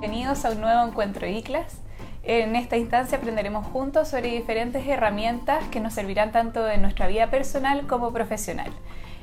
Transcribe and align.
Bienvenidos 0.00 0.44
a 0.44 0.50
un 0.52 0.60
nuevo 0.60 0.86
encuentro 0.86 1.26
ICLAS. 1.26 1.80
En 2.22 2.54
esta 2.54 2.76
instancia 2.76 3.18
aprenderemos 3.18 3.66
juntos 3.66 4.06
sobre 4.06 4.28
diferentes 4.28 4.86
herramientas 4.86 5.64
que 5.72 5.80
nos 5.80 5.94
servirán 5.94 6.30
tanto 6.30 6.68
en 6.68 6.82
nuestra 6.82 7.08
vida 7.08 7.30
personal 7.30 7.84
como 7.88 8.12
profesional. 8.12 8.70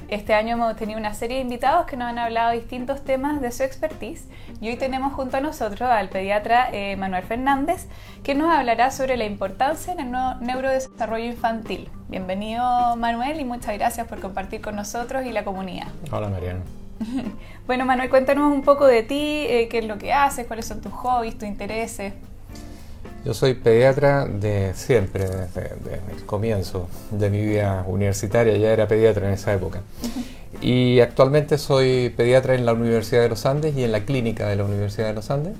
Este 0.10 0.34
año 0.34 0.56
hemos 0.56 0.76
tenido 0.76 1.00
una 1.00 1.14
serie 1.14 1.38
de 1.38 1.44
invitados 1.44 1.86
que 1.86 1.96
nos 1.96 2.10
han 2.10 2.20
hablado 2.20 2.52
de 2.52 2.58
distintos 2.58 3.06
temas 3.06 3.40
de 3.40 3.54
su 3.54 3.64
expertise 3.64 4.28
y 4.60 4.68
hoy 4.68 4.76
tenemos 4.76 5.14
junto 5.14 5.38
a 5.38 5.40
nosotros 5.40 5.90
al 5.90 6.10
pediatra 6.10 6.68
eh, 6.74 6.98
Manuel 6.98 7.24
Fernández 7.24 7.88
que 8.22 8.36
nos 8.36 8.54
hablará 8.54 8.92
sobre 8.92 9.16
la 9.16 9.24
importancia 9.24 9.94
en 9.94 10.02
el 10.02 10.12
neurodesarrollo 10.42 11.24
infantil. 11.24 11.90
Bienvenido 12.10 12.98
Manuel 12.98 13.40
y 13.40 13.46
muchas 13.46 13.78
gracias 13.78 14.08
por 14.08 14.20
compartir 14.20 14.60
con 14.60 14.76
nosotros 14.76 15.26
y 15.26 15.32
la 15.32 15.46
comunidad. 15.46 15.88
Hola 16.12 16.28
Mariano. 16.28 16.85
bueno 17.68 17.86
Manuel, 17.86 18.10
cuéntanos 18.10 18.52
un 18.52 18.62
poco 18.62 18.86
de 18.86 19.04
ti, 19.04 19.46
eh, 19.48 19.68
qué 19.70 19.80
es 19.80 19.86
lo 19.86 19.98
que 19.98 20.14
haces, 20.14 20.48
cuáles 20.48 20.66
son 20.66 20.82
tus 20.82 20.94
hobbies, 20.94 21.38
tus 21.38 21.48
intereses. 21.48 22.14
Yo 23.26 23.34
soy 23.34 23.56
pediatra 23.56 24.26
de 24.26 24.74
siempre, 24.76 25.26
desde, 25.26 25.72
el 26.16 26.26
comienzo 26.28 26.88
de 27.10 27.32
mi 27.32 27.44
vida 27.44 27.84
universitaria, 27.88 28.56
ya 28.56 28.72
era 28.72 28.88
pediatra 28.88 29.28
en 29.28 29.34
esa 29.34 29.52
época. 29.52 29.82
Y 30.62 31.00
actualmente 31.00 31.58
soy 31.58 32.14
pediatra 32.16 32.54
en 32.54 32.68
la 32.68 32.74
Universidad 32.74 33.24
de 33.24 33.30
los 33.30 33.48
Andes 33.48 33.76
y 33.76 33.84
en 33.84 33.92
la 33.92 34.02
clínica 34.02 34.48
de 34.48 34.56
la 34.56 34.64
Universidad 34.64 35.08
de 35.08 35.14
los 35.14 35.32
Andes. 35.32 35.56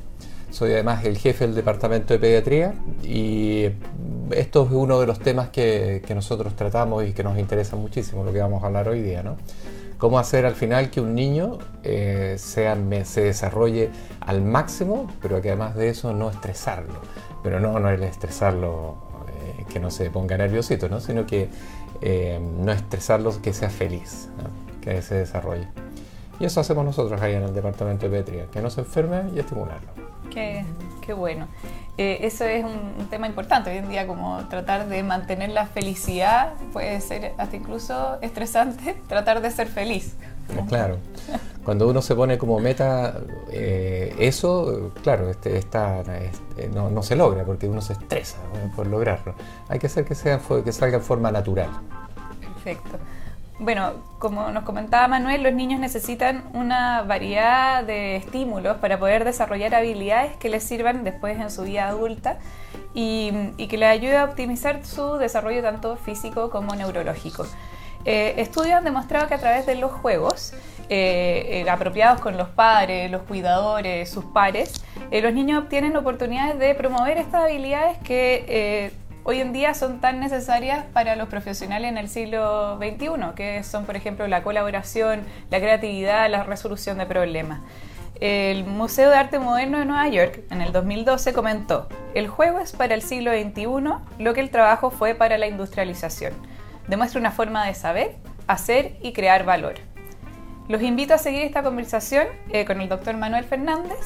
Soy 0.52 0.74
además 0.74 1.04
el 1.06 1.18
jefe 1.18 1.48
del 1.48 1.56
departamento 1.56 2.14
de 2.14 2.20
pediatría 2.20 2.76
y 3.04 3.66
esto 4.32 4.66
es 4.66 4.72
uno 4.72 5.00
de 5.00 5.08
los 5.08 5.20
temas 5.20 5.50
que, 5.50 6.04
nosotros 6.14 6.56
tratamos 6.56 7.06
y 7.06 7.14
que 7.14 7.24
nos 7.24 7.38
interesa 7.38 7.76
muchísimo, 7.76 8.24
lo 8.24 8.32
que 8.32 8.40
vamos 8.40 8.64
a 8.64 8.68
hablar 8.68 8.88
hoy 8.88 9.02
día, 9.02 9.24
¿no? 9.24 9.38
Cómo 9.98 10.20
hacer 10.20 10.46
al 10.46 10.56
final 10.56 10.90
que 10.90 11.02
un 11.02 11.16
niño 11.16 11.58
eh, 11.84 12.36
sea, 12.38 12.78
se 13.06 13.22
desarrolle 13.22 13.90
al 14.20 14.42
máximo, 14.42 15.12
pero 15.22 15.42
que 15.42 15.50
además 15.50 15.76
de 15.76 15.90
eso 15.90 16.14
no 16.14 16.30
estresarlo 16.30 17.00
pero 17.46 17.60
no, 17.60 17.80
no 17.80 17.92
el 17.92 18.02
estresarlo, 18.02 18.96
eh, 19.28 19.66
que 19.72 19.80
no 19.80 19.92
se 19.92 20.10
ponga 20.10 20.36
nerviosito, 20.36 20.90
¿no? 20.90 21.00
sino 21.00 21.28
que 21.28 21.48
eh, 22.02 22.40
no 22.42 22.72
estresarlo, 22.72 23.40
que 23.40 23.54
sea 23.54 23.70
feliz, 23.70 24.30
que 24.82 25.00
se 25.04 25.14
desarrolle. 25.14 25.68
Y 26.40 26.46
eso 26.46 26.60
hacemos 26.60 26.84
nosotros 26.84 27.22
ahí 27.22 27.36
en 27.36 27.44
el 27.44 27.54
departamento 27.54 28.10
de 28.10 28.18
Petria, 28.18 28.46
que 28.52 28.64
no 28.64 28.72
se 28.72 28.82
enferme 28.82 29.30
y 29.36 29.38
estimularlo. 29.38 29.92
Qué, 30.30 30.66
qué 31.02 31.14
bueno. 31.14 31.48
Eh, 31.98 32.20
eso 32.22 32.44
es 32.44 32.66
un, 32.66 33.08
tema 33.10 33.28
importante 33.28 33.70
hoy 33.70 33.78
en 33.78 33.88
día, 33.88 34.06
como 34.06 34.46
tratar 34.50 34.90
de 34.90 35.02
mantener 35.02 35.50
la 35.50 35.66
felicidad, 35.66 36.54
puede 36.74 37.00
ser 37.00 37.34
hasta 37.38 37.56
incluso 37.56 38.18
estresante, 38.22 39.02
tratar 39.08 39.42
de 39.42 39.50
ser 39.52 39.68
feliz. 39.68 40.16
Claro. 40.68 40.98
Cuando 41.64 41.88
uno 41.88 42.02
se 42.02 42.14
pone 42.14 42.38
como 42.38 42.60
meta 42.60 43.20
eh, 43.50 44.14
eso, 44.20 44.92
claro, 45.02 45.30
este, 45.30 45.58
está, 45.58 46.02
este, 46.02 46.68
no, 46.68 47.02
se 47.02 47.16
logra 47.16 47.44
porque 47.44 47.68
uno 47.68 47.82
se 47.82 47.94
estresa 47.94 48.38
por 48.76 48.86
lograrlo. 48.86 49.34
Hay 49.70 49.80
que 49.80 49.88
hacer 49.88 50.06
que, 50.06 50.14
sea, 50.14 50.40
que 50.64 50.72
salga 50.72 50.98
en 50.98 51.04
forma 51.04 51.32
natural. 51.32 51.70
Perfecto. 52.40 53.00
Bueno, 53.58 53.94
como 54.20 54.52
nos 54.52 54.64
comentaba 54.64 55.08
Manuel, 55.08 55.42
los 55.42 55.54
niños 55.54 55.80
necesitan 55.80 56.44
una 56.54 57.04
variedad 57.04 57.86
de 57.86 58.18
estímulos 58.18 58.78
para 58.78 59.00
poder 59.00 59.24
desarrollar 59.24 59.74
habilidades 59.74 60.36
que 60.36 60.50
les 60.50 60.62
sirvan 60.62 61.06
después 61.06 61.40
en 61.40 61.50
su 61.50 61.64
vida 61.64 61.88
adulta 61.88 62.38
y, 62.94 63.32
que 63.70 63.78
les 63.78 63.90
ayude 63.90 64.18
a 64.18 64.26
optimizar 64.26 64.86
su 64.86 65.14
desarrollo 65.14 65.62
tanto 65.62 65.96
físico 65.96 66.50
como 66.50 66.76
neurológico. 66.76 67.46
Eh, 68.04 68.36
estudios 68.38 68.76
han 68.76 68.84
demostrado 68.84 69.28
que 69.30 69.36
a 69.36 69.40
través 69.40 69.66
de 69.66 69.76
los 69.76 69.92
juegos, 69.92 70.54
eh, 70.90 71.64
eh, 71.66 71.70
apropiados 71.70 72.20
con 72.20 72.38
los 72.38 72.50
padres, 72.50 73.10
los 73.10 73.22
cuidadores, 73.22 74.10
sus 74.10 74.26
pares, 74.26 74.84
los 75.12 75.34
niños 75.34 75.64
obtienen 75.64 75.96
oportunidades 75.96 76.60
de 76.60 76.76
promover 76.76 77.18
estas 77.18 77.46
habilidades 77.46 77.98
que 78.00 78.92
hoy 79.26 79.42
en 79.42 79.52
día 79.52 79.74
son 79.74 80.00
tan 80.00 80.22
necesarias 80.22 80.86
para 80.94 81.18
los 81.18 81.28
profesionales 81.28 81.90
en 81.90 81.98
el 81.98 82.08
siglo 82.08 82.78
XXI, 82.78 83.36
que 83.36 83.62
son, 83.64 83.86
por 83.86 83.98
ejemplo, 83.98 84.26
la 84.28 84.42
colaboración, 84.42 85.24
la 85.52 85.60
creatividad, 85.60 86.30
la 86.30 86.44
resolución 86.44 86.98
de 86.98 87.06
problemas. 87.06 87.60
El 88.22 88.64
Museo 88.64 89.10
de 89.10 89.18
Arte 89.18 89.40
Moderno 89.40 89.80
de 89.80 89.86
Nueva 89.86 90.08
York 90.08 90.44
en 90.50 90.62
el 90.62 90.72
2012 90.72 91.34
comentó, 91.34 91.90
el 92.14 92.30
juego 92.30 92.62
es 92.62 92.72
para 92.72 92.96
el 92.96 93.02
siglo 93.02 93.32
XXI 93.32 94.24
lo 94.24 94.34
que 94.34 94.40
el 94.40 94.50
trabajo 94.50 94.90
fue 94.90 95.16
para 95.16 95.38
la 95.38 95.48
industrialización 95.48 96.34
demuestra 96.88 97.20
una 97.20 97.32
forma 97.32 97.66
de 97.66 97.74
saber, 97.74 98.16
hacer 98.48 98.98
y 99.02 99.14
crear 99.14 99.46
valor. 99.46 99.76
Los 100.68 100.82
invito 100.82 101.14
a 101.14 101.18
seguir 101.18 101.42
esta 101.42 101.64
conversación 101.64 102.28
eh, 102.50 102.66
con 102.66 102.82
el 102.82 102.90
doctor 102.90 103.16
Manuel 103.18 103.44
Fernández 103.44 104.00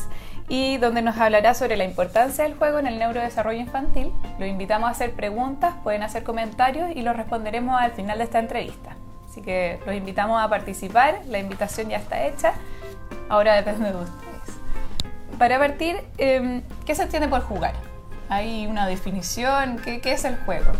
y 0.50 0.78
donde 0.78 1.04
nos 1.04 1.16
hablará 1.18 1.54
sobre 1.54 1.78
la 1.78 1.86
importancia 1.86 2.44
del 2.44 2.56
juego 2.56 2.80
en 2.80 2.88
el 2.88 2.98
neurodesarrollo 2.98 3.60
infantil. 3.60 4.12
Los 4.40 4.50
invitamos 4.50 4.90
a 4.90 4.92
hacer 4.92 5.14
preguntas, 5.14 5.76
pueden 5.84 6.02
hacer 6.02 6.24
comentarios 6.24 6.90
y 6.96 7.04
los 7.04 7.16
responderemos 7.16 7.80
al 7.80 7.92
final 7.92 8.18
de 8.18 8.24
esta 8.24 8.40
entrevista. 8.40 8.98
Así 9.30 9.42
que 9.42 9.80
los 9.86 9.96
invitamos 9.96 10.42
a 10.42 10.50
participar, 10.50 11.22
la 11.28 11.38
invitación 11.38 11.90
ya 11.90 11.98
está 11.98 12.26
hecha, 12.26 12.54
ahora 13.30 13.56
depende 13.56 13.92
de 13.92 13.98
ustedes. 13.98 14.18
Para 15.38 15.59
partir, 15.59 15.98
em, 16.18 16.64
¿qué 16.84 16.96
se 16.96 17.04
entiende 17.04 17.28
por 17.28 17.42
jugar? 17.42 17.76
¿Hay 18.28 18.66
una 18.66 18.88
definición? 18.88 19.78
¿Qué, 19.78 20.02
qué 20.02 20.14
es 20.14 20.26
el 20.26 20.36
juego? 20.38 20.72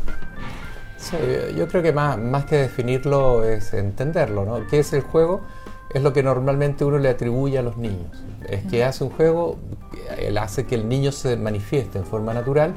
Sí, 0.98 1.16
yo 1.56 1.68
creo 1.68 1.82
que 1.82 1.94
más, 1.94 2.18
más 2.18 2.46
que 2.46 2.58
definirlo 2.58 3.44
es 3.44 3.74
entenderlo, 3.74 4.46
¿no? 4.46 4.68
¿Qué 4.68 4.80
es 4.80 4.92
el 4.94 5.02
juego? 5.02 5.42
Es 5.94 6.04
lo 6.04 6.14
que 6.14 6.22
normalmente 6.24 6.86
uno 6.86 6.98
le 6.98 7.10
atribuye 7.10 7.58
a 7.58 7.62
los 7.62 7.78
niños. 7.78 8.24
Es 8.48 8.64
que 8.66 8.84
hace 8.84 9.04
un 9.04 9.10
juego, 9.10 9.58
él 10.18 10.38
hace 10.38 10.66
que 10.66 10.76
el 10.76 10.88
niño 10.88 11.12
se 11.12 11.36
manifieste 11.36 11.98
en 11.98 12.06
forma 12.06 12.34
natural 12.34 12.76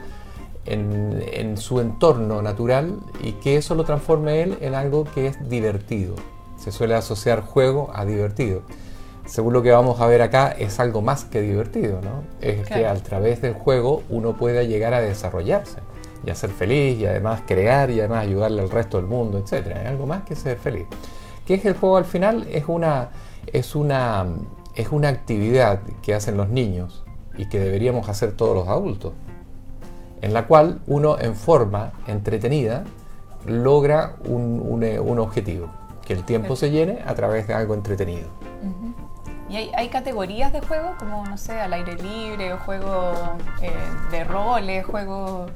en, 0.65 1.23
en, 1.33 1.57
su 1.57 1.81
entorno 1.81 2.41
natural 2.41 2.99
y 3.23 3.33
que 3.33 3.57
eso 3.57 3.75
lo 3.75 3.85
transforme 3.85 4.43
él 4.43 4.59
en 4.61 4.75
algo 4.75 5.05
que 5.05 5.27
es 5.27 5.49
divertido. 5.49 6.15
Se 6.57 6.73
suele 6.73 6.95
asociar 6.95 7.41
juego 7.41 7.91
a 7.95 8.05
divertido. 8.05 8.63
Según 9.27 9.53
lo 9.53 9.63
que 9.63 9.71
vamos 9.71 10.01
a 10.01 10.07
ver 10.07 10.23
acá, 10.23 10.51
es 10.51 10.81
algo 10.81 11.01
más 11.01 11.25
que 11.25 11.41
divertido, 11.41 12.01
¿no? 12.03 12.25
Es 12.41 12.67
que 12.67 12.87
a 12.87 12.95
través 12.95 13.41
del 13.41 13.55
juego 13.55 14.03
uno 14.09 14.37
puede 14.37 14.67
llegar 14.67 14.95
a 14.95 15.01
desarrollarse 15.01 15.79
y 16.25 16.31
a 16.31 16.35
ser 16.35 16.51
feliz 16.51 16.99
y 16.99 17.07
además 17.07 17.43
crear 17.47 17.91
y 17.91 18.01
además 18.01 18.25
ayudarle 18.25 18.63
al 18.63 18.71
resto 18.71 18.97
del 18.97 19.07
mundo, 19.07 19.39
etc. 19.39 19.77
Hay 19.77 19.87
algo 19.87 20.07
más 20.07 20.25
que 20.25 20.35
ser 20.35 20.59
feliz. 20.59 20.87
¿Qué 21.53 21.57
es 21.57 21.67
el 21.67 21.75
juego 21.75 21.99
al 21.99 22.07
final? 22.07 22.47
Es 22.51 22.65
una, 22.67 23.11
es 23.47 23.75
una, 23.75 24.25
es 24.75 24.89
una 24.89 25.09
actividad 25.09 25.81
que 26.01 26.15
hacen 26.15 26.39
los 26.39 26.49
niños 26.49 27.05
y 27.37 27.45
que 27.51 27.59
deberíamos 27.59 28.09
hacer 28.09 28.33
todos 28.33 28.55
los 28.55 28.69
adultos, 28.69 29.13
en 30.23 30.33
la 30.33 30.47
cual 30.47 30.81
uno 30.87 31.19
en 31.19 31.37
forma 31.37 31.93
entretenida 32.07 32.85
logra 33.45 34.17
un, 34.25 34.63
un, 34.99 35.19
objetivo, 35.19 35.69
que 36.07 36.15
el 36.15 36.25
tiempo 36.25 36.57
se 36.57 36.71
llene 36.71 37.01
a 37.05 37.15
través 37.15 37.47
de 37.47 37.53
algo 37.53 37.75
entretenido. 37.75 38.31
¿Y 39.51 39.57
hay, 39.57 39.73
hay, 39.77 39.91
categorías 39.91 40.55
de 40.55 40.63
juego, 40.63 40.95
como, 40.99 41.27
no 41.27 41.37
sé, 41.37 41.61
al 41.61 41.75
aire 41.75 41.97
libre, 41.97 42.55
o 42.55 42.59
juego 42.61 43.13
eh, 43.61 43.71
de 44.11 44.25
roles, 44.25 44.87
juego 44.87 45.49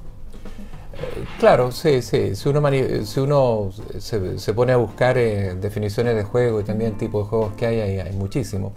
Claro, 1.39 1.73
sí, 1.73 2.01
sí. 2.03 2.34
Si 2.34 2.49
uno, 2.49 2.62
si 3.05 3.21
uno 3.21 3.71
se, 3.99 4.55
pone 4.55 4.73
a 4.73 4.77
buscar 4.77 5.19
eh, 5.19 5.55
definiciones 5.55 6.17
de 6.17 6.25
juego 6.25 6.61
y 6.61 6.65
también 6.65 6.97
tipos 6.97 7.25
de 7.25 7.29
juegos 7.29 7.53
que 7.55 7.67
hay, 7.67 7.81
hay, 7.81 7.99
hay 8.01 8.12
muchísimos. 8.15 8.73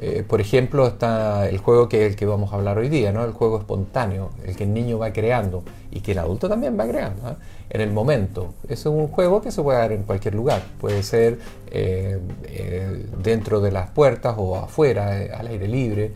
Eh, 0.00 0.24
por 0.26 0.40
ejemplo, 0.40 0.86
está 0.86 1.48
el 1.48 1.58
juego 1.58 1.88
que 1.88 2.06
es 2.06 2.12
el 2.12 2.16
que 2.16 2.24
vamos 2.24 2.52
a 2.52 2.56
hablar 2.56 2.78
hoy 2.78 2.88
día, 2.88 3.12
¿no? 3.12 3.24
El 3.24 3.32
juego 3.32 3.58
espontáneo, 3.58 4.30
el 4.46 4.54
que 4.54 4.64
el 4.64 4.72
niño 4.72 4.98
va 4.98 5.12
creando 5.12 5.64
y 5.90 6.00
que 6.00 6.12
el 6.12 6.18
adulto 6.18 6.48
también 6.48 6.78
va 6.78 6.86
creando, 6.86 7.36
En 7.68 7.80
el 7.80 7.92
momento. 7.92 8.54
Es 8.68 8.86
un 8.86 9.08
juego 9.08 9.42
que 9.42 9.50
se 9.50 9.60
puede 9.62 9.78
dar 9.78 9.92
en 9.92 10.04
cualquier 10.04 10.34
lugar. 10.34 10.62
Puede 10.80 11.02
ser 11.02 11.38
eh, 11.70 12.18
dentro 13.22 13.60
de 13.60 13.72
las 13.72 13.90
puertas 13.90 14.34
o 14.38 14.56
afuera, 14.56 15.10
al 15.36 15.48
aire 15.48 15.66
libre. 15.66 16.12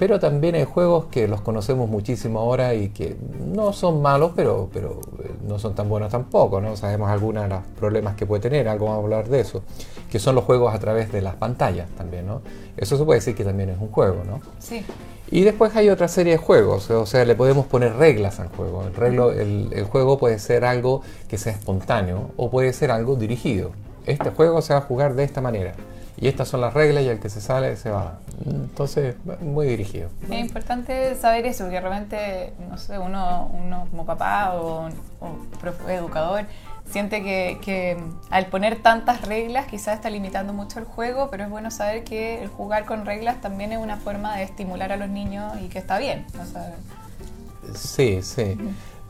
Pero 0.00 0.18
también 0.18 0.54
hay 0.54 0.64
juegos 0.64 1.04
que 1.10 1.28
los 1.28 1.42
conocemos 1.42 1.86
muchísimo 1.86 2.40
ahora 2.40 2.72
y 2.72 2.88
que 2.88 3.18
no 3.52 3.74
son 3.74 4.00
malos, 4.00 4.32
pero, 4.34 4.70
pero 4.72 4.98
eh, 5.22 5.30
no 5.46 5.58
son 5.58 5.74
tan 5.74 5.90
buenos 5.90 6.10
tampoco, 6.10 6.58
¿no? 6.58 6.74
Sabemos 6.74 7.10
algunos 7.10 7.42
de 7.42 7.50
los 7.50 7.62
problemas 7.78 8.16
que 8.16 8.24
puede 8.24 8.40
tener, 8.40 8.66
algo 8.66 8.86
vamos 8.86 9.00
a 9.00 9.04
hablar 9.04 9.28
de 9.28 9.40
eso, 9.40 9.62
que 10.10 10.18
son 10.18 10.36
los 10.36 10.44
juegos 10.44 10.74
a 10.74 10.78
través 10.78 11.12
de 11.12 11.20
las 11.20 11.34
pantallas 11.34 11.86
también, 11.98 12.26
¿no? 12.26 12.40
Eso 12.78 12.96
se 12.96 13.04
puede 13.04 13.20
decir 13.20 13.34
que 13.34 13.44
también 13.44 13.68
es 13.68 13.78
un 13.78 13.88
juego, 13.88 14.22
¿no? 14.24 14.40
Sí. 14.58 14.86
Y 15.30 15.42
después 15.42 15.76
hay 15.76 15.90
otra 15.90 16.08
serie 16.08 16.32
de 16.32 16.38
juegos, 16.38 16.90
o 16.90 17.04
sea, 17.04 17.26
le 17.26 17.34
podemos 17.34 17.66
poner 17.66 17.94
reglas 17.96 18.40
al 18.40 18.48
juego. 18.48 18.84
El, 18.84 19.68
el 19.70 19.84
juego 19.84 20.16
puede 20.16 20.38
ser 20.38 20.64
algo 20.64 21.02
que 21.28 21.36
sea 21.36 21.52
espontáneo 21.52 22.30
o 22.38 22.50
puede 22.50 22.72
ser 22.72 22.90
algo 22.90 23.16
dirigido. 23.16 23.72
Este 24.06 24.30
juego 24.30 24.62
se 24.62 24.72
va 24.72 24.78
a 24.78 24.82
jugar 24.82 25.14
de 25.14 25.24
esta 25.24 25.42
manera 25.42 25.74
y 26.20 26.28
estas 26.28 26.48
son 26.48 26.60
las 26.60 26.74
reglas 26.74 27.04
y 27.04 27.08
el 27.08 27.18
que 27.18 27.30
se 27.30 27.40
sale 27.40 27.76
se 27.76 27.90
va. 27.90 28.18
Entonces, 28.44 29.16
muy 29.40 29.66
dirigido. 29.66 30.10
Es 30.30 30.38
importante 30.38 31.14
saber 31.16 31.46
eso, 31.46 31.64
porque 31.64 31.80
realmente, 31.80 32.52
no 32.68 32.76
sé, 32.76 32.98
uno, 32.98 33.50
uno 33.52 33.86
como 33.90 34.04
papá 34.04 34.54
o, 34.54 34.88
o 35.20 35.88
educador 35.88 36.44
siente 36.90 37.22
que, 37.22 37.58
que, 37.62 37.96
al 38.30 38.46
poner 38.46 38.82
tantas 38.82 39.22
reglas 39.22 39.66
quizás 39.66 39.94
está 39.94 40.10
limitando 40.10 40.52
mucho 40.52 40.78
el 40.78 40.84
juego, 40.84 41.28
pero 41.30 41.44
es 41.44 41.50
bueno 41.50 41.70
saber 41.70 42.04
que 42.04 42.42
el 42.42 42.48
jugar 42.48 42.84
con 42.84 43.06
reglas 43.06 43.40
también 43.40 43.72
es 43.72 43.78
una 43.78 43.96
forma 43.96 44.36
de 44.36 44.42
estimular 44.42 44.92
a 44.92 44.96
los 44.96 45.08
niños 45.08 45.52
y 45.62 45.68
que 45.68 45.78
está 45.78 45.98
bien. 45.98 46.26
Sí, 47.74 48.20
sí. 48.22 48.58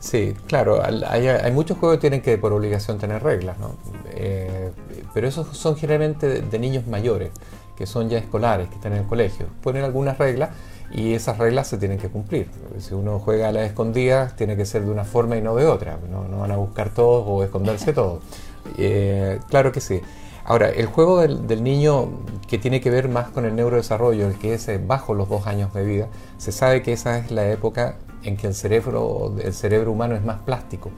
Sí, 0.01 0.33
claro, 0.47 0.81
hay, 0.83 1.27
hay, 1.27 1.51
muchos 1.51 1.77
juegos 1.77 1.97
que 1.97 2.01
tienen 2.01 2.21
que 2.21 2.35
por 2.39 2.51
obligación 2.53 2.97
tener 2.97 3.21
reglas, 3.21 3.59
¿no? 3.59 3.75
Eh, 4.09 4.71
pero 5.13 5.27
esos 5.27 5.55
son 5.55 5.75
generalmente 5.75 6.41
de, 6.41 6.59
niños 6.59 6.87
mayores, 6.87 7.29
que 7.77 7.85
son 7.85 8.09
ya 8.09 8.17
escolares, 8.17 8.67
que 8.67 8.75
están 8.75 8.93
en 8.93 8.99
el 8.99 9.05
colegio. 9.05 9.45
Ponen 9.61 9.83
algunas 9.83 10.17
reglas 10.17 10.49
y 10.91 11.13
esas 11.13 11.37
reglas 11.37 11.67
se 11.67 11.77
tienen 11.77 11.99
que 11.99 12.09
cumplir. 12.09 12.49
Si 12.79 12.95
uno 12.95 13.19
juega 13.19 13.49
a 13.49 13.51
las 13.51 13.67
escondidas, 13.67 14.35
tiene 14.35 14.57
que 14.57 14.65
ser 14.65 14.83
de 14.83 14.89
una 14.89 15.03
forma 15.03 15.37
y 15.37 15.41
no 15.43 15.55
de 15.55 15.67
otra. 15.67 15.99
No, 16.09 16.39
van 16.39 16.51
a 16.51 16.57
buscar 16.57 16.89
todos 16.89 17.23
o 17.27 17.43
esconderse 17.43 17.93
todos. 17.93 18.23
Eh, 18.77 19.39
claro 19.49 19.71
que 19.71 19.81
sí. 19.81 20.01
Ahora, 20.45 20.69
el 20.69 20.85
juego 20.85 21.19
del, 21.19 21.47
del, 21.47 21.63
niño 21.63 22.09
que 22.47 22.59
tiene 22.59 22.79
que 22.79 22.91
ver 22.91 23.09
más 23.09 23.29
con 23.29 23.43
el 23.43 23.55
neurodesarrollo, 23.55 24.27
el 24.27 24.37
que 24.37 24.53
es 24.53 24.67
eh, 24.67 24.79
bajo 24.79 25.15
los 25.15 25.27
dos 25.27 25.47
años 25.47 25.73
de 25.73 25.83
vida, 25.83 26.07
se 26.37 26.51
sabe 26.51 26.83
que 26.83 26.93
esa 26.93 27.17
es 27.17 27.31
la 27.31 27.49
época 27.49 27.95
en 28.23 28.37
que 28.37 28.47
el 28.47 28.53
cerebro, 28.53 29.35
el 29.43 29.53
cerebro 29.53 29.91
humano 29.91 30.15
es 30.15 30.23
más 30.23 30.41
plástico. 30.41 30.91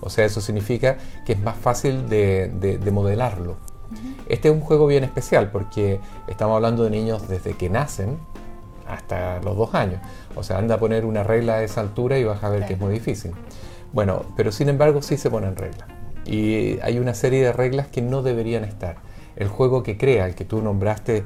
O 0.00 0.10
sea, 0.10 0.24
eso 0.24 0.40
significa 0.40 0.96
que 1.26 1.32
es 1.34 1.40
más 1.40 1.56
fácil 1.56 2.08
de, 2.08 2.90
modelarlo. 2.92 3.56
Este 4.28 4.48
es 4.48 4.54
un 4.54 4.60
juego 4.60 4.86
bien 4.86 5.04
especial 5.04 5.50
porque 5.50 6.00
estamos 6.28 6.56
hablando 6.56 6.84
de 6.84 6.90
niños 6.90 7.28
desde 7.28 7.54
que 7.54 7.68
nacen 7.68 8.18
hasta 8.86 9.40
los 9.42 9.56
dos 9.56 9.74
años. 9.74 10.00
O 10.34 10.42
sea, 10.42 10.58
anda 10.58 10.76
a 10.76 10.78
poner 10.78 11.04
una 11.04 11.22
regla 11.22 11.56
a 11.56 11.62
esa 11.62 11.80
altura 11.80 12.18
y 12.18 12.24
vas 12.24 12.42
a 12.42 12.48
ver 12.48 12.66
que 12.66 12.74
es 12.74 12.80
muy 12.80 12.92
difícil. 12.92 13.32
Bueno, 13.92 14.24
pero 14.36 14.52
sin 14.52 14.68
embargo 14.68 15.02
sí 15.02 15.16
se 15.16 15.30
ponen 15.30 15.56
reglas. 15.56 15.88
Y 16.24 16.78
hay 16.80 16.98
una 16.98 17.14
serie 17.14 17.42
de 17.42 17.52
reglas 17.52 17.88
que 17.88 18.02
no 18.02 18.22
deberían 18.22 18.64
estar. 18.64 18.96
El 19.36 19.48
juego 19.48 19.82
que 19.82 19.96
crea, 19.96 20.26
el 20.26 20.34
que 20.34 20.44
tú 20.44 20.62
nombraste 20.62 21.24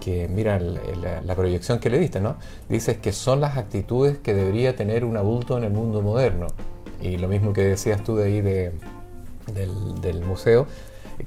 que 0.00 0.28
mira 0.28 0.58
la, 0.58 1.34
proyección 1.34 1.78
que 1.78 1.90
le 1.90 1.98
diste, 1.98 2.20
¿no? 2.20 2.36
Dices 2.68 2.98
que 2.98 3.12
son 3.12 3.40
las 3.40 3.56
actitudes 3.56 4.18
que 4.18 4.34
debería 4.34 4.76
tener 4.76 5.04
un 5.04 5.16
adulto 5.16 5.58
en 5.58 5.64
el 5.64 5.72
mundo 5.72 6.02
moderno. 6.02 6.48
Y 7.00 7.16
lo 7.18 7.28
mismo 7.28 7.52
que 7.52 7.62
decías 7.62 8.02
tú 8.02 8.16
de 8.16 8.24
ahí 8.24 8.40
del, 8.40 10.24
museo, 10.24 10.66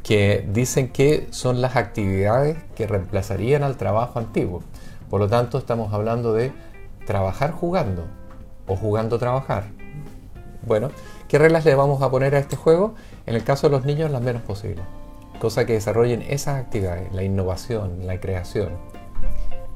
que 0.03 0.45
dicen 0.51 0.89
que 0.89 1.27
son 1.31 1.61
las 1.61 1.75
actividades 1.75 2.57
que 2.75 2.87
reemplazarían 2.87 3.63
al 3.63 3.77
trabajo 3.77 4.19
antiguo. 4.19 4.63
Por 5.09 5.19
lo 5.19 5.27
tanto, 5.27 5.57
estamos 5.57 5.93
hablando 5.93 6.33
de 6.33 6.51
trabajar 7.05 7.51
jugando 7.51 8.05
o 8.67 8.75
jugando 8.75 9.17
trabajar. 9.17 9.65
Bueno, 10.65 10.91
¿qué 11.27 11.37
reglas 11.37 11.63
le 11.65 11.75
vamos 11.75 12.01
a 12.01 12.09
poner 12.09 12.35
a 12.35 12.39
este 12.39 12.55
juego? 12.55 12.95
En 13.25 13.35
el 13.35 13.43
caso 13.43 13.67
de 13.67 13.77
los 13.77 13.85
niños, 13.85 14.11
las 14.11 14.21
menos 14.21 14.41
posibles 14.41 14.83
cosa 15.39 15.65
que 15.65 15.73
desarrollen 15.73 16.21
esas 16.21 16.59
actividades, 16.59 17.11
la 17.13 17.23
innovación, 17.23 18.05
la 18.05 18.19
creación. 18.19 18.71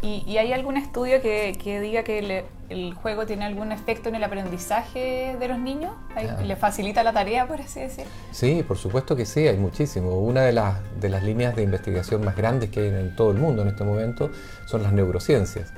¿Y, 0.03 0.37
hay 0.37 0.51
algún 0.51 0.77
estudio 0.77 1.21
que, 1.21 1.79
diga 1.79 2.03
que 2.03 2.43
el 2.69 2.93
juego 2.95 3.27
tiene 3.27 3.45
algún 3.45 3.71
efecto 3.71 4.09
en 4.09 4.15
el 4.15 4.23
aprendizaje 4.23 5.35
de 5.39 5.47
los 5.47 5.59
niños? 5.59 5.93
Ah. 6.15 6.41
¿Le 6.41 6.55
facilita 6.55 7.03
la 7.03 7.13
tarea, 7.13 7.47
por 7.47 7.61
así 7.61 7.81
decir? 7.81 8.05
Sí, 8.31 8.63
por 8.67 8.77
supuesto 8.77 9.15
que 9.15 9.27
sí, 9.27 9.47
hay 9.47 9.57
muchísimo. 9.57 10.17
Una 10.17 10.41
de 10.41 10.53
las, 10.53 10.79
de 10.99 11.09
las 11.09 11.21
líneas 11.21 11.55
de 11.55 11.61
investigación 11.61 12.25
más 12.25 12.35
grandes 12.35 12.71
que 12.71 12.79
hay 12.79 12.87
en 12.87 13.15
todo 13.15 13.29
el 13.29 13.37
mundo 13.37 13.61
en 13.61 13.67
este 13.67 13.83
momento 13.83 14.31
son 14.65 14.81
las 14.81 14.91
neurociencias 14.91 15.71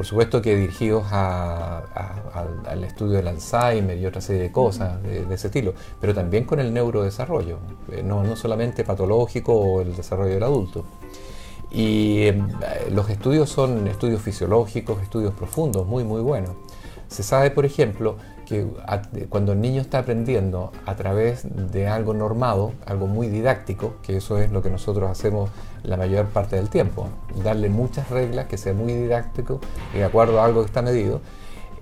por 0.00 0.06
supuesto 0.06 0.40
que 0.40 0.56
dirigidos 0.56 1.12
al 1.12 2.84
estudio 2.84 3.18
del 3.18 3.28
Alzheimer 3.28 3.98
y 3.98 4.06
otra 4.06 4.22
serie 4.22 4.40
de 4.40 4.50
cosas 4.50 5.02
de, 5.02 5.26
ese 5.30 5.48
estilo, 5.48 5.74
pero 6.00 6.14
también 6.14 6.44
con 6.44 6.58
el 6.58 6.72
neurodesarrollo, 6.72 7.58
eh, 7.92 8.02
no, 8.02 8.24
no 8.24 8.34
solamente 8.34 8.82
patológico 8.82 9.52
o 9.52 9.82
el 9.82 9.94
desarrollo 9.94 10.32
del 10.32 10.42
adulto. 10.42 10.86
Y 11.70 12.22
eh, 12.22 12.42
los 12.90 13.10
estudios 13.10 13.50
son 13.50 13.88
estudios 13.88 14.22
fisiológicos, 14.22 15.02
estudios 15.02 15.34
profundos, 15.34 15.86
muy, 15.86 16.02
muy 16.02 16.22
buenos. 16.22 16.52
Se 17.08 17.22
sabe, 17.22 17.50
por 17.50 17.66
ejemplo, 17.66 18.16
que 18.50 18.66
cuando 19.28 19.52
el 19.52 19.60
niño 19.60 19.80
está 19.80 20.00
aprendiendo 20.00 20.72
a 20.84 20.96
través 20.96 21.46
de 21.72 21.86
algo 21.86 22.14
normado, 22.14 22.72
algo 22.84 23.06
muy 23.06 23.28
didáctico, 23.28 23.94
que 24.02 24.16
eso 24.16 24.38
es 24.38 24.50
lo 24.50 24.60
que 24.60 24.70
nosotros 24.70 25.08
hacemos 25.08 25.50
la 25.84 25.96
mayor 25.96 26.26
parte 26.26 26.56
del 26.56 26.68
tiempo, 26.68 27.08
darle 27.44 27.68
muchas 27.68 28.10
reglas, 28.10 28.46
que 28.46 28.58
sea 28.58 28.74
muy 28.74 28.92
didáctico 28.92 29.60
y 29.94 29.98
de 29.98 30.04
acuerdo 30.04 30.40
a 30.40 30.46
algo 30.46 30.62
que 30.62 30.66
está 30.66 30.82
medido, 30.82 31.20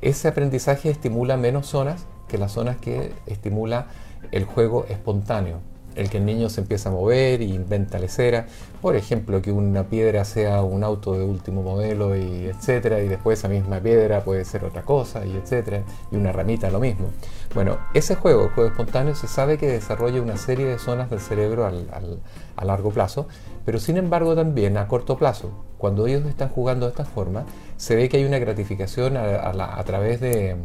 ese 0.02 0.28
aprendizaje 0.28 0.90
estimula 0.90 1.38
menos 1.38 1.66
zonas 1.66 2.04
que 2.28 2.36
las 2.36 2.52
zonas 2.52 2.76
que 2.76 3.14
estimula 3.26 3.86
el 4.30 4.44
juego 4.44 4.84
espontáneo 4.90 5.60
el 5.98 6.10
que 6.10 6.18
el 6.18 6.24
niño 6.24 6.48
se 6.48 6.60
empieza 6.60 6.88
a 6.88 6.92
mover 6.92 7.42
y 7.42 7.52
inventa 7.52 7.98
lecera, 7.98 8.46
por 8.80 8.94
ejemplo, 8.94 9.42
que 9.42 9.50
una 9.50 9.84
piedra 9.84 10.24
sea 10.24 10.62
un 10.62 10.84
auto 10.84 11.14
de 11.14 11.24
último 11.24 11.62
modelo 11.62 12.16
y 12.16 12.46
etcétera, 12.46 13.00
y 13.00 13.08
después 13.08 13.40
esa 13.40 13.48
misma 13.48 13.80
piedra 13.80 14.22
puede 14.22 14.44
ser 14.44 14.64
otra 14.64 14.82
cosa 14.82 15.26
y 15.26 15.36
etcétera, 15.36 15.82
y 16.12 16.16
una 16.16 16.32
ramita 16.32 16.70
lo 16.70 16.78
mismo. 16.78 17.08
Bueno, 17.54 17.78
ese 17.94 18.14
juego, 18.14 18.44
el 18.44 18.50
juego 18.50 18.70
espontáneo, 18.70 19.14
se 19.14 19.26
sabe 19.26 19.58
que 19.58 19.66
desarrolla 19.66 20.22
una 20.22 20.36
serie 20.36 20.66
de 20.66 20.78
zonas 20.78 21.10
del 21.10 21.20
cerebro 21.20 21.66
a 21.66 22.64
largo 22.64 22.90
plazo, 22.90 23.26
pero 23.64 23.80
sin 23.80 23.96
embargo 23.96 24.36
también 24.36 24.76
a 24.76 24.86
corto 24.86 25.16
plazo, 25.16 25.50
cuando 25.78 26.06
ellos 26.06 26.24
están 26.26 26.48
jugando 26.48 26.86
de 26.86 26.90
esta 26.90 27.04
forma, 27.04 27.44
se 27.76 27.96
ve 27.96 28.08
que 28.08 28.18
hay 28.18 28.24
una 28.24 28.38
gratificación 28.38 29.16
a, 29.16 29.82
través 29.84 30.20
de, 30.20 30.56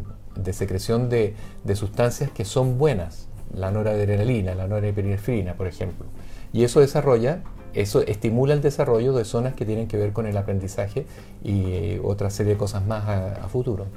secreción 0.52 1.10
de 1.10 1.36
sustancias 1.76 2.30
que 2.32 2.46
son 2.46 2.78
buenas 2.78 3.28
la 3.56 3.72
noradrenalina, 3.72 4.56
la 4.56 4.68
norepinefrina, 4.68 5.54
por 5.56 5.68
ejemplo. 5.68 6.06
Y 6.52 6.64
eso 6.64 6.80
desarrolla, 6.80 7.42
eso 7.74 8.02
estimula 8.02 8.54
el 8.54 8.62
desarrollo 8.62 9.14
de 9.14 9.26
zonas 9.26 9.56
que 9.56 9.66
tienen 9.66 9.88
que 9.88 9.98
ver 9.98 10.14
con 10.14 10.28
el 10.28 10.38
aprendizaje 10.38 11.06
y 11.44 11.64
eh, 11.72 12.02
otra 12.04 12.30
serie 12.30 12.54
de 12.54 12.58
cosas 12.58 12.86
más 12.86 13.08
a, 13.08 13.48
futuro. 13.50 13.88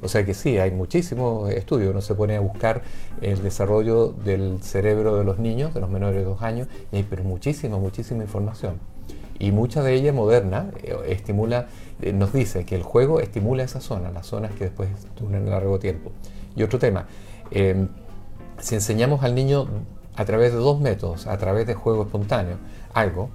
O 0.00 0.08
sea 0.08 0.24
que 0.24 0.32
sí, 0.32 0.58
hay 0.58 0.70
muchísimos 0.70 1.50
estudios. 1.50 1.90
Uno 1.90 2.00
se 2.00 2.14
pone 2.14 2.36
a 2.36 2.40
buscar 2.40 2.82
el 3.20 3.42
desarrollo 3.42 4.14
del 4.24 4.62
cerebro 4.62 5.16
de 5.16 5.24
los 5.24 5.38
niños, 5.38 5.74
de 5.74 5.80
los 5.80 5.90
menores 5.90 6.16
de 6.16 6.24
dos 6.24 6.40
años, 6.40 6.68
y 6.92 6.96
hay 6.96 7.02
pero 7.02 7.24
muchísima, 7.24 7.78
muchísima 7.78 8.22
información. 8.22 8.78
Y 9.40 9.52
mucha 9.52 9.82
de 9.82 9.94
ella 9.94 10.12
moderna 10.12 10.70
eh, 10.82 10.96
estimula, 11.08 11.66
eh, 12.00 12.12
nos 12.12 12.32
dice 12.32 12.64
que 12.64 12.76
el 12.76 12.82
juego 12.82 13.20
estimula 13.20 13.64
esa 13.64 13.80
zona, 13.80 14.10
las 14.10 14.26
zonas 14.26 14.52
que 14.52 14.64
después 14.64 14.88
duran 15.20 15.50
largo 15.50 15.78
tiempo. 15.78 16.12
Y 16.56 16.62
otro 16.62 16.78
tema, 16.78 17.06
si 18.60 18.74
enseñamos 18.74 19.22
al 19.22 19.34
niño 19.34 19.68
a 20.16 20.24
través 20.24 20.52
de 20.52 20.58
dos 20.58 20.80
métodos, 20.80 21.26
a 21.26 21.36
través 21.38 21.66
de 21.66 21.74
juego 21.74 22.02
espontáneo, 22.02 22.56
algo, 22.92 23.30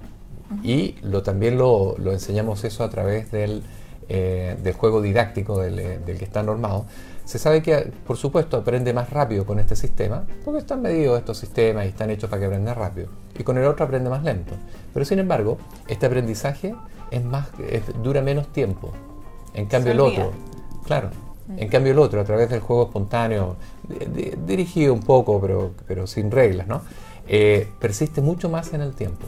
y 0.62 0.96
lo, 1.02 1.22
también 1.22 1.56
lo, 1.56 1.96
enseñamos 2.12 2.64
eso 2.64 2.84
a 2.84 2.90
través 2.90 3.30
del, 3.32 3.62
eh, 4.08 4.56
del 4.62 4.74
juego 4.74 5.00
didáctico 5.00 5.58
del, 5.58 5.78
eh, 5.78 5.98
del, 6.04 6.18
que 6.18 6.24
está 6.24 6.42
normado, 6.42 6.84
se 7.24 7.38
sabe 7.38 7.62
que, 7.62 7.90
por 8.06 8.18
supuesto, 8.18 8.58
aprende 8.58 8.92
más 8.92 9.08
rápido 9.08 9.46
con 9.46 9.58
este 9.58 9.76
sistema, 9.76 10.26
porque 10.44 10.58
están 10.58 10.82
medidos 10.82 11.18
estos 11.18 11.38
sistemas 11.38 11.86
y 11.86 11.88
están 11.88 12.10
hechos 12.10 12.28
para 12.28 12.40
que 12.40 12.46
aprenda 12.46 12.74
rápido, 12.74 13.08
y 13.38 13.42
con 13.42 13.56
el 13.56 13.64
otro 13.64 13.86
aprende 13.86 14.10
más 14.10 14.22
lento. 14.22 14.52
Pero 14.92 15.06
sin 15.06 15.18
embargo, 15.18 15.56
este 15.88 16.04
aprendizaje 16.04 16.74
es 17.10 17.24
más, 17.24 17.48
dura 18.02 18.20
menos 18.20 18.48
tiempo. 18.48 18.92
En 19.54 19.66
cambio, 19.66 19.92
el 19.92 20.00
otro, 20.00 20.32
claro, 20.84 21.10
en 21.56 21.68
cambio 21.68 21.92
el 21.92 21.98
otro, 21.98 22.20
a 22.20 22.24
través 22.24 22.48
del 22.48 22.60
juego 22.60 22.84
espontáneo, 22.84 23.56
dirigido 24.46 24.94
un 24.94 25.02
poco, 25.02 25.40
pero, 25.40 25.72
pero 25.86 26.06
sin 26.06 26.30
reglas, 26.30 26.66
¿no? 26.66 26.82
Eh, 27.26 27.68
persiste 27.78 28.20
mucho 28.20 28.48
más 28.48 28.72
en 28.72 28.80
el 28.80 28.94
tiempo. 28.94 29.26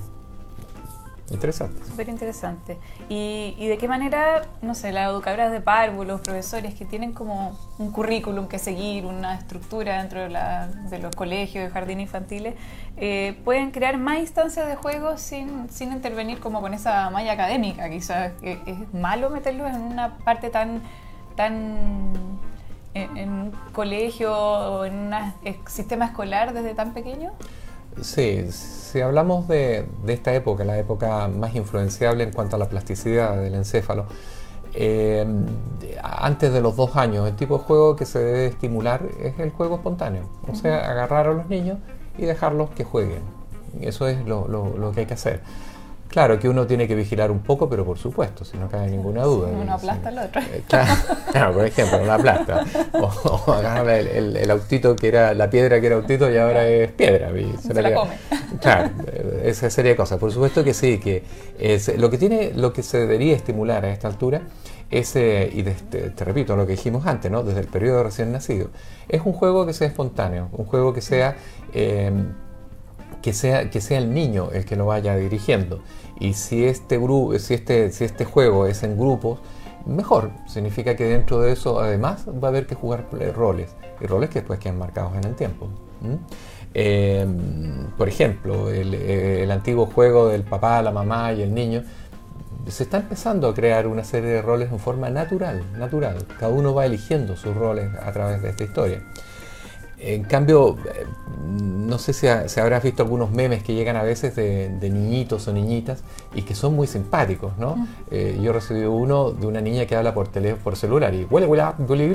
Interesante. 1.30 1.85
Súper 1.85 2.08
interesante. 2.08 2.78
¿Y, 3.08 3.56
¿Y, 3.58 3.66
de 3.66 3.78
qué 3.78 3.88
manera, 3.88 4.42
no 4.62 4.76
sé, 4.76 4.92
las 4.92 5.11
educadoras 5.11 5.50
de 5.50 5.61
párvulos, 5.61 6.06
los 6.06 6.20
profesores 6.20 6.75
que 6.75 6.85
tienen 6.85 7.12
como 7.12 7.58
un 7.78 7.90
currículum 7.90 8.46
que 8.46 8.61
seguir, 8.61 9.04
una 9.06 9.35
estructura 9.35 9.99
dentro 9.99 10.20
de, 10.20 10.28
la, 10.28 10.68
de 10.68 11.00
los 11.00 11.16
colegios, 11.16 11.64
de 11.64 11.70
jardines 11.70 12.04
infantiles, 12.04 12.54
eh, 12.96 13.37
pueden 13.44 13.73
crear 13.73 13.99
más 13.99 14.20
instancias 14.20 14.68
de 14.68 14.76
juego 14.76 15.18
sin, 15.18 15.68
sin 15.68 15.92
intervenir 15.92 16.38
como 16.38 16.61
con 16.61 16.75
esa 16.75 17.11
malla 17.11 17.32
académica? 17.32 17.90
Quizás 17.90 18.32
es 18.42 18.94
malo 18.94 19.28
meterlos 19.28 19.68
en 19.75 19.82
una 19.82 20.18
parte 20.18 20.49
tan 20.49 20.80
tan 21.37 22.12
en, 22.95 23.31
un 23.31 23.52
colegio 23.73 24.33
o 24.33 24.85
en 24.85 25.12
un 25.12 25.33
sistema 25.66 26.07
escolar 26.07 26.52
desde 26.52 26.75
tan 26.75 26.95
pequeño? 26.95 27.33
Sí, 28.00 28.50
si 28.50 29.00
hablamos 29.00 29.49
de, 29.49 29.87
esta 30.07 30.35
época, 30.35 30.64
la 30.64 30.78
época 30.78 31.28
más 31.28 31.55
influenciable 31.55 32.25
en 32.25 32.33
cuanto 32.33 32.57
a 32.57 32.59
la 32.59 32.69
plasticidad 32.69 33.37
del 33.37 33.55
encéfalo, 33.55 34.07
eh, 34.75 35.26
antes 36.02 36.52
de 36.52 36.61
los 36.61 36.76
dos 36.76 36.97
años, 36.97 37.26
el 37.26 37.37
tipo 37.37 37.59
de 37.59 37.64
juego 37.64 37.97
que 37.97 38.05
se 38.05 38.19
debe 38.19 38.47
estimular 38.47 39.02
es 39.23 39.38
el 39.38 39.50
juego 39.50 39.76
espontáneo, 39.76 40.25
o 40.50 40.55
sea, 40.55 40.90
agarrar 40.90 41.28
a 41.28 41.33
los 41.33 41.49
niños 41.49 41.78
y 42.19 42.26
dejarlos 42.26 42.71
que 42.71 42.85
jueguen. 42.85 43.23
Eso 43.81 44.07
es 44.09 44.26
lo, 44.26 44.49
lo 44.49 44.93
que 44.93 45.00
hay 45.00 45.07
que 45.07 45.14
hacer. 45.14 45.43
Claro 46.09 46.39
que 46.39 46.49
uno 46.49 46.67
tiene 46.67 46.89
que 46.89 46.95
vigilar 46.95 47.31
un 47.31 47.41
poco, 47.41 47.69
pero 47.69 47.85
por 47.85 47.99
supuesto, 47.99 48.45
si 48.45 48.57
no 48.57 48.69
cabe 48.69 48.89
ninguna 48.89 49.25
duda. 49.25 49.49
Uno 49.49 49.73
aplasta 49.73 50.09
al 50.09 50.19
otro. 50.19 50.41
Eh, 50.41 50.63
claro, 51.33 51.55
por 51.55 51.65
ejemplo, 51.65 51.99
uno 52.03 52.13
aplasta. 52.13 52.65
O, 52.93 53.53
agarra 53.53 53.99
el, 53.99 54.51
autito 54.51 54.97
que 54.97 55.09
era, 55.09 55.35
la 55.35 55.51
piedra 55.51 55.81
que 55.81 55.89
era 55.89 55.97
autito 55.97 56.31
y 56.31 56.37
ahora 56.37 56.67
es 56.67 56.91
piedra. 56.93 57.31
se, 57.61 57.75
la, 57.75 57.95
come. 57.95 58.15
Claro, 58.61 58.91
esa 59.43 59.69
serie 59.69 59.93
de 59.93 59.97
cosas. 59.97 60.19
Por 60.19 60.33
supuesto 60.33 60.65
que 60.65 60.73
sí, 60.73 60.99
que 60.99 61.25
es, 61.59 61.97
lo 61.99 62.09
que 62.09 62.19
tiene, 62.19 62.53
lo 62.55 62.73
que 62.73 62.83
se 62.83 62.99
debería 62.99 63.35
estimular 63.35 63.85
a 63.85 63.91
esta 63.91 64.09
altura 64.09 64.43
es, 64.91 65.17
y 65.17 65.63
te, 65.63 66.25
repito 66.25 66.57
lo 66.57 66.67
que 66.67 66.73
dijimos 66.73 67.07
antes, 67.07 67.31
¿no? 67.31 67.43
desde 67.43 67.61
el 67.61 67.67
periodo 67.67 68.05
recién 68.05 68.33
nacido, 68.33 68.71
es 69.09 69.21
un 69.25 69.33
juego 69.33 69.67
que 69.67 69.73
sea 69.73 69.89
espontáneo, 69.89 70.49
un 70.53 70.65
juego 70.65 70.95
que 70.95 71.03
sea... 71.03 71.37
Eh, 71.75 72.13
que 73.26 73.33
sea, 73.33 73.71
que 73.71 73.80
sea 73.80 73.99
el 73.99 74.14
niño 74.14 74.50
el 74.52 74.64
que 74.64 74.76
lo 74.76 74.87
vaya 74.87 75.16
dirigiendo. 75.16 75.80
Y 76.21 76.35
si 76.35 76.64
este, 76.64 76.97
grupo, 76.97 77.37
si, 77.40 77.54
este, 77.54 77.90
si 77.90 78.04
este 78.04 78.25
juego 78.25 78.68
es 78.68 78.85
en 78.85 78.97
grupos, 78.97 79.40
mejor. 79.85 80.30
Significa 80.47 80.95
que 80.95 81.06
dentro 81.06 81.40
de 81.40 81.50
eso 81.50 81.80
además 81.80 82.28
va 82.28 82.47
a 82.47 82.50
haber 82.52 82.68
que 82.68 82.76
jugar 82.76 83.09
roles. 83.35 83.75
Y 84.00 84.06
roles 84.06 84.30
que 84.30 84.38
después 84.38 84.61
quedan 84.61 84.78
marcados 84.78 85.16
en 85.16 85.25
el 85.25 85.35
tiempo. 85.35 85.66
Em, 86.73 87.90
por 87.99 88.09
ejemplo, 88.09 88.71
el, 88.71 88.95
el, 88.95 89.50
antiguo 89.50 89.87
juego 89.87 90.28
del 90.28 90.45
papá, 90.45 90.80
la 90.80 90.92
mamá 90.92 91.33
y 91.33 91.42
el 91.42 91.52
niño, 91.52 91.83
se 92.68 92.85
está 92.85 92.99
empezando 92.99 93.49
a 93.49 93.54
crear 93.54 93.88
una 93.88 94.04
serie 94.04 94.30
de 94.30 94.42
roles 94.42 94.71
en 94.71 94.78
forma 94.78 95.11
natural, 95.11 95.64
natural. 95.76 96.25
Cada 96.38 96.52
uno 96.52 96.75
va 96.75 96.87
eligiendo 96.87 97.35
sus 97.35 97.56
roles 97.56 97.90
a 98.00 98.12
través 98.12 98.40
de 98.40 98.50
esta 98.50 98.62
historia. 98.62 99.02
En 99.99 100.25
cambio, 100.25 100.76
eh, 100.95 101.07
no 101.47 101.99
sé 101.99 102.12
si, 102.12 102.26
habrás 102.26 102.83
visto 102.83 103.03
algunos 103.03 103.31
memes 103.31 103.62
que 103.62 103.75
llegan 103.75 103.97
a 103.97 104.03
veces 104.03 104.37
de, 104.37 104.69
niñitos 104.91 105.49
o 105.49 105.53
niñitas 105.53 106.03
y 106.35 106.43
que 106.43 106.55
son 106.55 106.75
muy 106.75 106.87
simpáticos, 106.87 107.57
¿no? 107.59 107.76
Mm. 107.76 107.88
Eh, 108.11 108.38
yo 108.43 108.53
recibí 108.53 108.85
uno 108.85 109.31
de 109.31 109.47
una 109.47 109.61
niña 109.61 109.87
que 109.87 109.97
habla 109.97 110.12
por 110.12 110.29
teléfono, 110.29 110.62
por 110.62 110.76
celular 110.76 111.15
y 111.15 111.25
huele, 111.25 111.47
huele, 111.47 112.07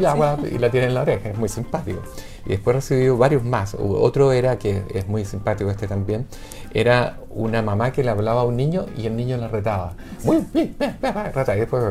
y 0.51 0.57
la 0.57 0.69
tiene 0.69 0.87
en 0.87 0.93
la 0.93 1.01
oreja, 1.01 1.29
es 1.29 1.37
muy 1.37 1.49
simpático. 1.49 2.01
Y 2.45 2.49
después 2.49 2.75
recibí 2.75 3.09
varios 3.09 3.43
más. 3.43 3.75
Otro 3.79 4.31
era, 4.31 4.59
que 4.59 4.83
es 4.93 5.07
muy 5.07 5.25
simpático 5.25 5.69
este 5.69 5.87
también, 5.87 6.27
era 6.73 7.19
una 7.29 7.61
mamá 7.61 7.91
que 7.91 8.03
le 8.03 8.11
hablaba 8.11 8.41
a 8.41 8.43
un 8.43 8.57
niño 8.57 8.85
y 8.97 9.07
el 9.07 9.15
niño 9.15 9.37
la 9.37 9.47
retaba. 9.47 9.93
Muy 10.23 10.45
bien, 10.53 10.75
y 10.79 11.59
después... 11.59 11.83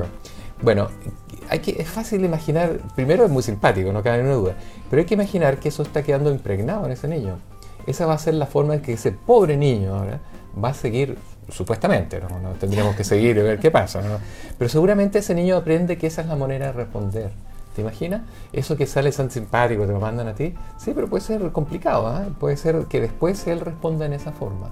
Bueno, 0.62 0.88
hay 1.50 1.58
que, 1.58 1.82
es 1.82 1.88
fácil 1.88 2.24
imaginar, 2.24 2.78
primero 2.94 3.24
es 3.24 3.30
muy 3.30 3.42
simpático, 3.42 3.92
no 3.92 4.02
cabe 4.02 4.18
ninguna 4.18 4.36
duda, 4.36 4.54
pero 4.88 5.00
hay 5.00 5.06
que 5.06 5.14
imaginar 5.14 5.58
que 5.58 5.68
eso 5.68 5.82
está 5.82 6.02
quedando 6.02 6.30
impregnado 6.30 6.86
en 6.86 6.92
ese 6.92 7.08
niño. 7.08 7.38
Esa 7.86 8.06
va 8.06 8.14
a 8.14 8.18
ser 8.18 8.34
la 8.34 8.46
forma 8.46 8.74
en 8.74 8.82
que 8.82 8.92
ese 8.92 9.10
pobre 9.10 9.56
niño 9.56 9.96
ahora 9.96 10.20
va 10.62 10.68
a 10.70 10.74
seguir, 10.74 11.18
supuestamente, 11.48 12.20
¿no? 12.20 12.52
tendríamos 12.60 12.94
que 12.94 13.02
seguir 13.02 13.36
y 13.36 13.42
ver 13.42 13.58
qué 13.58 13.72
pasa, 13.72 14.00
pero 14.56 14.68
seguramente 14.68 15.18
ese 15.18 15.34
niño 15.34 15.56
aprende 15.56 15.98
que 15.98 16.06
esa 16.06 16.22
es 16.22 16.28
la 16.28 16.36
manera 16.36 16.66
de 16.66 16.72
responder. 16.72 17.32
¿Te 17.74 17.82
imaginas? 17.82 18.22
Eso 18.52 18.76
que 18.76 18.86
sale 18.86 19.10
tan 19.12 19.30
simpático, 19.30 19.86
te 19.86 19.92
lo 19.92 20.00
mandan 20.00 20.28
a 20.28 20.34
ti. 20.34 20.54
Sí, 20.76 20.92
pero 20.94 21.08
puede 21.08 21.22
ser 21.22 21.50
complicado, 21.52 22.06
¿ah? 22.06 22.26
puede 22.38 22.56
ser 22.56 22.86
que 22.86 23.00
después 23.00 23.46
él 23.46 23.60
responda 23.60 24.06
en 24.06 24.12
esa 24.12 24.32
forma. 24.32 24.70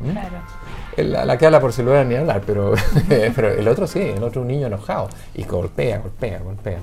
¿Mm? 0.00 0.10
Claro. 0.10 1.24
la 1.26 1.38
que 1.38 1.46
habla 1.46 1.60
por 1.60 1.72
celular 1.72 2.06
ni 2.06 2.14
hablar, 2.14 2.42
pero, 2.46 2.74
pero 3.08 3.48
el 3.48 3.66
otro 3.66 3.86
sí, 3.86 4.00
el 4.00 4.22
otro 4.22 4.42
un 4.42 4.48
niño 4.48 4.66
enojado 4.66 5.08
y 5.34 5.44
golpea, 5.44 5.98
golpea, 5.98 6.38
golpea. 6.38 6.78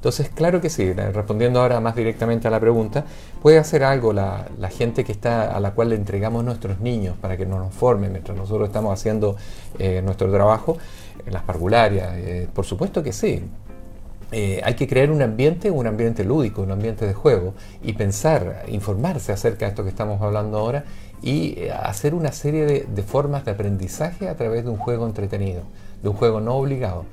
Entonces, 0.00 0.30
claro 0.30 0.62
que 0.62 0.70
sí, 0.70 0.94
respondiendo 0.94 1.60
ahora 1.60 1.78
más 1.78 1.94
directamente 1.94 2.48
a 2.48 2.50
la 2.50 2.58
pregunta, 2.58 3.04
puede 3.42 3.58
hacer 3.58 3.84
algo 3.84 4.14
la, 4.14 4.46
gente 4.70 5.04
que 5.04 5.12
está 5.12 5.54
a 5.54 5.60
la 5.60 5.72
cual 5.72 5.90
le 5.90 5.96
entregamos 5.96 6.42
nuestros 6.42 6.80
niños 6.80 7.18
para 7.20 7.36
que 7.36 7.44
nos 7.44 7.74
formen 7.74 8.10
mientras 8.10 8.34
nosotros 8.34 8.68
estamos 8.68 8.98
haciendo 8.98 9.36
eh, 9.78 10.00
nuestro 10.02 10.30
trabajo 10.30 10.78
en 11.26 11.34
las 11.34 11.42
parvularias. 11.42 12.12
Eh, 12.14 12.48
por 12.50 12.64
supuesto 12.64 13.02
que 13.02 13.12
sí. 13.12 13.44
Eh, 14.32 14.62
hay 14.64 14.72
que 14.72 14.88
crear 14.88 15.10
un 15.10 15.20
ambiente, 15.20 15.70
un 15.70 15.86
ambiente 15.86 16.24
lúdico, 16.24 16.62
un 16.62 16.70
ambiente 16.70 17.04
de 17.04 17.12
juego 17.12 17.52
y 17.82 17.92
pensar, 17.92 18.64
informarse 18.68 19.32
acerca 19.32 19.66
de 19.66 19.70
esto 19.70 19.82
que 19.82 19.90
estamos 19.90 20.22
hablando 20.22 20.56
ahora 20.56 20.84
y 21.22 21.54
eh, 21.58 21.72
hacer 21.72 22.14
una 22.14 22.32
serie 22.32 22.64
de, 22.64 23.02
formas 23.02 23.44
de 23.44 23.52
aprendizaje 23.52 24.28
a 24.28 24.36
través 24.36 24.64
de 24.64 24.70
un 24.70 24.76
juego 24.76 25.06
entretenido, 25.06 25.62
de 26.02 26.08
un 26.08 26.14
juego 26.14 26.40
no 26.40 26.54
obligado. 26.54 27.04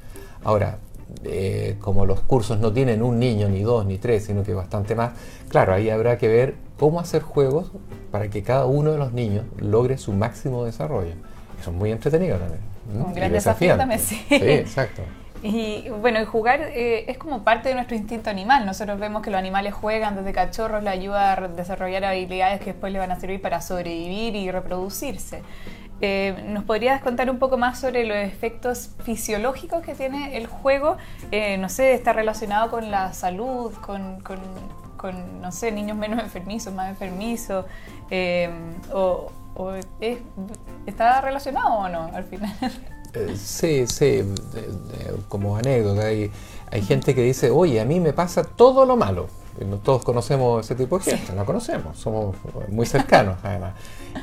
Ahora, 0.43 0.77
eh, 1.23 1.75
como 1.81 2.05
los 2.05 2.19
cursos 2.21 2.59
no 2.59 2.71
tienen 2.71 3.01
un 3.01 3.19
niño, 3.19 3.49
ni 3.49 3.61
dos, 3.61 3.85
ni 3.85 3.97
tres, 3.97 4.25
sino 4.25 4.43
que 4.43 4.53
bastante 4.53 4.95
más, 4.95 5.13
claro, 5.49 5.73
ahí 5.73 5.89
habrá 5.89 6.17
que 6.17 6.27
ver 6.27 6.55
cómo 6.77 6.99
hacer 6.99 7.21
juegos 7.21 7.71
para 8.11 8.29
que 8.29 8.43
cada 8.43 8.65
uno 8.65 8.91
de 8.91 8.97
los 8.97 9.13
niños 9.13 9.45
logre 9.59 9.97
su 9.97 10.13
máximo 10.13 10.65
desarrollo. 10.65 11.13
Eso 11.59 11.71
es 11.71 11.75
muy 11.75 11.91
entretenido 11.91 12.37
también. 12.37 12.61
Un 12.93 13.13
gran 13.13 13.31
desafío 13.31 13.75
también, 13.75 13.99
sí. 13.99 14.21
Sí, 14.29 14.35
exacto. 14.35 15.01
Y 15.43 15.89
bueno, 15.89 16.25
jugar 16.25 16.61
eh, 16.61 17.05
es 17.09 17.17
como 17.17 17.43
parte 17.43 17.69
de 17.69 17.75
nuestro 17.75 17.95
instinto 17.95 18.29
animal. 18.29 18.65
Nosotros 18.65 18.99
vemos 18.99 19.21
que 19.21 19.29
los 19.29 19.37
animales 19.37 19.73
juegan 19.73 20.15
desde 20.15 20.33
cachorros, 20.33 20.83
le 20.83 20.89
ayuda 20.89 21.33
a 21.33 21.47
desarrollar 21.47 22.05
habilidades 22.05 22.59
que 22.59 22.71
después 22.71 22.91
le 22.91 22.99
van 22.99 23.11
a 23.11 23.19
servir 23.19 23.41
para 23.41 23.61
sobrevivir 23.61 24.35
y 24.35 24.49
reproducirse. 24.51 25.43
Eh, 25.99 26.45
¿Nos 26.47 26.63
podrías 26.63 27.01
contar 27.01 27.29
un 27.29 27.39
poco 27.39 27.57
más 27.57 27.79
sobre 27.79 28.03
los 28.03 28.17
efectos 28.17 28.91
fisiológicos 29.03 29.83
que 29.83 29.95
tiene 29.95 30.37
el 30.37 30.47
juego? 30.47 30.97
Eh, 31.31 31.57
no 31.57 31.69
sé, 31.69 31.93
está 31.93 32.13
relacionado 32.13 32.69
con 32.69 32.91
la 32.91 33.13
salud, 33.13 33.73
con, 33.75 34.19
con, 34.21 35.41
no 35.41 35.51
sé, 35.51 35.71
niños 35.71 35.97
menos 35.97 36.19
enfermizos, 36.19 36.73
más 36.73 36.89
enfermizos, 36.89 37.65
o, 38.93 39.31
o 39.55 39.73
¿está 40.85 41.21
relacionado 41.21 41.73
o 41.73 41.89
no 41.89 42.11
al 42.13 42.23
final? 42.25 42.53
Eh, 43.13 43.35
sí, 43.37 43.87
sí, 43.87 44.23
como 45.29 45.57
anécdota, 45.57 46.05
hay, 46.05 46.31
hay 46.71 46.81
gente 46.81 47.15
que 47.15 47.23
dice, 47.23 47.49
oye, 47.49 47.79
a 47.79 47.85
mí 47.85 47.99
me 47.99 48.13
pasa 48.13 48.43
todo 48.43 48.85
lo 48.85 48.95
malo. 48.97 49.27
todos 49.83 50.03
conocemos 50.03 50.65
ese 50.65 50.75
tipo 50.75 50.99
de 50.99 51.05
gente, 51.05 51.33
lo 51.33 51.45
conocemos, 51.45 51.97
somos 51.97 52.35
muy 52.69 52.85
cercanos 52.85 53.37
además. 53.43 53.73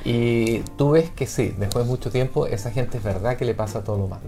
Y 0.04 0.60
tú 0.76 0.92
ves 0.92 1.10
que 1.10 1.26
sí, 1.26 1.54
después 1.58 1.84
de 1.84 1.90
mucho 1.90 2.10
tiempo, 2.10 2.46
esa 2.46 2.70
gente 2.70 2.98
es 2.98 3.04
verdad 3.04 3.36
que 3.36 3.44
le 3.44 3.54
pasa 3.54 3.82
todo 3.82 3.98
lo 3.98 4.08
malo. 4.08 4.24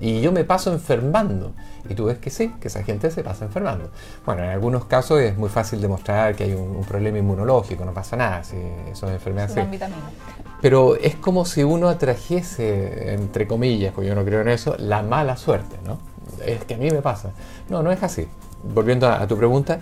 Y 0.00 0.20
yo 0.20 0.32
me 0.32 0.44
paso 0.44 0.72
enfermando. 0.72 1.52
Y 1.88 1.94
tú 1.94 2.06
ves 2.06 2.18
que 2.18 2.30
sí, 2.30 2.52
que 2.60 2.68
esa 2.68 2.82
gente 2.82 3.10
se 3.10 3.22
pasa 3.22 3.44
enfermando. 3.44 3.90
Bueno, 4.24 4.42
en 4.42 4.50
algunos 4.50 4.84
casos 4.84 5.20
es 5.20 5.36
muy 5.36 5.48
fácil 5.48 5.80
demostrar 5.80 6.34
que 6.34 6.44
hay 6.44 6.52
un, 6.52 6.84
problema 6.84 7.18
inmunológico, 7.18 7.84
no 7.84 7.92
pasa 7.92 8.16
nada 8.16 8.44
si 8.44 8.56
eso 8.90 9.06
es 9.06 9.14
enfermedad. 9.14 9.50
Pero 10.60 10.96
es 10.96 11.16
como 11.16 11.44
si 11.44 11.62
uno 11.62 11.88
atrajese, 11.88 13.14
entre 13.14 13.46
comillas, 13.46 13.92
porque 13.92 14.08
yo 14.08 14.14
no 14.14 14.24
creo 14.24 14.40
en 14.40 14.48
eso, 14.48 14.76
la 14.78 15.02
mala 15.02 15.36
suerte, 15.36 15.76
¿no? 15.84 15.98
Es 16.44 16.64
que 16.64 16.74
a 16.74 16.78
mí 16.78 16.90
me 16.90 17.02
pasa. 17.02 17.30
No, 17.68 17.82
no 17.82 17.92
es 17.92 18.02
así. 18.02 18.26
Volviendo 18.74 19.08
a 19.08 19.26
tu 19.26 19.36
pregunta, 19.36 19.78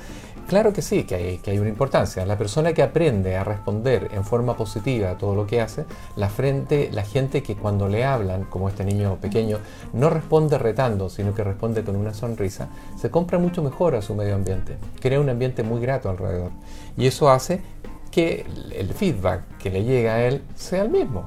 Claro 0.48 0.74
que 0.74 0.82
sí, 0.82 1.04
que 1.04 1.14
hay, 1.14 1.38
que 1.38 1.52
hay 1.52 1.58
una 1.58 1.70
importancia. 1.70 2.26
La 2.26 2.36
persona 2.36 2.74
que 2.74 2.82
aprende 2.82 3.36
a 3.36 3.44
responder 3.44 4.10
en 4.12 4.24
forma 4.24 4.56
positiva 4.56 5.10
a 5.10 5.18
todo 5.18 5.34
lo 5.34 5.46
que 5.46 5.62
hace, 5.62 5.86
la, 6.16 6.28
frente, 6.28 6.90
la 6.92 7.02
gente 7.02 7.42
que 7.42 7.56
cuando 7.56 7.88
le 7.88 8.04
hablan, 8.04 8.44
como 8.44 8.68
este 8.68 8.84
niño 8.84 9.16
pequeño, 9.16 9.58
no 9.94 10.10
responde 10.10 10.58
retando, 10.58 11.08
sino 11.08 11.34
que 11.34 11.42
responde 11.42 11.82
con 11.82 11.96
una 11.96 12.12
sonrisa, 12.12 12.68
se 12.96 13.10
compra 13.10 13.38
mucho 13.38 13.62
mejor 13.62 13.94
a 13.94 14.02
su 14.02 14.14
medio 14.14 14.34
ambiente, 14.34 14.76
crea 15.00 15.18
un 15.18 15.30
ambiente 15.30 15.62
muy 15.62 15.80
grato 15.80 16.10
alrededor. 16.10 16.50
Y 16.96 17.06
eso 17.06 17.30
hace 17.30 17.62
que 18.10 18.46
el 18.76 18.92
feedback 18.92 19.56
que 19.58 19.70
le 19.70 19.82
llega 19.82 20.14
a 20.14 20.24
él 20.26 20.42
sea 20.54 20.82
el 20.82 20.90
mismo. 20.90 21.24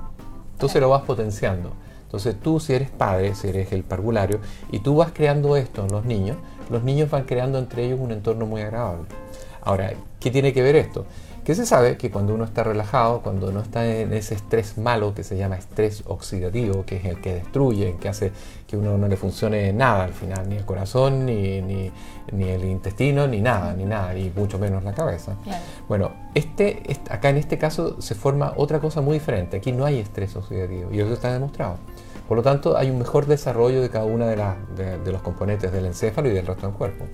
Entonces 0.53 0.79
lo 0.79 0.89
vas 0.89 1.01
potenciando. 1.01 1.73
Entonces 2.07 2.37
tú 2.41 2.61
si 2.61 2.73
eres 2.73 2.89
padre, 2.89 3.35
si 3.35 3.49
eres 3.49 3.73
el 3.73 3.83
parvulario, 3.83 4.39
y 4.71 4.79
tú 4.79 4.95
vas 4.95 5.11
creando 5.13 5.57
esto 5.57 5.83
en 5.83 5.91
los 5.91 6.05
niños, 6.05 6.37
los 6.69 6.83
niños 6.83 7.09
van 7.09 7.25
creando 7.25 7.59
entre 7.59 7.85
ellos 7.85 7.99
un 7.99 8.13
entorno 8.13 8.45
muy 8.45 8.61
agradable. 8.61 9.07
Ahora, 9.61 9.91
¿qué 10.21 10.31
tiene 10.31 10.53
que 10.53 10.61
ver 10.61 10.77
esto? 10.77 11.05
Que 11.43 11.53
se 11.53 11.65
sabe 11.65 11.97
que 11.97 12.09
cuando 12.09 12.33
uno 12.33 12.45
está 12.45 12.63
relajado, 12.63 13.21
cuando 13.21 13.51
no 13.51 13.61
está 13.61 13.85
en 13.85 14.13
ese 14.13 14.35
estrés 14.35 14.77
malo 14.77 15.13
que 15.13 15.23
se 15.23 15.37
llama 15.37 15.57
estrés 15.57 16.03
oxidativo, 16.07 16.85
que 16.85 16.97
es 16.97 17.05
el 17.05 17.19
que 17.19 17.35
destruye, 17.35 17.95
que 17.99 18.07
hace 18.07 18.31
que 18.65 18.77
uno 18.77 18.97
no 18.97 19.07
le 19.09 19.17
funcione 19.17 19.71
nada 19.73 20.05
al 20.05 20.13
final, 20.13 20.47
ni 20.47 20.55
el 20.55 20.65
corazón, 20.65 21.25
ni, 21.25 21.61
ni, 21.61 21.91
el 22.31 22.65
intestino, 22.65 23.27
ni 23.27 23.41
nada, 23.41 23.73
ni 23.73 23.85
nada, 23.85 24.17
y 24.17 24.31
mucho 24.35 24.59
menos 24.59 24.83
la 24.83 24.93
cabeza. 24.93 25.35
Bueno, 25.87 26.11
este, 26.33 26.83
acá 27.09 27.29
en 27.29 27.37
este 27.37 27.57
caso 27.57 28.01
se 28.01 28.15
forma 28.15 28.53
otra 28.57 28.79
cosa 28.79 28.99
muy 28.99 29.13
diferente. 29.13 29.57
Aquí 29.57 29.71
no 29.71 29.85
hay 29.85 29.99
estrés 29.99 30.35
oxidativo, 30.35 30.91
y 30.93 30.99
eso 30.99 31.13
está 31.13 31.31
demostrado. 31.31 31.77
Por 32.27 32.37
lo 32.37 32.43
tanto, 32.43 32.77
hay 32.77 32.89
un 32.89 32.99
mejor 32.99 33.25
desarrollo 33.25 33.81
de 33.81 33.89
cada 33.89 34.05
uno 34.05 34.25
de, 34.25 34.35
de, 34.97 35.11
los 35.11 35.21
componentes 35.21 35.71
del 35.71 35.85
encéfalo 35.85 36.29
y 36.29 36.33
del 36.33 36.45
resto 36.45 36.67
del 36.67 36.75
cuerpo. 36.75 37.05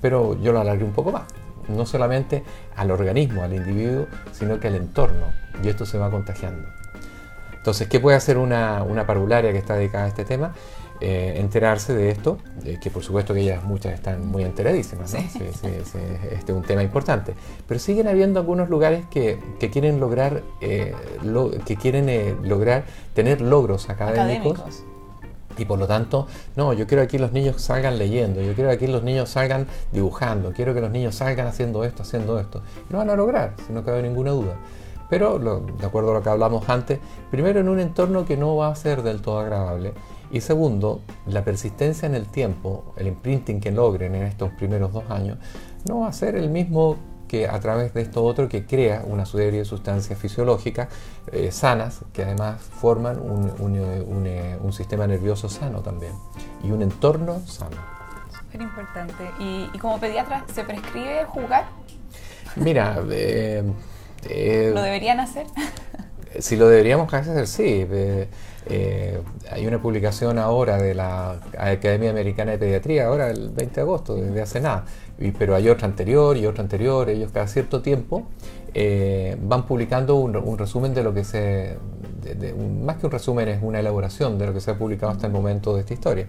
Pero 0.00 0.40
yo 0.40 0.52
lo 0.52 0.60
alargué 0.60 0.84
un 0.84 0.92
poco 0.92 1.10
más. 1.10 1.24
No 1.68 1.86
solamente 1.86 2.44
al 2.76 2.90
organismo, 2.90 3.42
al 3.42 3.54
individuo, 3.54 4.06
sino 4.32 4.60
que 4.60 4.68
al 4.68 4.76
entorno. 4.76 5.26
Y 5.62 5.68
esto 5.68 5.86
se 5.86 5.98
va 5.98 6.10
contagiando. 6.10 6.68
Entonces, 7.56 7.88
¿qué 7.88 7.98
puede 7.98 8.16
hacer 8.16 8.36
una, 8.36 8.82
una 8.82 9.06
parvularia 9.06 9.50
que 9.50 9.58
está 9.58 9.74
dedicada 9.74 10.04
a 10.04 10.08
este 10.08 10.24
tema? 10.24 10.52
Eh, 11.00 11.34
enterarse 11.38 11.92
de 11.92 12.10
esto, 12.10 12.38
que 12.80 12.90
por 12.90 13.02
supuesto 13.02 13.34
que 13.34 13.40
ellas 13.40 13.64
muchas 13.64 13.92
están 13.94 14.26
muy 14.26 14.44
enteradísimas, 14.44 15.12
¿no? 15.12 15.18
este 15.18 15.80
es 15.80 16.50
un 16.50 16.62
tema 16.62 16.82
importante. 16.82 17.34
Pero 17.66 17.80
siguen 17.80 18.06
habiendo 18.06 18.38
algunos 18.38 18.70
lugares 18.70 19.04
que, 19.10 19.38
quieren 19.72 19.98
lograr, 19.98 20.42
eh, 20.60 20.94
que 21.66 21.76
quieren 21.76 22.08
eh, 22.08 22.36
lograr 22.42 22.84
tener 23.12 23.40
logros 23.40 23.90
académicos. 23.90 24.84
Y 25.56 25.66
por 25.66 25.78
lo 25.78 25.86
tanto, 25.86 26.26
no, 26.56 26.72
yo 26.72 26.86
quiero 26.86 27.02
que 27.02 27.06
aquí 27.06 27.18
los 27.18 27.32
niños 27.32 27.62
salgan 27.62 27.98
leyendo, 27.98 28.40
yo 28.40 28.54
quiero 28.54 28.70
que 28.70 28.76
aquí 28.76 28.86
los 28.88 29.04
niños 29.04 29.28
salgan 29.28 29.68
dibujando, 29.92 30.52
quiero 30.52 30.74
que 30.74 30.80
los 30.80 30.90
niños 30.90 31.14
salgan 31.14 31.46
haciendo 31.46 31.84
esto, 31.84 32.02
haciendo 32.02 32.40
esto. 32.40 32.62
Lo 32.90 32.98
van 32.98 33.10
a 33.10 33.14
lograr, 33.14 33.54
si 33.66 33.72
no 33.72 33.84
cabe 33.84 34.02
ninguna 34.02 34.32
duda. 34.32 34.56
Pero, 35.10 35.38
de 35.38 35.86
acuerdo 35.86 36.10
a 36.10 36.14
lo 36.14 36.22
que 36.22 36.28
hablamos 36.28 36.68
antes, 36.68 36.98
primero 37.30 37.60
en 37.60 37.68
un 37.68 37.78
entorno 37.78 38.24
que 38.24 38.36
no 38.36 38.56
va 38.56 38.68
a 38.68 38.74
ser 38.74 39.02
del 39.02 39.22
todo 39.22 39.38
agradable 39.38 39.92
y 40.34 40.40
segundo, 40.40 41.00
la 41.26 41.44
persistencia 41.44 42.06
en 42.06 42.16
el 42.16 42.26
tiempo, 42.26 42.92
el 42.96 43.06
imprinting 43.06 43.60
que 43.60 43.70
logren 43.70 44.16
en 44.16 44.24
estos 44.24 44.50
primeros 44.50 44.92
dos 44.92 45.08
años, 45.08 45.38
no 45.88 46.00
va 46.00 46.08
a 46.08 46.12
ser 46.12 46.34
el 46.34 46.50
mismo 46.50 46.96
que 47.28 47.46
a 47.46 47.60
través 47.60 47.94
de 47.94 48.02
esto 48.02 48.24
otro 48.24 48.48
que 48.48 48.66
crea 48.66 49.04
una 49.06 49.26
serie 49.26 49.60
de 49.60 49.64
sustancias 49.64 50.18
fisiológicas 50.18 50.88
eh, 51.30 51.52
sanas 51.52 52.00
que 52.12 52.24
además 52.24 52.60
forman 52.60 53.20
un, 53.20 53.76
eh, 54.26 54.58
un, 54.60 54.72
sistema 54.72 55.06
nervioso 55.06 55.48
sano 55.48 55.82
también 55.82 56.14
y 56.64 56.72
un 56.72 56.82
entorno 56.82 57.40
sano. 57.46 57.76
Súper 58.36 58.60
importante. 58.60 59.30
¿Y, 59.38 59.78
como 59.78 60.00
pediatra 60.00 60.44
se 60.52 60.64
prescribe 60.64 61.26
jugar? 61.26 61.66
Mira, 62.56 63.00
eh, 63.08 63.62
¿lo 64.74 64.82
deberían 64.82 65.20
hacer? 65.20 65.46
si 66.40 66.56
lo 66.56 66.66
deberíamos 66.66 67.14
hacer, 67.14 67.46
sí. 67.46 67.86
Eh, 68.66 69.20
hay 69.50 69.66
una 69.66 69.80
publicación 69.80 70.38
ahora 70.38 70.78
de 70.78 70.94
la 70.94 71.40
Academia 71.58 72.10
Americana 72.10 72.52
de 72.52 72.58
Pediatría, 72.58 73.06
ahora 73.06 73.30
el 73.30 73.50
20 73.50 73.74
de 73.74 73.80
agosto, 73.80 74.14
desde 74.14 74.40
hace 74.40 74.60
nada, 74.60 74.86
pero 75.38 75.54
hay 75.54 75.68
otra 75.68 75.86
anterior 75.86 76.36
y 76.36 76.46
otra 76.46 76.62
anterior, 76.62 77.10
ellos 77.10 77.30
cada 77.32 77.46
cierto 77.46 77.82
tiempo 77.82 78.26
eh, 78.72 79.36
van 79.40 79.66
publicando 79.66 80.16
un, 80.16 80.58
resumen 80.58 80.94
de 80.94 81.04
lo 81.04 81.14
que 81.14 81.24
se, 81.24 81.76
más 82.80 82.96
que 82.96 83.06
un 83.06 83.12
resumen 83.12 83.48
es 83.48 83.62
una 83.62 83.80
elaboración 83.80 84.36
de 84.38 84.46
lo 84.46 84.54
que 84.54 84.60
se 84.60 84.72
ha 84.72 84.78
publicado 84.78 85.12
hasta 85.12 85.26
el 85.26 85.32
momento 85.32 85.74
de 85.74 85.80
esta 85.80 85.94
historia. 85.94 86.26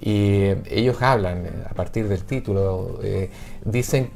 Y 0.00 0.44
ellos 0.70 1.00
hablan, 1.02 1.46
a 1.68 1.74
partir 1.74 2.08
del 2.08 2.24
título, 2.24 3.00
eh, 3.02 3.30
dicen 3.64 4.10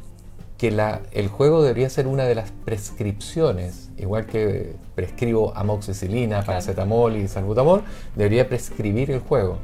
que 0.59 0.71
la, 0.71 1.03
el 1.13 1.29
juego 1.29 1.63
debería 1.63 1.89
ser 1.91 2.07
una 2.07 2.25
de 2.25 2.35
las 2.35 2.51
prescripciones, 2.65 3.84
igual 3.99 4.27
que 4.27 4.77
prescribo 4.95 5.57
amoxicilina, 5.57 6.43
paracetamol 6.43 7.17
y 7.17 7.29
salbutamol, 7.29 7.83
debería 8.15 8.49
prescribir 8.49 9.11
el 9.11 9.21
juego. 9.21 9.59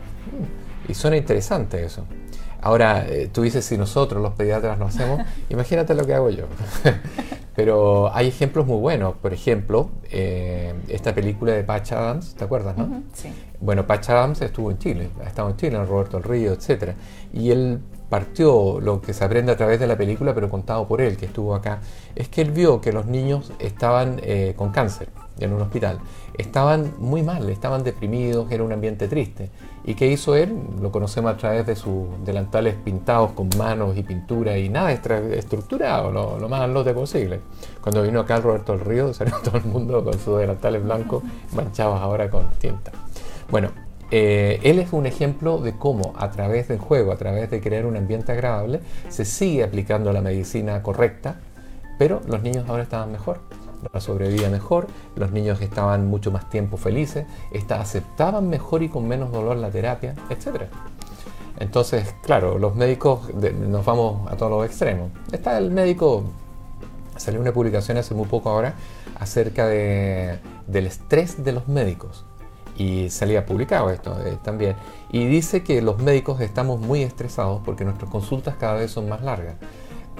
Y 0.89 0.95
suena 0.95 1.17
interesante 1.17 1.85
eso. 1.85 2.05
Ahora, 2.63 3.07
eh, 3.09 3.31
tú 3.33 3.43
dices, 3.43 3.65
si 3.65 3.79
nosotros 3.79 4.23
los 4.23 4.35
pediatras 4.35 4.79
lo 4.79 4.87
hacemos, 4.87 5.21
imagínate 5.49 5.95
lo 5.95 6.07
que 6.07 6.15
hago 6.15 6.31
yo. 6.31 6.45
Pero 7.57 8.15
hay 8.15 8.29
ejemplos 8.29 8.67
muy 8.67 8.79
buenos. 8.79 9.15
Por 9.17 9.33
ejemplo, 9.33 9.91
eh, 10.11 10.75
esta 10.89 11.15
película 11.15 11.53
de 11.53 11.65
Patch 11.65 11.93
Adams, 11.93 12.35
¿te 12.35 12.45
acuerdas, 12.45 12.77
no? 12.77 13.03
sí. 13.13 13.33
Bueno, 13.61 13.87
Patch 13.87 14.09
Adams 14.11 14.41
estuvo 14.41 14.71
en 14.71 14.79
Chile, 14.79 15.11
ha 15.23 15.29
estado 15.29 15.51
en 15.51 15.57
Chile, 15.57 15.77
en 15.77 15.87
Roberto 15.87 16.17
el 16.17 16.23
Río, 16.23 16.53
etc. 16.53 16.95
Y 17.35 17.51
él 17.51 17.81
partió 18.11 18.81
lo 18.81 19.01
que 19.01 19.15
se 19.15 19.25
aprende 19.25 19.53
a 19.53 19.57
través 19.57 19.81
de 19.81 19.87
la 19.87 19.97
película, 19.97 20.35
pero 20.35 20.51
contado 20.51 20.87
por 20.87 21.01
él, 21.01 21.17
que 21.17 21.27
estuvo 21.27 21.55
acá, 21.55 21.81
es 22.15 22.29
que 22.29 22.43
él 22.43 22.51
vio 22.51 22.81
que 22.81 22.93
los 22.93 23.07
niños 23.07 23.53
estaban 23.61 24.21
eh, 24.23 24.53
con 24.57 24.73
cáncer 24.73 25.09
en 25.39 25.53
un 25.55 25.63
hospital, 25.63 26.01
estaban 26.37 26.93
muy 26.99 27.23
mal, 27.23 27.49
estaban 27.49 27.83
deprimidos, 27.85 28.51
era 28.51 28.63
un 28.65 28.73
ambiente 28.73 29.09
triste. 29.09 29.51
¿Y 29.85 29.95
qué 29.95 30.09
hizo 30.09 30.35
él? 30.35 30.55
Lo 30.83 30.93
conocemos 30.93 31.33
a 31.33 31.37
través 31.37 31.67
de 31.67 31.77
sus 31.77 32.07
delantales 32.25 32.75
pintados 32.75 33.31
con 33.33 33.49
manos 33.57 33.97
y 33.97 34.03
pintura 34.03 34.59
y 34.59 34.69
nada 34.69 34.93
estructurado, 34.93 36.11
lo, 36.11 36.39
lo 36.39 36.49
más 36.49 36.69
lote 36.69 36.93
posible. 36.93 37.41
Cuando 37.81 38.03
vino 38.03 38.21
acá 38.21 38.41
Roberto 38.41 38.73
del 38.73 38.85
Río, 38.85 39.15
salió 39.15 39.37
todo 39.43 39.57
el 39.57 39.65
mundo 39.65 40.05
con 40.05 40.19
sus 40.19 40.39
delantales 40.39 40.83
blancos 40.83 41.23
manchados 41.55 41.99
ahora 42.01 42.29
con 42.29 42.51
tinta. 42.59 42.91
Bueno, 43.51 43.71
eh, 44.11 44.59
él 44.65 44.81
es 44.81 44.93
un 44.93 45.07
ejemplo 45.07 45.59
de 45.59 45.77
cómo 45.77 46.15
a 46.17 46.31
través 46.31 46.67
del 46.67 46.79
juego, 46.79 47.13
a 47.13 47.17
través 47.17 47.51
de 47.51 47.61
crear 47.61 47.87
un 47.87 47.97
ambiente 47.97 48.33
agradable, 48.33 48.81
se 49.09 49.25
sigue 49.25 49.63
aplicando 49.63 50.13
la 50.13 50.21
medicina 50.21 50.83
correcta, 50.83 51.37
pero 51.99 52.21
los 52.27 52.43
niños 52.43 52.69
ahora 52.69 52.83
estaban 52.83 53.13
mejor, 53.13 53.41
la 53.93 54.01
sobrevivía 54.01 54.51
mejor, 54.51 54.89
los 55.15 55.31
niños 55.31 55.61
estaban 55.61 56.09
mucho 56.09 56.33
más 56.33 56.51
tiempo 56.51 56.77
felices, 56.77 57.27
aceptaban 57.69 58.49
mejor 58.49 58.83
y 58.83 58.89
con 58.89 59.07
menos 59.07 59.31
dolor 59.31 59.57
la 59.57 59.71
terapia, 59.71 60.15
etc. 60.29 60.63
Entonces, 61.61 62.15
claro, 62.23 62.59
los 62.59 62.75
médicos 62.75 63.33
nos 63.35 63.85
vamos 63.85 64.31
a 64.31 64.37
todos 64.37 64.51
los 64.51 64.67
extremos. 64.67 65.11
Está 65.31 65.57
el 65.57 65.71
médico, 65.71 66.25
salió 67.17 67.41
una 67.41 67.53
publicación 67.53 67.97
hace 67.99 68.15
muy 68.15 68.27
poco 68.27 68.51
ahora 68.51 68.75
acerca 69.19 69.69
del 69.69 70.87
estrés 70.87 71.45
de 71.45 71.53
los 71.53 71.69
médicos 71.69 72.25
y 72.81 73.11
salía 73.11 73.45
publicado 73.45 73.91
esto 73.91 74.17
eh, 74.25 74.39
también. 74.43 74.75
Y 75.13 75.27
dice 75.27 75.63
que 75.63 75.83
los 75.83 75.99
médicos 75.99 76.41
estamos 76.41 76.81
muy 76.81 77.03
estresados 77.03 77.61
porque 77.63 77.85
nuestras 77.85 78.11
consultas 78.11 78.57
cada 78.59 78.75
vez 78.75 78.91
son 78.91 79.07
más 79.07 79.21
largas. 79.21 79.57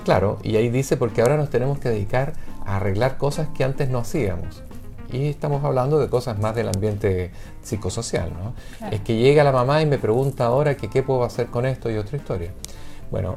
Claro, 0.05 0.39
y 0.43 0.57
ahí 0.57 0.69
dice 0.69 0.99
porque 0.99 1.23
ahora 1.23 1.39
nos 1.39 1.49
tenemos 1.49 1.79
que 1.79 1.89
dedicar 1.89 2.35
a 2.67 2.77
arreglar 2.77 3.17
cosas 3.17 3.49
que 3.57 3.65
antes 3.65 3.89
no 3.89 3.99
hacíamos. 3.99 4.63
Y 5.11 5.29
estamos 5.29 5.65
hablando 5.65 5.99
de 5.99 6.09
cosas 6.09 6.39
más 6.39 6.55
del 6.55 6.69
ambiente 6.69 7.33
psicosocial, 7.63 8.31
¿no? 8.31 8.55
Es 8.91 9.01
que 9.01 9.17
llega 9.17 9.43
la 9.43 9.53
mamá 9.53 9.81
y 9.81 9.87
me 9.87 9.99
pregunta 9.99 10.45
ahora 10.45 10.77
que 10.77 10.89
qué 10.89 11.03
puedo 11.03 11.25
hacer 11.25 11.47
con 11.47 11.65
esto 11.65 11.91
y 11.91 11.97
otra 11.97 12.19
historia. 12.19 12.53
Bueno, 13.11 13.37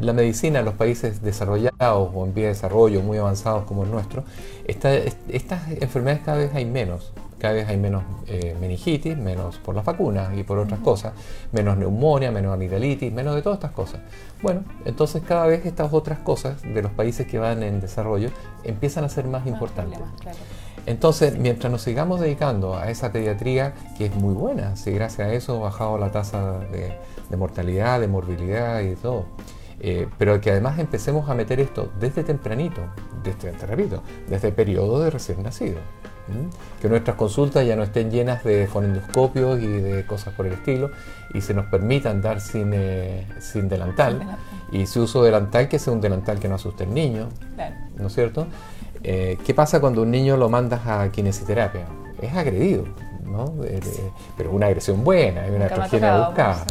la 0.00 0.12
medicina 0.12 0.58
en 0.58 0.66
los 0.66 0.74
países 0.74 1.22
desarrollados 1.22 2.10
o 2.14 2.24
en 2.26 2.34
vía 2.34 2.44
de 2.44 2.52
desarrollo 2.52 3.00
muy 3.00 3.16
avanzados 3.16 3.64
como 3.64 3.84
el 3.84 3.90
nuestro, 3.90 4.24
estas 4.66 5.62
enfermedades 5.80 6.22
cada 6.24 6.38
vez 6.38 6.54
hay 6.54 6.66
menos 6.66 7.12
cada 7.38 7.54
vez 7.54 7.68
hay 7.68 7.76
menos 7.76 8.02
eh, 8.26 8.56
meningitis, 8.60 9.16
menos 9.16 9.58
por 9.58 9.74
las 9.74 9.84
vacunas 9.84 10.36
y 10.36 10.42
por 10.42 10.58
otras 10.58 10.80
cosas, 10.80 11.12
menos 11.52 11.76
neumonía, 11.76 12.30
menos 12.30 12.52
amigdalitis, 12.52 13.12
menos 13.12 13.34
de 13.34 13.42
todas 13.42 13.58
estas 13.58 13.72
cosas. 13.72 14.00
Bueno, 14.42 14.64
entonces 14.84 15.22
cada 15.26 15.46
vez 15.46 15.64
estas 15.64 15.92
otras 15.92 16.18
cosas 16.18 16.62
de 16.62 16.82
los 16.82 16.92
países 16.92 17.26
que 17.26 17.38
van 17.38 17.62
en 17.62 17.80
desarrollo 17.80 18.30
empiezan 18.64 19.04
a 19.04 19.08
ser 19.08 19.26
más 19.26 19.46
importantes. 19.46 20.00
Entonces, 20.86 21.38
mientras 21.38 21.70
nos 21.70 21.82
sigamos 21.82 22.18
dedicando 22.18 22.76
a 22.76 22.90
esa 22.90 23.12
pediatría, 23.12 23.74
que 23.98 24.06
es 24.06 24.14
muy 24.14 24.32
buena, 24.32 24.74
si 24.76 24.90
gracias 24.90 25.28
a 25.28 25.32
eso 25.34 25.56
ha 25.56 25.60
bajado 25.60 25.98
la 25.98 26.10
tasa 26.10 26.60
de, 26.60 27.36
mortalidad, 27.36 28.00
de 28.00 28.08
morbilidad 28.08 28.80
y 28.80 28.88
de 28.88 28.96
todo, 28.96 29.26
eh, 29.80 30.08
pero 30.16 30.40
que 30.40 30.50
además 30.50 30.78
empecemos 30.78 31.28
a 31.28 31.34
meter 31.34 31.60
esto 31.60 31.92
desde 32.00 32.24
tempranito, 32.24 32.80
desde, 33.22 33.52
te 33.52 33.66
repito, 33.66 34.02
desde 34.28 34.48
el 34.48 34.54
periodo 34.54 35.00
de 35.00 35.10
recién 35.10 35.42
nacido. 35.42 35.78
Que 36.80 36.88
nuestras 36.88 37.16
consultas 37.16 37.66
ya 37.66 37.76
no 37.76 37.82
estén 37.82 38.10
llenas 38.10 38.44
de 38.44 38.66
fonendoscopios 38.66 39.60
y 39.60 39.66
de 39.66 40.06
cosas 40.06 40.34
por 40.34 40.46
el 40.46 40.52
estilo 40.52 40.90
y 41.34 41.40
se 41.40 41.54
nos 41.54 41.66
permita 41.66 42.10
andar 42.10 42.40
sin, 42.40 42.72
eh, 42.74 43.26
sin 43.40 43.68
delantal. 43.68 44.38
Y 44.72 44.86
si 44.86 44.98
uso 44.98 45.22
delantal, 45.22 45.68
que 45.68 45.78
sea 45.78 45.92
un 45.92 46.00
delantal 46.00 46.38
que 46.38 46.48
no 46.48 46.54
asuste 46.54 46.84
al 46.84 46.94
niño, 46.94 47.28
¿no 47.96 48.06
es 48.06 48.14
cierto? 48.14 48.46
Eh, 49.02 49.38
¿Qué 49.44 49.54
pasa 49.54 49.80
cuando 49.80 50.02
un 50.02 50.10
niño 50.10 50.36
lo 50.36 50.48
mandas 50.48 50.86
a 50.86 51.10
kinesiterapia? 51.10 51.86
Es 52.20 52.34
agredido, 52.34 52.84
¿no? 53.24 53.54
pero 54.36 54.50
una 54.50 54.66
agresión 54.66 55.04
buena, 55.04 55.46
es 55.46 55.52
una 55.52 55.66
atrogenia 55.66 56.26
buscada. 56.26 56.64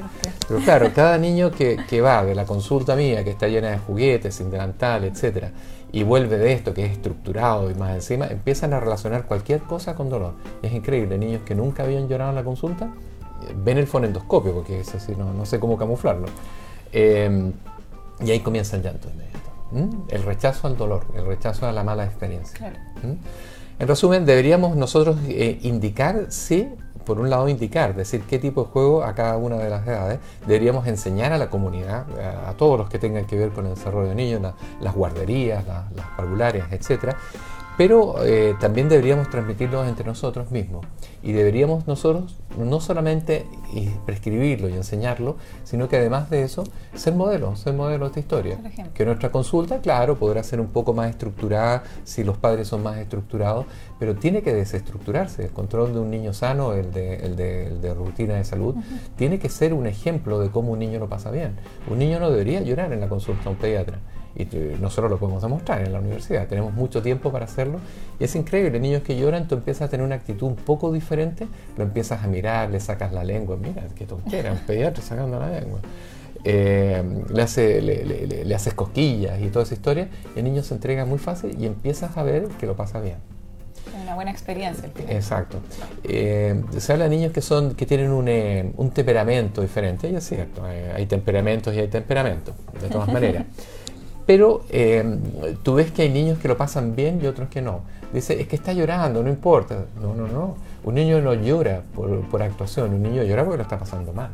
Pero 0.47 0.59
claro, 0.61 0.91
cada 0.93 1.17
niño 1.17 1.51
que, 1.51 1.77
que, 1.87 2.01
va 2.01 2.23
de 2.25 2.35
la 2.35 2.45
consulta 2.45 2.95
mía, 2.95 3.23
que 3.23 3.31
está 3.31 3.47
llena 3.47 3.69
de 3.69 3.77
juguetes, 3.77 4.35
sin 4.35 4.51
delantal, 4.51 5.05
etcétera, 5.05 5.51
y 5.91 6.03
vuelve 6.03 6.37
de 6.37 6.53
esto 6.53 6.73
que 6.73 6.85
es 6.85 6.91
estructurado 6.91 7.71
y 7.71 7.75
más 7.75 7.95
encima, 7.95 8.27
empiezan 8.27 8.73
a 8.73 8.79
relacionar 8.79 9.25
cualquier 9.25 9.61
cosa 9.61 9.95
con 9.95 10.09
dolor. 10.09 10.33
Es 10.61 10.73
increíble, 10.73 11.17
niños 11.17 11.41
que 11.45 11.55
nunca 11.55 11.83
habían 11.83 12.07
llorado 12.07 12.31
en 12.31 12.35
la 12.35 12.43
consulta, 12.43 12.93
ven 13.63 13.77
el 13.77 13.87
fonendoscopio, 13.87 14.53
porque 14.53 14.81
es 14.81 14.93
así, 14.95 15.13
no, 15.15 15.33
no 15.33 15.45
sé 15.45 15.59
cómo 15.59 15.77
camuflarlo. 15.77 16.27
Em, 16.91 17.53
y 18.19 18.31
ahí 18.31 18.39
comienza 18.39 18.75
el 18.75 18.83
llanto 18.83 19.09
inmediato. 19.09 19.37
El 20.09 20.23
rechazo 20.23 20.67
al 20.67 20.77
dolor, 20.77 21.05
el 21.15 21.25
rechazo 21.25 21.67
a 21.67 21.71
la 21.71 21.83
mala 21.83 22.05
experiencia. 22.05 22.73
En 23.79 23.87
resumen, 23.87 24.25
deberíamos 24.25 24.75
nosotros 24.75 25.17
eh, 25.27 25.59
indicar 25.61 26.27
si 26.29 26.69
por 27.07 27.21
un 27.21 27.29
lado 27.29 27.47
indicar, 27.47 27.95
decir 27.95 28.23
qué 28.29 28.37
tipo 28.37 28.65
de 28.65 28.69
juego 28.69 29.05
a 29.05 29.15
cada 29.15 29.37
una 29.37 29.55
de 29.55 29.69
las 29.69 29.87
edades 29.87 30.19
deberíamos 30.45 30.85
enseñar 30.87 31.31
a 31.31 31.37
la 31.37 31.49
comunidad, 31.49 32.05
a, 32.45 32.51
todos 32.57 32.77
los 32.77 32.89
que 32.89 32.99
tengan 32.99 33.23
que 33.23 33.37
ver 33.37 33.51
con 33.51 33.65
el 33.65 33.75
desarrollo 33.75 34.09
de 34.09 34.15
niños, 34.15 34.41
las 34.81 34.93
guarderías, 34.93 35.65
las 35.65 36.07
parvularias, 36.17 36.67
etc. 36.73 37.15
pero 37.77 38.25
eh, 38.25 38.55
también 38.59 38.89
deberíamos 38.89 39.29
transmitirlos 39.29 39.87
entre 39.87 40.05
nosotros 40.05 40.51
mismos 40.51 40.85
y 41.21 41.31
deberíamos 41.31 41.87
nosotros 41.87 42.35
no 42.57 42.79
solamente 42.79 43.45
prescribirlo 44.05 44.67
y 44.67 44.73
enseñarlo, 44.73 45.35
sino 45.63 45.87
que 45.87 45.97
además 45.97 46.29
de 46.29 46.43
eso 46.43 46.63
ser 46.95 47.13
modelos, 47.13 47.59
ser 47.59 47.73
modelos 47.73 48.13
de 48.13 48.21
historia. 48.21 48.57
Que 48.93 49.05
nuestra 49.05 49.31
consulta, 49.31 49.79
claro, 49.79 50.17
podrá 50.17 50.41
ser 50.41 50.59
un 50.59 50.67
poco 50.67 50.93
más 50.93 51.09
estructurada 51.11 51.83
si 52.03 52.23
los 52.23 52.37
padres 52.37 52.67
son 52.67 52.81
más 52.81 52.97
estructurados, 52.97 53.65
pero 53.99 54.15
tiene 54.15 54.41
que 54.41 54.53
desestructurarse. 54.53 55.45
El 55.45 55.51
control 55.51 55.93
de 55.93 55.99
un 55.99 56.09
niño 56.09 56.33
sano, 56.33 56.73
el 56.73 56.91
de, 56.91 57.15
el 57.17 57.35
de, 57.35 57.93
rutina 57.93 58.35
de 58.35 58.43
salud, 58.43 58.75
tiene 59.15 59.37
que 59.37 59.49
ser 59.49 59.73
un 59.73 59.85
ejemplo 59.85 60.39
de 60.39 60.49
cómo 60.49 60.71
un 60.71 60.79
niño 60.79 60.97
lo 60.99 61.09
pasa 61.09 61.29
bien. 61.29 61.57
Un 61.89 61.99
niño 61.99 62.19
no 62.19 62.31
debería 62.31 62.61
llorar 62.61 62.91
en 62.93 63.01
la 63.01 63.09
consulta 63.09 63.49
a 63.49 63.51
un 63.51 63.57
pediatra 63.57 63.99
y 64.37 64.45
nosotros 64.79 65.09
lo 65.09 65.17
podemos 65.17 65.41
demostrar 65.41 65.83
en 65.83 65.93
la 65.93 65.99
universidad, 65.99 66.47
tenemos 66.47 66.73
mucho 66.73 67.01
tiempo 67.01 67.31
para 67.31 67.45
hacerlo 67.45 67.79
y 68.19 68.25
es 68.25 68.35
increíble, 68.35 68.79
niños 68.79 69.01
que 69.01 69.17
lloran, 69.17 69.47
tú 69.47 69.55
empiezas 69.55 69.87
a 69.87 69.89
tener 69.89 70.05
una 70.05 70.15
actitud 70.15 70.47
un 70.47 70.55
poco 70.55 70.91
diferente, 70.91 71.47
lo 71.75 71.83
empiezas 71.83 72.23
a 72.23 72.27
mirar, 72.27 72.69
le 72.69 72.79
sacas 72.79 73.13
la 73.13 73.23
lengua, 73.23 73.57
mira, 73.57 73.83
qué 73.95 74.05
tontera, 74.05 74.51
un 74.51 74.59
pediatra 74.59 75.03
sacando 75.03 75.39
la 75.39 75.49
lengua. 75.49 75.79
Eh, 76.43 77.03
le, 77.33 77.41
hace, 77.41 77.81
le, 77.81 78.55
haces 78.55 78.73
cosquillas 78.75 79.41
y 79.41 79.47
toda 79.47 79.63
esa 79.65 79.73
historia, 79.73 80.07
el 80.35 80.43
niño 80.43 80.61
se 80.61 80.75
entrega 80.75 81.03
muy 81.05 81.17
fácil 81.17 81.55
y 81.59 81.65
empiezas 81.65 82.15
a 82.15 82.23
ver 82.23 82.47
que 82.59 82.67
lo 82.67 82.75
pasa 82.75 82.99
bien. 82.99 83.17
Una 84.03 84.15
buena 84.15 84.31
experiencia. 84.31 84.89
Exacto. 85.09 85.57
Eh, 86.03 86.61
se 86.77 86.93
habla 86.93 87.05
de 87.05 87.15
niños 87.15 87.31
que, 87.31 87.41
son, 87.41 87.73
que 87.73 87.85
tienen 87.85 88.11
un, 88.11 88.27
eh, 88.27 88.71
un 88.77 88.91
temperamento 88.91 89.61
diferente, 89.61 90.09
y 90.09 90.15
es 90.15 90.25
cierto, 90.25 90.63
hay 90.63 91.05
temperamentos 91.07 91.73
y 91.73 91.79
hay 91.79 91.87
temperamentos, 91.87 92.53
de 92.79 92.87
todas 92.87 93.07
maneras. 93.11 93.45
Pero 94.27 94.65
eh, 94.69 95.19
tú 95.63 95.75
ves 95.75 95.91
que 95.91 96.03
hay 96.03 96.09
niños 96.09 96.37
que 96.37 96.49
lo 96.49 96.57
pasan 96.57 96.95
bien 96.95 97.19
y 97.23 97.27
otros 97.27 97.47
que 97.47 97.61
no. 97.61 97.81
Dice, 98.11 98.39
es 98.39 98.47
que 98.47 98.57
está 98.57 98.73
llorando, 98.73 99.23
no 99.23 99.29
importa. 99.29 99.85
No, 100.01 100.13
no, 100.13 100.27
no. 100.27 100.55
Un 100.83 100.95
niño 100.95 101.21
no 101.21 101.33
llora 101.33 101.81
por, 101.95 102.43
actuación, 102.43 102.93
un 102.93 103.03
niño 103.03 103.23
llora 103.23 103.43
porque 103.43 103.57
lo 103.57 103.63
está 103.63 103.79
pasando 103.79 104.11
mal. 104.11 104.29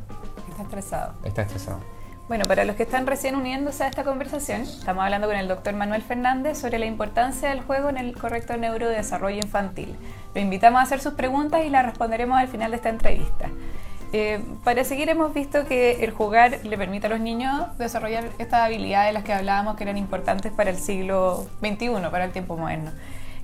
Está 0.50 0.64
estresado. 0.64 1.14
Está 1.24 1.44
estresado. 1.44 1.80
Bueno, 2.28 2.46
para 2.46 2.66
los 2.66 2.76
que 2.76 2.84
están 2.84 3.06
recién 3.06 3.36
uniéndose 3.36 3.84
a 3.84 3.88
esta 3.88 4.04
conversación, 4.04 4.62
estamos 4.62 5.04
hablando 5.04 5.28
con 5.28 5.36
el 5.36 5.48
doctor 5.48 5.76
Manuel 5.76 6.02
Fernández 6.02 6.58
sobre 6.58 6.80
la 6.80 6.86
importancia 6.86 7.50
del 7.50 7.62
juego 7.62 7.90
en 7.90 7.98
el 7.98 8.18
correcto 8.18 8.58
neurodesarrollo 8.58 9.38
infantil. 9.38 9.96
Lo 10.34 10.42
invitamos 10.42 10.80
a 10.80 10.84
hacer 10.84 11.02
sus 11.02 11.14
preguntas 11.14 11.66
y 11.66 11.70
las 11.70 11.86
responderemos 11.86 12.40
al 12.40 12.48
final 12.48 12.72
de 12.72 12.78
esta 12.78 12.90
entrevista. 12.90 13.50
Eh, 14.16 14.40
para 14.64 14.84
seguir 14.84 15.10
hemos 15.10 15.34
visto 15.34 15.66
que 15.66 16.04
el 16.04 16.12
jugar 16.12 16.60
le 16.64 16.78
permite 16.78 17.08
a 17.08 17.10
los 17.10 17.20
niños 17.20 17.66
desarrollar 17.80 18.26
estas 18.38 18.62
habilidades 18.62 19.10
de 19.10 19.14
las 19.14 19.24
que 19.24 19.34
hablábamos 19.34 19.76
que 19.76 19.86
eran 19.86 19.98
importantes 19.98 20.52
para 20.52 20.70
el 20.70 20.78
siglo 20.78 21.48
XXI, 21.62 21.90
para 22.12 22.26
el 22.26 22.32
tiempo 22.32 22.56
moderno. 22.56 22.92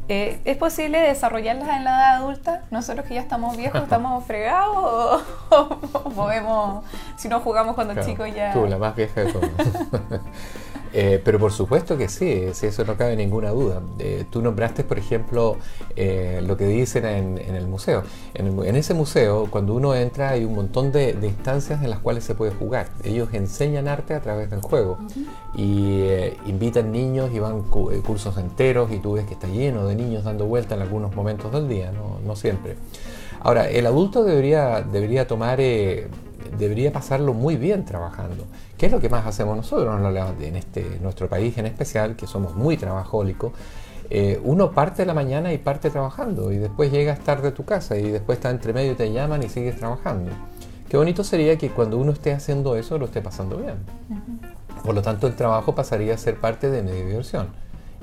Eh, 0.10 0.40
¿Es 0.46 0.58
posible 0.58 1.00
desarrollarlas 1.00 1.70
en 1.70 1.84
la 1.84 1.90
edad 1.90 2.16
adulta? 2.18 2.64
Nosotros 2.70 3.08
que 3.08 3.16
ya 3.16 3.22
estamos 3.22 3.58
viejos, 3.58 3.82
¿estamos 3.82 4.24
fregados 4.28 5.24
o, 5.50 6.10
podemos, 6.16 6.86
si 7.18 7.30
no 7.30 7.40
jugamos 7.40 7.74
cuando 7.74 8.00
chicos 8.04 8.28
ya... 8.36 8.54
Tú, 8.54 8.68
la 8.68 8.78
más 8.78 8.96
vieja 8.96 9.22
de 9.22 9.34
todos. 9.34 9.50
Eh, 10.94 11.22
pero 11.24 11.38
por 11.38 11.52
supuesto 11.52 11.98
que 11.98 12.10
sí, 12.10 12.48
si 12.54 12.68
eso 12.68 12.84
no 12.84 12.96
cabe 12.96 13.16
ninguna 13.16 13.50
duda. 13.52 13.82
Eh, 14.00 14.26
tú 14.30 14.42
nombraste, 14.42 14.84
por 14.84 14.98
ejemplo, 14.98 15.58
eh, 15.96 16.42
lo 16.46 16.58
que 16.58 16.66
dicen 16.66 17.06
en, 17.06 17.38
el 17.38 17.68
museo. 17.68 18.04
En, 18.34 18.76
ese 18.76 18.94
museo, 18.94 19.48
cuando 19.50 19.74
uno 19.76 19.94
entra, 19.94 20.30
hay 20.30 20.46
un 20.46 20.56
montón 20.56 20.92
de, 20.92 21.16
instancias 21.22 21.84
en 21.84 21.90
las 21.90 22.00
cuales 22.00 22.24
se 22.24 22.36
puede 22.36 22.52
jugar. 22.52 22.88
Ellos 23.04 23.30
enseñan 23.34 23.88
arte 23.88 24.14
a 24.14 24.22
través 24.22 24.50
del 24.50 24.62
juego 24.62 24.98
y 25.56 26.04
invitan 26.46 26.92
niños 26.92 27.30
y 27.34 27.40
van 27.40 27.62
cursos 27.64 28.38
enteros 28.38 28.92
y 28.92 28.98
tú 28.98 29.14
ves 29.14 29.26
que 29.26 29.34
está 29.34 29.48
lleno 29.48 29.86
de 29.86 29.96
niños 29.96 30.24
dando 30.24 30.46
vuelta 30.46 30.76
en 30.76 30.82
algunos 30.82 31.16
momentos 31.16 31.52
del 31.52 31.68
día, 31.68 31.92
no, 31.92 32.20
no 32.26 32.36
siempre. 32.36 32.76
Ahora, 33.42 33.70
el 33.70 33.86
adulto 33.86 34.24
debería, 34.24 34.82
debería 34.82 35.28
tomar 35.28 35.60
debería 36.58 36.92
pasarlo 36.92 37.34
muy 37.34 37.56
bien 37.56 37.86
trabajando. 37.86 38.46
¿Qué 38.80 38.86
es 38.86 38.94
lo 38.94 39.02
que 39.02 39.10
más 39.10 39.26
hacemos 39.28 39.58
nosotros 39.58 40.00
en 40.40 40.56
este, 40.56 41.00
nuestro 41.02 41.28
país 41.28 41.58
en 41.58 41.66
especial, 41.66 42.16
que 42.16 42.28
somos 42.28 42.56
muy 42.56 42.78
trabajólicos? 42.78 43.52
Eh, 44.10 44.40
uno 44.42 44.72
parte 44.72 45.02
de 45.02 45.06
la 45.06 45.14
mañana 45.14 45.52
y 45.52 45.58
parte 45.58 45.90
trabajando 45.90 46.50
y 46.50 46.58
después 46.60 46.90
llegas 46.90 47.20
tarde 47.20 47.50
a 47.50 47.54
tu 47.54 47.66
casa 47.66 47.98
y 47.98 48.10
después 48.10 48.38
está 48.38 48.50
entre 48.50 48.72
medio 48.72 48.94
y 48.94 48.96
te 48.96 49.12
llaman 49.12 49.44
y 49.44 49.50
sigues 49.50 49.76
trabajando. 49.76 50.32
Qué 50.88 50.96
bonito 50.96 51.26
sería 51.26 51.58
que 51.58 51.72
cuando 51.72 51.98
uno 51.98 52.14
esté 52.14 52.32
haciendo 52.32 52.78
eso 52.78 52.98
lo 52.98 53.08
esté 53.08 53.22
pasando 53.22 53.58
bien. 53.58 53.76
Por 54.82 54.96
lo 54.96 55.02
tanto, 55.02 55.28
el 55.28 55.36
trabajo 55.36 55.76
pasaría 55.76 56.14
a 56.14 56.18
ser 56.18 56.38
parte 56.38 56.70
de 56.70 56.82
mi 56.82 56.92
diversión 56.92 57.50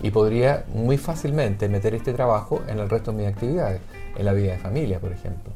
y 0.03 0.11
podría 0.11 0.67
muy 0.75 0.99
fácilmente 0.99 1.71
meter 1.71 1.95
este 1.95 2.13
trabajo 2.13 2.61
en 2.69 2.81
el 2.81 2.91
resto 2.91 3.13
de 3.13 3.17
mis 3.17 3.29
actividades, 3.29 3.81
en 4.15 4.27
la 4.27 4.35
vida 4.35 4.53
de 4.53 4.59
familia, 4.59 5.01
por 5.01 5.11
ejemplo. 5.11 5.55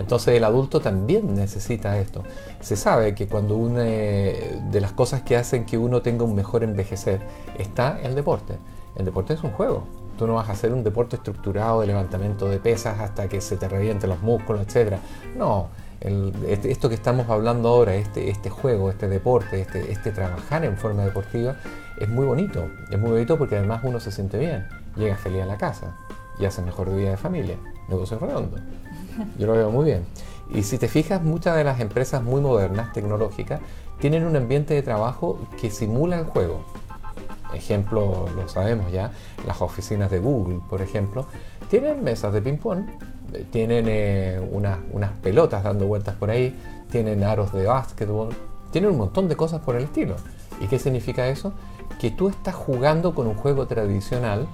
Entonces 0.00 0.34
el 0.34 0.44
adulto 0.44 0.80
también 0.80 1.34
necesita 1.34 1.98
esto. 1.98 2.24
Se 2.60 2.74
sabe 2.74 3.14
que 3.14 3.28
cuando 3.28 3.56
una 3.56 3.82
de 3.82 4.80
las 4.80 4.92
cosas 4.92 5.22
que 5.22 5.36
hacen 5.36 5.66
que 5.66 5.76
uno 5.76 6.00
tenga 6.00 6.24
un 6.24 6.34
mejor 6.34 6.64
envejecer 6.64 7.20
está 7.58 8.00
el 8.02 8.14
deporte. 8.14 8.54
El 8.96 9.04
deporte 9.04 9.34
es 9.34 9.44
un 9.44 9.50
juego. 9.50 9.84
Tú 10.18 10.26
no 10.26 10.34
vas 10.34 10.48
a 10.48 10.52
hacer 10.52 10.72
un 10.72 10.82
deporte 10.82 11.16
estructurado 11.16 11.82
de 11.82 11.86
levantamiento 11.86 12.48
de 12.48 12.58
pesas 12.58 12.98
hasta 12.98 13.28
que 13.28 13.40
se 13.40 13.56
te 13.56 13.68
revienten 13.68 14.10
los 14.10 14.22
músculos, 14.22 14.66
etc. 14.66 14.96
No, 15.36 15.68
este, 16.00 16.70
esto 16.70 16.88
que 16.88 16.94
estamos 16.94 17.28
hablando 17.28 17.68
ahora, 17.68 17.94
este, 17.94 18.30
este 18.30 18.48
juego, 18.48 18.90
este 18.90 19.06
deporte, 19.06 19.60
este, 19.60 19.92
este 19.92 20.12
trabajar 20.12 20.64
en 20.64 20.78
forma 20.78 21.04
deportiva, 21.04 21.56
es 21.98 22.08
muy 22.08 22.24
bonito. 22.24 22.68
Es 22.90 22.98
muy 22.98 23.10
bonito 23.10 23.36
porque 23.36 23.56
además 23.56 23.82
uno 23.84 24.00
se 24.00 24.10
siente 24.10 24.38
bien, 24.38 24.66
llega 24.96 25.16
feliz 25.16 25.42
a 25.42 25.46
la 25.46 25.58
casa 25.58 25.94
y 26.38 26.46
hace 26.46 26.62
mejor 26.62 26.94
vida 26.94 27.10
de 27.10 27.16
familia. 27.18 27.56
Negocio 27.88 28.18
redondo. 28.18 28.56
Yo 29.38 29.46
lo 29.46 29.52
veo 29.52 29.70
muy 29.70 29.84
bien. 29.86 30.04
Y 30.52 30.62
si 30.62 30.78
te 30.78 30.88
fijas, 30.88 31.22
muchas 31.22 31.56
de 31.56 31.64
las 31.64 31.80
empresas 31.80 32.22
muy 32.22 32.40
modernas, 32.40 32.92
tecnológicas, 32.92 33.60
tienen 34.00 34.24
un 34.24 34.34
ambiente 34.34 34.74
de 34.74 34.82
trabajo 34.82 35.38
que 35.60 35.70
simula 35.70 36.18
el 36.18 36.24
juego. 36.24 36.64
Ejemplo, 37.54 38.28
lo 38.34 38.48
sabemos 38.48 38.90
ya, 38.92 39.10
las 39.46 39.60
oficinas 39.60 40.10
de 40.10 40.18
Google, 40.18 40.60
por 40.68 40.82
ejemplo, 40.82 41.26
tienen 41.68 42.02
mesas 42.02 42.32
de 42.32 42.42
ping-pong, 42.42 42.84
eh, 43.32 43.46
tienen 43.50 43.86
eh, 43.88 44.40
unas 44.50 45.10
pelotas 45.22 45.62
dando 45.62 45.86
vueltas 45.86 46.14
por 46.16 46.30
ahí, 46.30 46.56
tienen 46.90 47.22
aros 47.24 47.52
de 47.52 47.66
básquetbol, 47.66 48.34
tienen 48.70 48.90
un 48.90 48.98
montón 48.98 49.28
de 49.28 49.36
cosas 49.36 49.60
por 49.60 49.76
el 49.76 49.84
estilo. 49.84 50.16
¿Y 50.60 50.66
qué 50.66 50.78
significa 50.78 51.28
eso? 51.28 51.52
Que 52.00 52.10
tú 52.10 52.28
estás 52.28 52.54
jugando 52.54 53.14
con 53.14 53.26
un 53.26 53.34
juego 53.34 53.66
tradicional, 53.66 54.46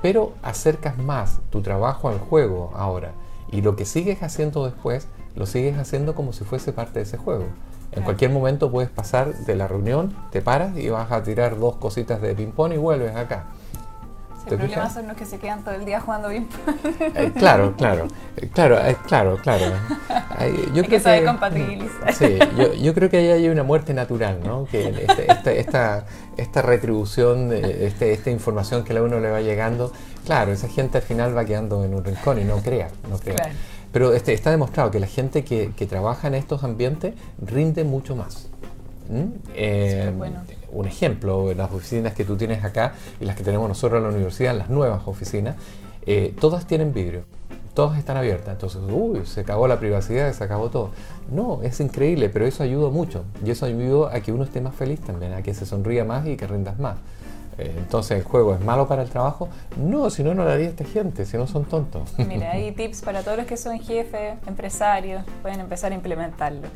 pero 0.00 0.32
acercas 0.42 0.98
más 0.98 1.38
tu 1.50 1.62
trabajo 1.62 2.08
al 2.08 2.18
juego 2.18 2.72
ahora. 2.74 3.12
Y 3.52 3.60
lo 3.60 3.76
que 3.76 3.84
sigues 3.84 4.22
haciendo 4.22 4.64
después, 4.64 5.06
lo 5.36 5.46
sigues 5.46 5.78
haciendo 5.78 6.14
como 6.14 6.32
si 6.32 6.42
fuese 6.42 6.72
parte 6.72 6.98
de 6.98 7.04
ese 7.04 7.18
juego. 7.18 7.44
En 7.92 8.02
cualquier 8.02 8.30
momento 8.30 8.70
puedes 8.72 8.90
pasar 8.90 9.34
de 9.34 9.54
la 9.54 9.68
reunión, 9.68 10.16
te 10.30 10.40
paras 10.40 10.76
y 10.78 10.88
vas 10.88 11.12
a 11.12 11.22
tirar 11.22 11.58
dos 11.58 11.76
cositas 11.76 12.22
de 12.22 12.34
ping-pong 12.34 12.72
y 12.72 12.78
vuelves 12.78 13.14
acá. 13.14 13.48
El 14.50 14.58
problema 14.58 14.90
son 14.90 15.08
los 15.08 15.16
que 15.16 15.24
se 15.24 15.38
quedan 15.38 15.62
todo 15.62 15.74
el 15.74 15.84
día 15.84 16.00
jugando 16.00 16.28
ping-pong. 16.28 16.76
Eh, 17.14 17.32
claro, 17.36 17.74
claro, 17.76 18.08
eh, 18.36 18.48
claro, 18.52 18.78
eh, 18.78 18.96
claro, 19.06 19.38
claro. 19.42 19.64
yo 20.74 20.84
creo 20.84 21.02
que, 21.02 21.24
compatibilizar. 21.24 22.14
Sí, 22.14 22.38
yo, 22.80 22.94
creo 22.94 23.10
que 23.10 23.18
ahí 23.18 23.28
hay 23.28 23.48
una 23.48 23.62
muerte 23.62 23.94
natural, 23.94 24.40
¿no? 24.44 24.66
Que 24.66 24.88
este, 24.88 25.30
este, 25.30 25.60
esta, 25.60 26.06
esta, 26.36 26.62
retribución, 26.62 27.52
este, 27.52 28.12
esta 28.12 28.30
información 28.30 28.84
que 28.84 28.96
a 28.96 29.02
uno 29.02 29.20
le 29.20 29.30
va 29.30 29.40
llegando, 29.40 29.92
Claro, 30.24 30.52
esa 30.52 30.68
gente 30.68 30.98
al 30.98 31.04
final 31.04 31.36
va 31.36 31.44
quedando 31.44 31.84
en 31.84 31.94
un 31.94 32.04
rincón 32.04 32.40
y 32.40 32.44
no 32.44 32.58
crea, 32.58 32.88
no 33.10 33.18
crea. 33.18 33.52
Pero 33.92 34.12
este, 34.12 34.32
está 34.32 34.50
demostrado 34.50 34.90
que 34.90 35.00
la 35.00 35.06
gente 35.06 35.44
que, 35.44 35.86
trabaja 35.88 36.28
en 36.28 36.34
estos 36.34 36.62
ambientes 36.64 37.14
rinde 37.40 37.84
mucho 37.84 38.14
más. 38.14 38.48
Eh, 39.54 40.12
un 40.72 40.86
ejemplo, 40.86 41.52
las 41.54 41.70
oficinas 41.70 42.14
que 42.14 42.24
tú 42.24 42.36
tienes 42.36 42.64
acá 42.64 42.94
y 43.20 43.24
las 43.24 43.36
que 43.36 43.44
tenemos 43.44 43.68
nosotros 43.68 43.98
en 43.98 44.04
la 44.04 44.14
universidad, 44.14 44.56
las 44.56 44.70
nuevas 44.70 45.02
oficinas, 45.06 45.56
eh, 46.06 46.34
todas 46.40 46.66
tienen 46.66 46.92
vidrio, 46.92 47.24
todas 47.74 47.98
están 47.98 48.16
abiertas. 48.16 48.54
Entonces, 48.54 48.80
uy, 48.90 49.24
se 49.24 49.40
acabó 49.40 49.68
la 49.68 49.78
privacidad, 49.78 50.32
se 50.32 50.44
acabó 50.44 50.70
todo. 50.70 50.90
No, 51.30 51.60
es 51.62 51.80
increíble, 51.80 52.28
pero 52.28 52.46
eso 52.46 52.62
ayuda 52.62 52.90
mucho. 52.90 53.24
Y 53.44 53.50
eso 53.50 53.66
ayuda 53.66 54.14
a 54.14 54.20
que 54.20 54.32
uno 54.32 54.44
esté 54.44 54.60
más 54.60 54.74
feliz 54.74 55.00
también, 55.00 55.32
a 55.32 55.42
que 55.42 55.54
se 55.54 55.66
sonría 55.66 56.04
más 56.04 56.26
y 56.26 56.36
que 56.36 56.46
rindas 56.46 56.78
más. 56.78 56.96
Eh, 57.58 57.74
entonces 57.76 58.18
el 58.18 58.24
juego 58.24 58.54
es 58.54 58.60
malo 58.60 58.88
para 58.88 59.02
el 59.02 59.10
trabajo. 59.10 59.48
No, 59.76 60.10
si 60.10 60.22
no, 60.22 60.34
no 60.34 60.44
lo 60.44 60.50
haría 60.50 60.68
esta 60.68 60.84
gente, 60.84 61.26
si 61.26 61.36
no 61.36 61.46
son 61.46 61.64
tontos. 61.64 62.14
Mira, 62.18 62.52
hay 62.52 62.72
tips 62.76 63.02
para 63.02 63.22
todos 63.22 63.36
los 63.36 63.46
que 63.46 63.56
son 63.56 63.78
jefes, 63.78 64.34
empresarios, 64.46 65.22
pueden 65.42 65.60
empezar 65.60 65.92
a 65.92 65.94
implementarlo. 65.94 66.68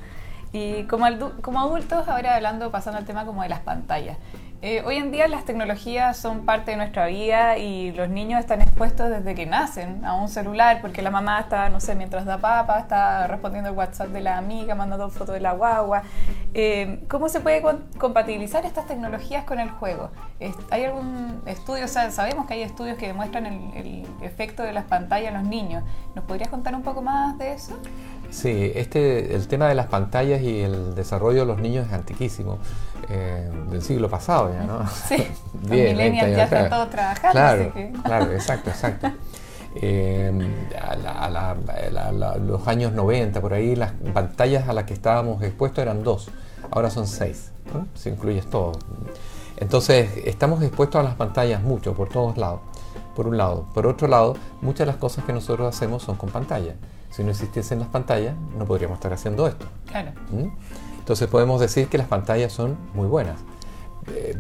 Y 0.57 0.85
como, 0.85 1.07
como 1.43 1.61
adultos, 1.61 2.09
ahora 2.09 2.37
hablando, 2.37 2.71
pasando 2.71 2.99
al 2.99 3.05
tema 3.05 3.27
como 3.27 3.43
de 3.43 3.51
las 3.51 3.61
pantallas. 3.61 4.17
Eh, 4.63 4.83
hoy 4.87 4.97
en 4.97 5.13
día 5.13 5.29
las 5.29 5.45
tecnologías 5.45 6.17
son 6.17 6.47
parte 6.47 6.71
de 6.71 6.79
nuestra 6.79 7.07
vida 7.07 7.59
y 7.59 7.93
los 7.93 8.09
niños 8.09 8.41
están 8.41 8.63
expuestos 8.63 9.11
desde 9.11 9.35
que 9.35 9.45
nacen 9.45 10.03
a 10.03 10.15
un 10.15 10.31
celular 10.31 10.81
porque 10.81 11.03
la 11.03 11.11
mamá 11.11 11.41
está, 11.41 11.69
no 11.69 11.79
sé, 11.79 11.95
mientras 11.95 12.25
da 12.25 12.39
papa, 12.39 12.79
está 12.79 13.27
respondiendo 13.27 13.69
el 13.69 13.77
WhatsApp 13.77 14.09
de 14.09 14.23
la 14.23 14.39
amiga, 14.39 14.75
mandando 14.75 15.11
fotos 15.11 15.35
de 15.35 15.41
la 15.41 15.53
guagua. 15.53 16.05
Eh, 16.55 17.05
¿Cómo 17.09 17.29
se 17.29 17.41
puede 17.41 17.63
compatibilizar 17.99 18.65
estas 18.65 18.87
tecnologías 18.87 19.45
con 19.45 19.61
el 19.61 19.69
juego? 19.69 20.11
¿Hay 20.71 20.85
algún 20.85 21.43
estudio? 21.45 21.85
O 21.85 21.89
sea, 21.89 22.11
sabemos 22.11 22.47
que 22.47 22.55
hay 22.55 22.63
estudios 22.63 22.97
que 22.97 23.09
demuestran 23.09 23.47
el, 23.47 24.07
efecto 24.23 24.63
de 24.63 24.73
las 24.73 24.85
pantallas 24.85 25.29
en 25.29 25.35
los 25.35 25.47
niños. 25.47 25.85
¿Nos 26.15 26.25
podrías 26.25 26.49
contar 26.49 26.75
un 26.75 26.83
poco 26.83 27.03
más 27.03 27.37
de 27.37 27.53
eso? 27.53 27.79
Sí, 28.31 28.73
este, 28.75 29.35
el 29.35 29.47
tema 29.49 29.69
de 29.69 29.75
las 29.75 29.87
pantallas 29.87 30.43
y 30.43 30.61
el 30.61 30.95
desarrollo 30.95 31.41
de 31.41 31.47
los 31.47 31.59
niños 31.59 31.87
es 31.87 31.93
antiquísimo, 31.93 32.59
eh, 33.09 33.51
del 33.71 33.83
siglo 33.83 34.11
pasado 34.11 34.53
ya, 34.53 34.63
¿no? 34.65 34.89
Sí, 35.09 35.27
Bien, 35.69 35.97
ya 35.97 36.45
están 36.45 36.71
todos 36.71 36.91
trabajando. 36.91 37.33
Claro, 37.33 37.73
claro, 38.05 38.33
exacto, 38.33 38.71
exacto. 38.71 39.11
Eh, 39.79 40.33
a, 40.81 41.55
los 42.39 42.67
años 42.67 42.93
90, 42.93 43.43
por 43.43 43.53
ahí, 43.53 43.77
las 43.77 43.93
pantallas 44.15 44.71
a 44.71 44.73
las 44.73 44.85
que 44.85 44.95
estábamos 44.95 45.43
expuestos 45.43 45.83
eran 45.83 46.03
dos, 46.03 46.31
ahora 46.71 46.89
son 46.89 47.07
seis, 47.07 47.53
si 47.93 48.09
incluyes 48.09 48.49
todo. 48.49 48.73
Entonces, 49.59 50.09
estamos 50.25 50.63
expuestos 50.63 50.99
a 51.01 51.03
las 51.03 51.15
pantallas 51.15 51.63
mucho, 51.63 51.93
por 51.93 52.09
todos 52.09 52.39
lados, 52.39 52.61
por 53.15 53.27
un 53.27 53.37
lado. 53.37 53.67
Por 53.75 53.87
otro 53.87 54.09
lado, 54.09 54.37
muchas 54.63 54.81
de 54.81 54.87
las 54.87 54.97
cosas 54.97 55.27
que 55.27 55.35
nosotros 55.35 55.75
hacemos 55.75 56.03
son 56.03 56.17
con 56.17 56.31
pantalla. 56.31 56.75
Si 57.17 57.25
no 57.25 57.31
existiesen 57.31 57.79
las 57.79 57.89
pantallas, 57.89 58.35
no 58.59 58.67
podríamos 58.67 58.97
estar 58.97 59.11
haciendo 59.11 59.47
esto. 59.47 59.65
Claro. 59.87 60.11
¿Mm? 60.31 60.49
Entonces 60.99 61.27
podemos 61.29 61.59
decir 61.59 61.89
que 61.89 61.97
las 61.97 62.09
pantallas 62.09 62.53
son 62.53 62.77
muy 62.93 63.07
buenas. 63.07 63.41
Eh, 64.13 64.37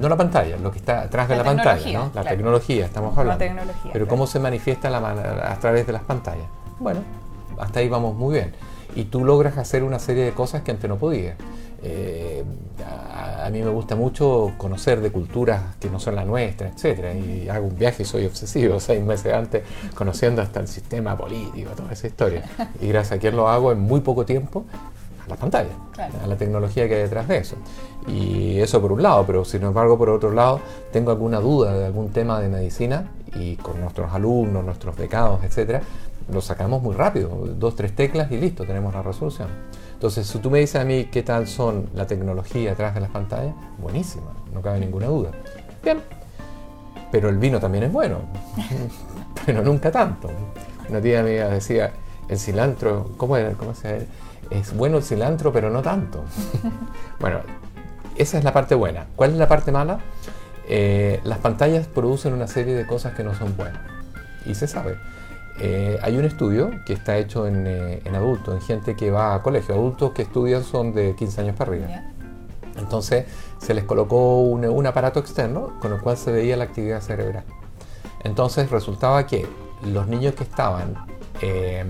no 0.00 0.08
la 0.08 0.16
pantalla, 0.16 0.56
lo 0.56 0.72
que 0.72 0.78
está 0.78 1.02
atrás 1.02 1.28
de 1.28 1.36
la 1.36 1.44
pantalla, 1.44 1.92
¿no? 1.92 2.10
la 2.12 2.24
tecnología, 2.24 2.84
estamos 2.84 3.16
hablando. 3.16 3.44
Pero 3.92 4.08
cómo 4.08 4.26
se 4.26 4.40
manifiesta 4.40 4.90
la, 4.90 5.52
a 5.52 5.56
través 5.60 5.86
de 5.86 5.92
las 5.92 6.02
pantallas. 6.02 6.48
Bueno, 6.80 6.98
hasta 7.60 7.78
ahí 7.78 7.88
vamos 7.88 8.16
muy 8.16 8.34
bien. 8.34 8.52
Y 8.96 9.04
tú 9.04 9.24
logras 9.24 9.56
hacer 9.56 9.84
una 9.84 10.00
serie 10.00 10.24
de 10.24 10.32
cosas 10.32 10.62
que 10.62 10.72
antes 10.72 10.90
no 10.90 10.96
podías. 10.96 11.36
Eh, 11.82 12.44
a, 12.84 13.48
mí 13.50 13.62
me 13.62 13.70
gusta 13.70 13.94
mucho 13.94 14.52
conocer 14.56 15.00
de 15.00 15.10
culturas 15.10 15.76
que 15.78 15.88
no 15.88 16.00
son 16.00 16.16
la 16.16 16.24
nuestra, 16.24 16.68
etcétera, 16.68 17.14
y 17.14 17.48
hago 17.48 17.66
un 17.66 17.76
viaje 17.76 18.02
y 18.02 18.06
soy 18.06 18.26
obsesivo 18.26 18.80
seis 18.80 19.02
meses 19.02 19.32
antes, 19.32 19.62
conociendo 19.94 20.42
hasta 20.42 20.60
el 20.60 20.68
sistema 20.68 21.16
político, 21.16 21.70
toda 21.76 21.92
esa 21.92 22.06
historia. 22.06 22.42
Y 22.80 22.88
gracias 22.88 23.18
a 23.18 23.20
quien 23.20 23.36
lo 23.36 23.48
hago 23.48 23.72
en 23.72 23.80
muy 23.80 24.00
poco 24.00 24.24
tiempo, 24.24 24.64
a 25.24 25.28
la 25.28 25.36
pantalla, 25.36 25.70
a 26.22 26.26
la 26.26 26.36
tecnología 26.36 26.88
que 26.88 26.94
hay 26.94 27.02
detrás 27.02 27.28
de 27.28 27.38
eso. 27.38 27.56
Y 28.06 28.58
eso 28.60 28.80
por 28.80 28.92
un 28.92 29.02
lado, 29.02 29.24
pero 29.26 29.44
sin 29.44 29.62
embargo 29.62 29.98
por 29.98 30.10
otro 30.10 30.30
lado 30.30 30.60
tengo 30.92 31.10
alguna 31.10 31.40
duda 31.40 31.76
de 31.76 31.86
algún 31.86 32.10
tema 32.10 32.40
de 32.40 32.48
medicina 32.48 33.10
y 33.34 33.56
con 33.56 33.80
nuestros 33.80 34.12
alumnos, 34.12 34.64
nuestros 34.64 34.96
becados, 34.96 35.42
etcétera, 35.44 35.82
lo 36.32 36.40
sacamos 36.40 36.82
muy 36.82 36.94
rápido, 36.94 37.28
dos, 37.56 37.76
tres 37.76 37.94
teclas 37.94 38.30
y 38.32 38.36
listo, 38.36 38.64
tenemos 38.64 38.94
la 38.94 39.02
resolución. 39.02 39.48
Entonces, 39.96 40.26
si 40.26 40.38
tú 40.40 40.50
me 40.50 40.58
dices 40.58 40.78
a 40.78 40.84
mí 40.84 41.06
qué 41.06 41.22
tal 41.22 41.46
son 41.46 41.88
la 41.94 42.06
tecnología 42.06 42.68
detrás 42.68 42.94
de 42.94 43.00
las 43.00 43.08
pantallas, 43.08 43.54
buenísima, 43.78 44.26
no 44.52 44.60
cabe 44.60 44.78
ninguna 44.78 45.06
duda. 45.06 45.30
Bien, 45.82 46.02
pero 47.10 47.30
el 47.30 47.38
vino 47.38 47.58
también 47.58 47.84
es 47.84 47.92
bueno, 47.92 48.18
pero 49.46 49.62
nunca 49.62 49.90
tanto. 49.90 50.28
Una 50.90 51.00
tía 51.00 51.22
mía 51.22 51.48
decía, 51.48 51.92
el 52.28 52.38
cilantro, 52.38 53.12
¿cómo 53.16 53.38
era? 53.38 53.52
¿Cómo 53.52 53.74
se 53.74 54.06
Es 54.50 54.76
bueno 54.76 54.98
el 54.98 55.02
cilantro, 55.02 55.50
pero 55.50 55.70
no 55.70 55.80
tanto. 55.80 56.24
bueno, 57.18 57.40
esa 58.16 58.36
es 58.36 58.44
la 58.44 58.52
parte 58.52 58.74
buena. 58.74 59.06
¿Cuál 59.16 59.30
es 59.30 59.38
la 59.38 59.48
parte 59.48 59.72
mala? 59.72 60.00
Eh, 60.68 61.20
las 61.24 61.38
pantallas 61.38 61.86
producen 61.86 62.34
una 62.34 62.48
serie 62.48 62.74
de 62.74 62.86
cosas 62.86 63.14
que 63.14 63.24
no 63.24 63.34
son 63.34 63.56
buenas. 63.56 63.80
Y 64.44 64.54
se 64.54 64.66
sabe. 64.66 64.98
Eh, 65.58 65.98
hay 66.02 66.18
un 66.18 66.24
estudio 66.24 66.70
que 66.84 66.92
está 66.92 67.16
hecho 67.16 67.46
eh, 67.46 68.02
en, 68.04 68.14
adultos, 68.14 68.54
en 68.54 68.60
gente 68.60 68.94
que 68.94 69.10
va 69.10 69.34
a 69.34 69.42
colegio. 69.42 69.74
Adultos 69.74 70.12
que 70.12 70.22
estudian 70.22 70.62
son 70.62 70.92
de 70.92 71.14
15 71.14 71.40
años 71.40 71.56
para 71.56 71.70
arriba. 71.70 71.88
Entonces 72.78 73.24
se 73.58 73.72
les 73.72 73.84
colocó 73.84 74.40
un, 74.40 74.86
aparato 74.86 75.18
externo 75.18 75.78
con 75.80 75.92
el 75.92 76.00
cual 76.00 76.18
se 76.18 76.30
veía 76.30 76.56
la 76.56 76.64
actividad 76.64 77.00
cerebral. 77.00 77.44
Entonces 78.22 78.70
resultaba 78.70 79.26
que 79.26 79.46
los 79.82 80.06
niños 80.08 80.34
que 80.34 80.44
estaban, 80.44 80.94
em, 81.40 81.88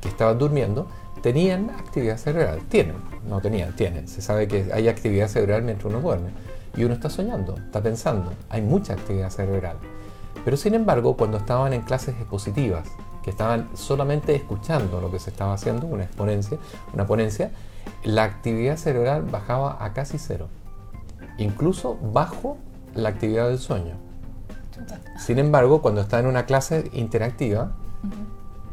que 0.00 0.08
estaban 0.08 0.38
durmiendo 0.38 0.88
tenían 1.22 1.70
actividad 1.70 2.16
cerebral. 2.16 2.62
Tienen, 2.68 2.96
no 3.28 3.40
tenían, 3.40 3.76
tienen. 3.76 4.08
Se 4.08 4.22
sabe 4.22 4.48
que 4.48 4.70
hay 4.72 4.88
actividad 4.88 5.28
cerebral 5.28 5.62
mientras 5.62 5.86
uno 5.86 6.00
duerme. 6.00 6.30
Y 6.76 6.82
uno 6.82 6.94
está 6.94 7.08
soñando, 7.08 7.54
está 7.56 7.80
pensando. 7.80 8.32
Hay 8.50 8.60
mucha 8.60 8.94
actividad 8.94 9.30
cerebral. 9.30 9.76
Pero 10.44 10.56
sin 10.56 10.74
embargo, 10.74 11.16
cuando 11.16 11.38
estaban 11.38 11.72
en 11.72 11.82
clases 11.82 12.16
expositivas, 12.16 12.88
que 13.22 13.30
estaban 13.30 13.70
solamente 13.74 14.34
escuchando 14.34 15.00
lo 15.00 15.10
que 15.10 15.18
se 15.18 15.30
estaba 15.30 15.54
haciendo, 15.54 15.86
una 15.86 16.04
exponencia, 16.04 16.58
una 16.92 17.06
ponencia, 17.06 17.50
la 18.02 18.24
actividad 18.24 18.76
cerebral 18.76 19.22
bajaba 19.22 19.82
a 19.82 19.94
casi 19.94 20.18
cero, 20.18 20.48
incluso 21.38 21.96
bajo 22.12 22.58
la 22.94 23.08
actividad 23.08 23.48
del 23.48 23.58
sueño. 23.58 23.96
Sin 25.18 25.38
embargo, 25.38 25.80
cuando 25.80 26.02
estaba 26.02 26.20
en 26.20 26.26
una 26.28 26.44
clase 26.44 26.90
interactiva, 26.92 27.72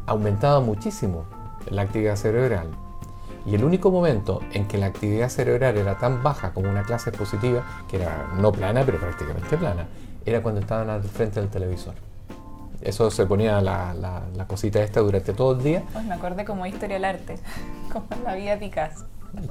aumentaba 0.05 0.59
muchísimo 0.59 1.23
la 1.69 1.83
actividad 1.83 2.17
cerebral. 2.17 2.67
Y 3.45 3.55
el 3.55 3.63
único 3.63 3.89
momento 3.89 4.41
en 4.51 4.67
que 4.67 4.77
la 4.77 4.87
actividad 4.87 5.29
cerebral 5.29 5.77
era 5.77 5.97
tan 5.97 6.21
baja 6.21 6.53
como 6.53 6.69
una 6.69 6.83
clase 6.83 7.09
expositiva, 7.09 7.63
que 7.89 7.97
era 7.97 8.29
no 8.37 8.51
plana, 8.51 8.83
pero 8.85 8.99
prácticamente 8.99 9.57
plana, 9.57 9.87
era 10.25 10.41
cuando 10.41 10.61
estaban 10.61 10.89
al 10.89 11.03
frente 11.03 11.39
del 11.39 11.49
televisor. 11.49 11.95
Eso 12.81 13.11
se 13.11 13.25
ponía 13.25 13.61
la, 13.61 13.93
la, 13.93 14.47
cosita 14.47 14.81
esta 14.81 15.01
durante 15.01 15.33
todo 15.33 15.53
el 15.53 15.63
día. 15.63 15.83
Pues 15.93 16.03
me 16.05 16.15
acordé 16.15 16.45
como 16.45 16.65
historia 16.65 16.95
del 16.95 17.05
arte, 17.05 17.35
como 17.93 18.07
la 18.23 18.35
vida 18.35 18.51
de 18.51 18.57
Picasso. 18.57 19.05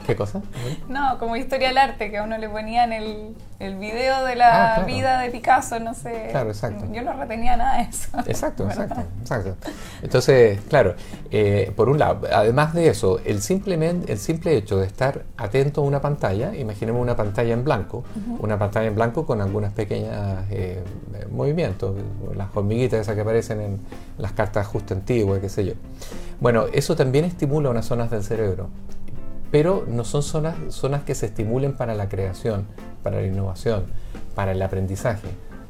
¿Qué 0.06 0.14
cosa? 0.14 0.42
No, 0.88 1.18
como 1.18 1.36
historia 1.36 1.68
del 1.68 1.78
arte, 1.78 2.10
que 2.10 2.18
a 2.18 2.24
uno 2.24 2.36
le 2.36 2.48
ponían 2.48 2.92
el, 2.92 3.34
el 3.58 3.76
video 3.76 4.24
de 4.24 4.36
la 4.36 4.74
ah, 4.74 4.84
vida 4.84 5.20
de 5.20 5.30
Picasso, 5.30 5.80
no 5.80 5.94
sé. 5.94 6.28
Claro, 6.30 6.50
exacto. 6.50 6.84
Yo 6.92 7.02
no 7.02 7.14
retenía 7.14 7.56
nada 7.56 7.78
de 7.78 7.84
eso. 7.84 8.08
Exacto, 8.26 8.64
exacto, 8.68 9.02
exacto. 9.20 9.56
Entonces, 10.02 10.60
claro, 10.68 10.94
eh, 11.30 11.72
por 11.74 11.88
un 11.88 11.98
lado, 11.98 12.26
además 12.32 12.74
de 12.74 12.88
eso, 12.88 13.20
el, 13.24 13.40
simplemente, 13.40 14.12
el 14.12 14.18
simple 14.18 14.54
hecho 14.54 14.76
de 14.78 14.86
estar 14.86 15.24
atento 15.38 15.80
a 15.80 15.84
una 15.84 16.00
pantalla, 16.00 16.54
imaginemos 16.54 17.00
una 17.00 17.16
pantalla 17.16 17.54
en 17.54 17.64
blanco, 17.64 18.04
una 18.38 18.58
pantalla 18.58 18.86
en 18.86 18.94
blanco 18.94 19.24
con 19.24 19.40
algunas 19.40 19.72
pequeñas 19.72 20.44
eh, 20.50 20.82
movimientos, 21.30 21.96
las 22.34 22.48
hormiguitas 22.54 23.00
esas 23.00 23.14
que 23.14 23.22
aparecen 23.22 23.60
en 23.60 23.80
las 24.18 24.32
cartas 24.32 24.66
justo 24.66 24.92
antiguas, 24.92 25.40
qué 25.40 25.48
sé 25.48 25.64
yo. 25.64 25.72
Bueno, 26.40 26.66
eso 26.72 26.96
también 26.96 27.24
estimula 27.24 27.70
unas 27.70 27.86
zonas 27.86 28.10
del 28.10 28.24
cerebro 28.24 28.68
pero 29.50 29.84
no 29.88 30.04
son 30.04 30.22
zonas, 30.22 30.56
zonas 30.68 31.02
que 31.02 31.14
se 31.14 31.26
estimulen 31.26 31.72
para 31.72 31.94
la 31.94 32.08
creación, 32.08 32.66
para 33.02 33.20
la 33.20 33.26
innovación, 33.26 33.84
para 34.34 34.52
el 34.52 34.62
aprendizaje. 34.62 35.28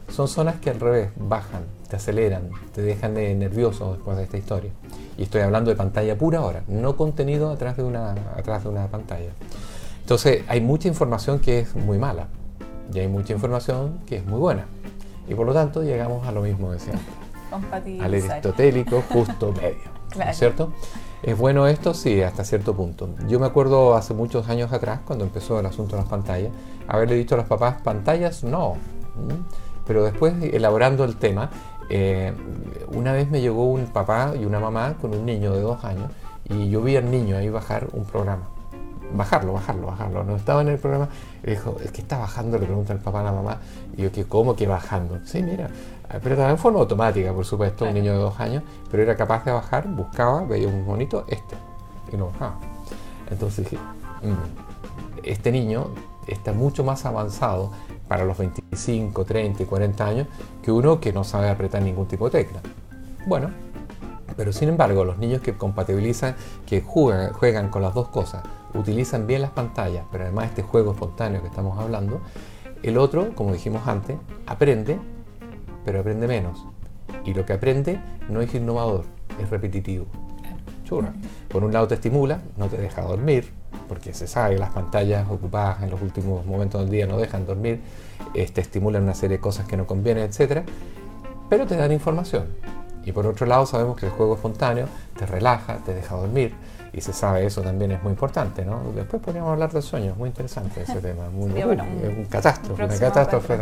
Son 0.09 0.29
zonas 0.29 0.57
que 0.57 0.71
al 0.71 0.81
revés 0.81 1.11
bajan, 1.17 1.63
te 1.89 1.97
aceleran, 1.97 2.51
te 2.75 2.83
dejan 2.83 3.15
nervioso 3.15 3.93
después 3.93 4.17
de 4.17 4.25
esta 4.25 4.37
historia. 4.37 4.71
Y 5.17 5.23
estoy 5.23 5.43
hablando 5.43 5.71
de 5.71 5.77
pantalla 5.77 6.19
pura 6.19 6.41
ahora, 6.41 6.63
no 6.67 6.97
contenido 6.97 7.51
atrás 7.51 7.77
de 7.77 7.85
una, 7.85 8.13
atrás 8.37 8.65
de 8.65 8.71
una 8.71 8.89
pantalla. 8.89 9.31
Entonces 10.01 10.43
hay 10.49 10.61
mucha 10.61 10.89
información 10.89 11.39
que 11.39 11.61
es 11.61 11.77
muy 11.77 11.99
mala 11.99 12.27
y 12.93 12.99
hay 12.99 13.09
mucha 13.09 13.33
información 13.33 14.01
que 14.07 14.17
es 14.17 14.27
muy 14.27 14.41
buena. 14.41 14.67
Y 15.29 15.35
por 15.35 15.47
lo 15.47 15.55
tanto 15.55 15.83
llegamos 15.83 16.27
a 16.27 16.33
lo 16.33 16.43
mismo 16.43 16.73
de 16.73 16.81
siempre. 16.81 17.07
Al 17.53 18.05
aristotélico 18.05 19.03
justo 19.09 19.53
medio. 19.61 20.01
¿No 20.17 20.25
es 20.25 20.37
cierto? 20.37 20.73
¿Es 21.23 21.37
bueno 21.37 21.67
esto? 21.67 21.93
Sí, 21.93 22.23
hasta 22.23 22.45
cierto 22.45 22.75
punto. 22.75 23.11
Yo 23.29 23.39
me 23.39 23.47
acuerdo 23.47 23.95
hace 23.95 24.15
muchos 24.15 24.49
años 24.49 24.73
atrás, 24.73 25.01
cuando 25.05 25.25
empezó 25.25 25.61
el 25.61 25.67
asunto 25.67 25.97
de 25.97 26.03
las 26.03 26.11
pantallas, 26.11 26.51
haberle 26.89 27.15
dicho 27.17 27.35
a 27.35 27.39
los 27.39 27.47
papás, 27.47 27.83
pantallas 27.83 28.43
no. 28.43 28.77
Pero 29.87 30.03
después, 30.05 30.35
elaborando 30.43 31.05
el 31.05 31.17
tema, 31.17 31.51
eh, 31.91 32.33
una 32.95 33.13
vez 33.13 33.31
me 33.31 33.43
llegó 33.43 33.67
un 33.67 33.87
papá 33.87 34.33
y 34.41 34.47
una 34.47 34.61
mamá 34.61 34.95
con 34.99 35.15
un 35.15 35.27
niño 35.27 35.53
de 35.53 35.61
dos 35.61 35.85
años 35.85 36.11
y 36.49 36.71
yo 36.71 36.81
vi 36.81 36.97
al 36.97 37.11
niño 37.11 37.37
ahí 37.37 37.51
bajar 37.51 37.89
un 37.93 38.05
programa. 38.05 38.49
Bajarlo, 39.13 39.53
bajarlo, 39.53 39.89
bajarlo. 39.89 40.25
No 40.25 40.37
estaba 40.37 40.63
en 40.63 40.69
el 40.69 40.79
programa. 40.79 41.09
Y 41.43 41.51
dijo, 41.51 41.77
es 41.85 41.91
que 41.91 42.01
está 42.01 42.17
bajando, 42.17 42.59
le 42.59 42.67
pregunta 42.67 42.93
el 42.93 43.01
papá 43.01 43.21
a 43.21 43.25
la 43.25 43.33
mamá. 43.33 43.59
Y 43.97 44.03
yo, 44.03 44.11
¿cómo 44.29 44.57
que 44.57 44.67
bajando? 44.67 45.19
Sí, 45.25 45.43
mira, 45.43 45.69
pero 46.19 46.35
también 46.35 46.51
en 46.51 46.59
forma 46.59 46.81
automática, 46.81 47.33
por 47.33 47.45
supuesto, 47.45 47.85
un 47.85 47.95
niño 47.95 48.13
de 48.13 48.19
dos 48.19 48.39
años, 48.41 48.63
pero 48.91 49.03
era 49.03 49.17
capaz 49.17 49.45
de 49.45 49.53
bajar, 49.53 49.87
buscaba, 49.89 50.45
veía 50.45 50.69
un 50.69 50.85
bonito, 50.85 51.25
este, 51.29 51.55
y 52.13 52.17
no 52.17 52.27
bajaba. 52.27 52.59
Entonces 53.31 53.71
dije, 53.71 53.77
mm, 54.23 55.23
este 55.23 55.53
niño 55.53 55.89
está 56.27 56.53
mucho 56.53 56.85
más 56.85 57.07
avanzado 57.07 57.71
para 58.09 58.25
los 58.25 58.37
25, 58.39 59.25
30 59.25 59.63
y 59.63 59.67
40 59.67 60.07
años 60.07 60.27
que 60.63 60.73
uno 60.73 61.01
que 61.01 61.13
no 61.13 61.23
sabe 61.23 61.49
apretar 61.49 61.83
ningún 61.83 62.07
tipo 62.07 62.29
de 62.29 62.43
tecla. 62.43 62.61
Bueno, 63.27 63.51
pero 64.37 64.53
sin 64.53 64.69
embargo, 64.69 65.05
los 65.05 65.19
niños 65.19 65.43
que 65.43 65.57
compatibilizan, 65.57 66.35
que 66.67 66.81
juegan, 66.81 67.33
juegan 67.33 67.69
con 67.69 67.83
las 67.83 67.95
dos 67.95 68.09
cosas, 68.09 68.43
utilizan 68.75 69.27
bien 69.27 69.43
las 69.43 69.51
pantallas, 69.51 70.05
pero 70.11 70.25
además 70.25 70.47
este 70.47 70.63
juego 70.63 70.93
espontáneo 70.93 71.41
que 71.41 71.49
estamos 71.49 71.79
hablando, 71.79 72.21
El 72.83 72.97
otro, 72.97 73.35
como 73.35 73.53
dijimos 73.53 73.87
antes, 73.87 74.17
aprende, 74.47 74.99
pero 75.85 76.01
aprende 76.01 76.27
menos. 76.27 76.65
Y 77.25 77.35
lo 77.35 77.45
que 77.45 77.53
aprende 77.53 78.01
no 78.29 78.41
es 78.41 78.55
innovador, 78.55 79.05
es 79.41 79.51
repetitivo. 79.51 80.07
Churra. 80.85 81.13
Por 81.49 81.65
un 81.65 81.73
lado 81.73 81.89
te 81.89 81.95
estimula, 81.95 82.41
no 82.57 82.69
te 82.69 82.77
deja 82.77 83.03
dormir, 83.03 83.51
porque 83.89 84.15
se 84.15 84.27
sabe 84.27 84.55
que 84.55 84.61
las 84.61 84.71
pantallas 84.71 85.29
ocupadas 85.31 85.83
en 85.83 85.91
los 85.91 86.01
últimos 86.03 86.47
momentos 86.47 86.81
del 86.81 86.91
día 86.91 87.07
no 87.07 87.19
dejan 87.19 87.47
dormir, 87.47 87.81
te 88.33 88.43
este, 88.43 88.61
estimulan 88.61 89.03
una 89.05 89.15
serie 89.15 89.37
de 89.37 89.41
cosas 89.41 89.67
que 89.67 89.77
no 89.77 89.87
convienen, 89.87 90.25
etc. 90.25 90.63
Pero 91.49 91.67
te 91.67 91.77
dan 91.77 91.93
información. 91.93 92.47
Y 93.05 93.13
por 93.13 93.27
otro 93.27 93.47
lado 93.47 93.67
sabemos 93.67 93.97
que 93.97 94.07
el 94.07 94.13
juego 94.13 94.35
espontáneo 94.35 94.87
te 95.17 95.27
relaja, 95.27 95.79
te 95.79 95.95
deja 95.95 96.17
dormir, 96.17 96.53
y 96.93 97.01
se 97.01 97.13
sabe 97.13 97.47
eso 97.47 97.63
también 97.63 97.93
es 97.93 98.03
muy 98.03 98.13
importante, 98.13 98.65
¿no? 98.65 98.81
Después 98.95 99.23
podríamos 99.23 99.53
hablar 99.53 99.73
del 99.73 99.83
sueño, 99.83 100.13
es 100.13 100.17
muy 100.17 100.29
interesante 100.29 100.83
ese 100.83 101.01
tema, 101.01 101.31
muy, 101.31 101.51
es 101.59 101.65
un 101.65 102.27
catástrofe, 102.29 102.85
una 102.85 102.99
catástrofe. 102.99 103.59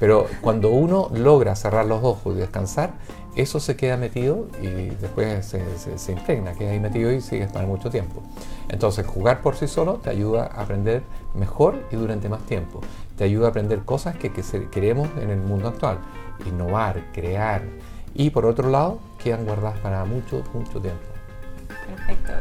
Pero 0.00 0.26
cuando 0.40 0.70
uno 0.70 1.10
logra 1.14 1.54
cerrar 1.56 1.86
los 1.86 2.02
ojos 2.02 2.34
y 2.34 2.38
descansar, 2.38 2.92
eso 3.36 3.58
se 3.58 3.76
queda 3.76 3.96
metido 3.96 4.46
y 4.62 4.90
después 5.00 5.44
se, 5.44 5.60
se, 5.98 6.12
impregna, 6.12 6.52
queda 6.52 6.70
ahí 6.70 6.78
metido 6.78 7.10
y 7.12 7.20
sigue 7.20 7.46
para 7.48 7.66
mucho 7.66 7.90
tiempo. 7.90 8.22
Entonces, 8.68 9.06
jugar 9.06 9.42
por 9.42 9.56
sí 9.56 9.66
solo 9.66 9.94
te 9.94 10.10
ayuda 10.10 10.44
a 10.54 10.62
aprender 10.62 11.02
mejor 11.34 11.74
y 11.90 11.96
durante 11.96 12.28
más 12.28 12.42
tiempo. 12.42 12.80
Te 13.16 13.24
ayuda 13.24 13.46
a 13.46 13.50
aprender 13.50 13.80
cosas 13.80 14.16
que, 14.16 14.32
que 14.32 14.42
queremos 14.70 15.08
en 15.20 15.30
el 15.30 15.40
mundo 15.40 15.68
actual. 15.68 15.98
Innovar, 16.46 17.02
crear. 17.12 17.62
Y 18.14 18.30
por 18.30 18.46
otro 18.46 18.70
lado, 18.70 19.00
quedan 19.22 19.44
guardadas 19.44 19.78
para 19.80 20.04
mucho, 20.04 20.44
mucho 20.54 20.80
tiempo. 20.80 21.13
Perfecto. 21.86 22.32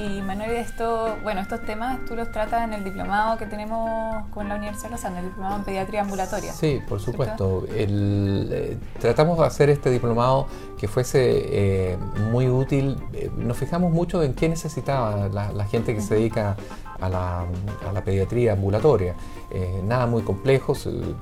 y 0.00 0.22
Manuel, 0.22 0.52
esto, 0.52 1.16
bueno, 1.22 1.40
estos 1.40 1.60
temas 1.62 2.04
tú 2.06 2.16
los 2.16 2.30
tratas 2.30 2.64
en 2.64 2.72
el 2.72 2.84
diplomado 2.84 3.36
que 3.38 3.46
tenemos 3.46 4.26
con 4.30 4.48
la 4.48 4.56
Universidad 4.56 4.88
de 4.88 4.90
Lozano, 4.96 5.18
el 5.18 5.24
diplomado 5.26 5.56
en 5.56 5.64
pediatría 5.64 6.00
ambulatoria. 6.02 6.52
Sí, 6.52 6.80
por 6.88 7.00
supuesto. 7.00 7.64
Eh, 7.70 8.76
tratamos 9.00 9.38
de 9.38 9.46
hacer 9.46 9.70
este 9.70 9.90
diplomado 9.90 10.46
que 10.78 10.88
fuese 10.88 11.20
eh, 11.20 11.98
muy 12.30 12.48
útil. 12.48 12.96
Eh, 13.12 13.30
nos 13.36 13.56
fijamos 13.56 13.92
mucho 13.92 14.22
en 14.22 14.34
qué 14.34 14.48
necesitaba 14.48 15.28
la, 15.28 15.64
gente 15.66 15.94
que 15.94 16.00
se 16.00 16.14
dedica 16.14 16.56
a 17.00 17.08
la, 17.08 17.40
a 17.40 17.92
la 17.92 18.02
pediatría 18.02 18.52
ambulatoria. 18.52 19.14
nada 19.84 20.06
muy 20.06 20.22
complejo, 20.22 20.74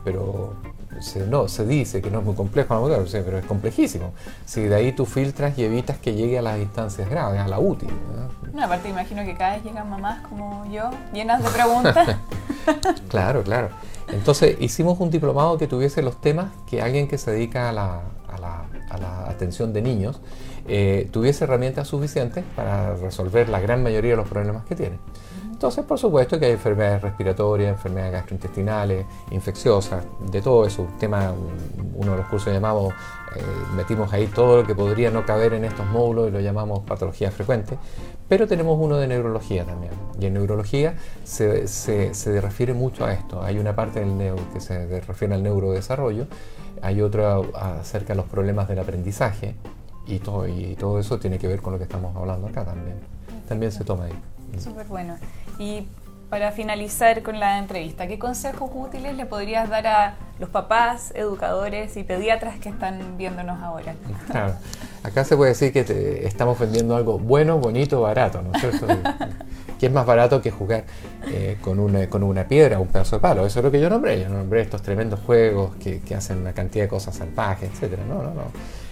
pero 0.05 0.55
se, 1.01 1.27
no, 1.27 1.49
se 1.49 1.67
dice 1.67 2.01
que 2.03 2.11
no 2.11 2.21
es 2.21 2.25
muy 2.25 2.35
complejo 2.35 2.75
la 2.75 2.81
motor, 2.81 3.07
pero 3.11 3.39
es 3.39 3.47
complejísimo. 3.47 4.13
Si 4.45 4.63
de 4.63 4.75
ahí 4.75 4.93
tú 4.93 5.07
filtras 5.07 5.59
y 5.59 5.65
evitas 5.65 5.99
que 5.99 6.15
llegue 6.15 6.39
a 6.39 6.43
las 6.43 6.59
instancias 6.59 7.09
graves, 7.09 7.41
a 7.41 7.49
la 7.49 7.59
útil. 7.59 7.91
No, 8.53 8.65
aparte 8.65 8.89
imagino 8.89 9.25
que 9.25 9.35
cada 9.35 9.55
vez 9.55 9.65
llegan 9.65 9.91
mamás 9.91 10.27
como 10.29 10.65
yo, 10.71 10.91
llenas 11.13 11.43
de 11.43 11.51
preguntas. 11.51 12.17
claro, 13.09 13.43
claro. 13.43 13.71
Entonces 14.09 14.57
hicimos 14.61 15.01
un 15.01 15.11
diplomado 15.11 15.59
que 15.59 15.67
tuviese 15.67 16.03
los 16.03 16.21
temas 16.21 16.53
que 16.69 16.83
alguien 16.83 17.09
que 17.09 17.19
se 17.19 17.31
dedica 17.31 17.71
a 17.71 17.73
la, 17.73 18.01
a 18.29 18.39
la, 18.39 18.65
a 18.91 18.99
la 18.99 19.31
atención 19.31 19.73
de 19.73 19.83
niños 19.83 20.21
eh, 20.67 21.09
tuviese 21.11 21.45
herramientas 21.45 21.89
suficientes 21.89 22.43
para 22.57 22.97
resolver 22.97 23.51
la 23.51 23.61
gran 23.61 23.83
mayoría 23.83 24.13
de 24.13 24.17
los 24.17 24.29
problemas 24.29 24.65
que 24.65 24.75
tiene. 24.75 24.99
Entonces, 25.65 25.87
por 25.87 25.99
supuesto 25.99 26.39
que 26.39 26.45
hay 26.45 26.53
enfermedades 26.53 27.01
respiratorias, 27.01 27.73
enfermedades 27.73 28.13
gastrointestinales, 28.13 29.07
infecciosas, 29.31 30.05
de 30.31 30.43
todo 30.43 30.67
eso. 30.67 30.87
Tema, 31.01 31.33
uno 31.95 32.11
de 32.11 32.19
los 32.19 32.27
cursos 32.27 32.53
llamamos, 32.53 32.93
eh, 33.35 33.41
metimos 33.75 34.13
ahí 34.13 34.27
todo 34.27 34.61
lo 34.61 34.67
que 34.67 34.75
podría 34.75 35.11
no 35.11 35.25
caber 35.25 35.55
en 35.55 35.65
estos 35.65 35.87
módulos 35.87 36.29
y 36.29 36.33
lo 36.33 36.41
llamamos 36.41 36.81
patología 36.81 37.31
frecuente. 37.31 37.79
Pero 38.29 38.47
tenemos 38.47 38.79
uno 38.79 38.99
de 38.99 39.07
neurología 39.07 39.65
también. 39.65 39.95
Y 40.21 40.27
en 40.27 40.35
neurología 40.35 40.97
se, 41.25 41.67
se, 41.67 42.41
refiere 42.43 42.75
mucho 42.75 43.07
a 43.07 43.15
esto. 43.15 43.43
Hay 43.43 43.57
una 43.57 43.75
parte 43.75 44.01
del 44.01 44.19
neuro 44.19 44.43
que 44.53 44.61
se 44.61 45.01
refiere 45.01 45.33
al 45.33 45.43
neurodesarrollo, 45.43 46.27
hay 46.83 47.01
otra 47.01 47.39
acerca 47.81 48.09
de 48.09 48.17
los 48.17 48.27
problemas 48.27 48.69
del 48.69 48.81
aprendizaje 48.81 49.55
y 50.07 50.19
todo, 50.19 50.47
y 50.47 50.77
todo 50.79 50.99
eso 50.99 51.19
tiene 51.19 51.39
que 51.39 51.49
ver 51.49 51.63
con 51.63 51.73
lo 51.73 51.79
que 51.79 51.85
estamos 51.85 52.15
hablando 52.15 52.49
acá 52.49 52.67
también. 52.67 52.99
También 53.49 53.73
se 53.73 53.83
toma 53.83 54.05
ahí. 54.05 54.34
Súper 54.59 54.87
bueno. 54.87 55.17
Y 55.59 55.87
para 56.31 56.51
finalizar 56.53 57.23
con 57.23 57.39
la 57.39 57.59
entrevista, 57.59 58.07
¿qué 58.07 58.19
consejos 58.19 58.71
útiles 58.75 59.15
le 59.15 59.27
podrías 59.27 59.69
dar 59.69 59.87
a 59.87 60.15
los 60.39 60.49
papás, 60.49 61.13
educadores 61.15 61.97
y 61.97 62.03
pediatras 62.03 62.59
que 62.59 62.71
están 62.71 63.17
viéndonos 63.17 63.63
ahora? 63.63 63.95
Claro. 64.27 64.55
Acá 65.03 65.23
se 65.25 65.37
puede 65.37 65.51
decir 65.51 65.73
que 65.73 66.27
estamos 66.27 66.59
vendiendo 66.59 66.97
algo 66.97 67.19
bueno, 67.19 67.59
bonito, 67.59 68.01
barato, 68.01 68.43
¿no 68.43 68.53
es 68.53 68.61
cierto? 68.61 68.87
¿Qué 69.79 69.87
es 69.87 69.93
más 69.93 70.07
barato 70.07 70.41
que 70.41 70.51
jugar 70.51 70.85
eh, 71.27 71.59
con, 71.61 71.79
una, 71.79 72.09
con 72.09 72.23
una 72.23 72.49
piedra 72.49 72.79
o 72.79 72.83
un 72.83 72.89
pedazo 72.89 73.17
de 73.17 73.21
palo? 73.21 73.45
Eso 73.45 73.59
es 73.59 73.65
lo 73.65 73.71
que 73.71 73.81
yo 73.81 73.91
nombré. 73.91 74.21
Yo 74.21 74.29
nombré 74.29 74.63
estos 74.63 74.83
tremendos 74.83 75.21
juegos 75.21 75.77
que, 75.77 76.01
que 76.01 76.15
hacen 76.15 76.39
una 76.39 76.53
cantidad 76.53 76.85
de 76.85 76.89
cosas 76.89 77.17
salvajes, 77.17 77.71
etcétera. 77.71 78.03
No, 78.09 78.23
no, 78.23 78.35
no. 78.35 78.45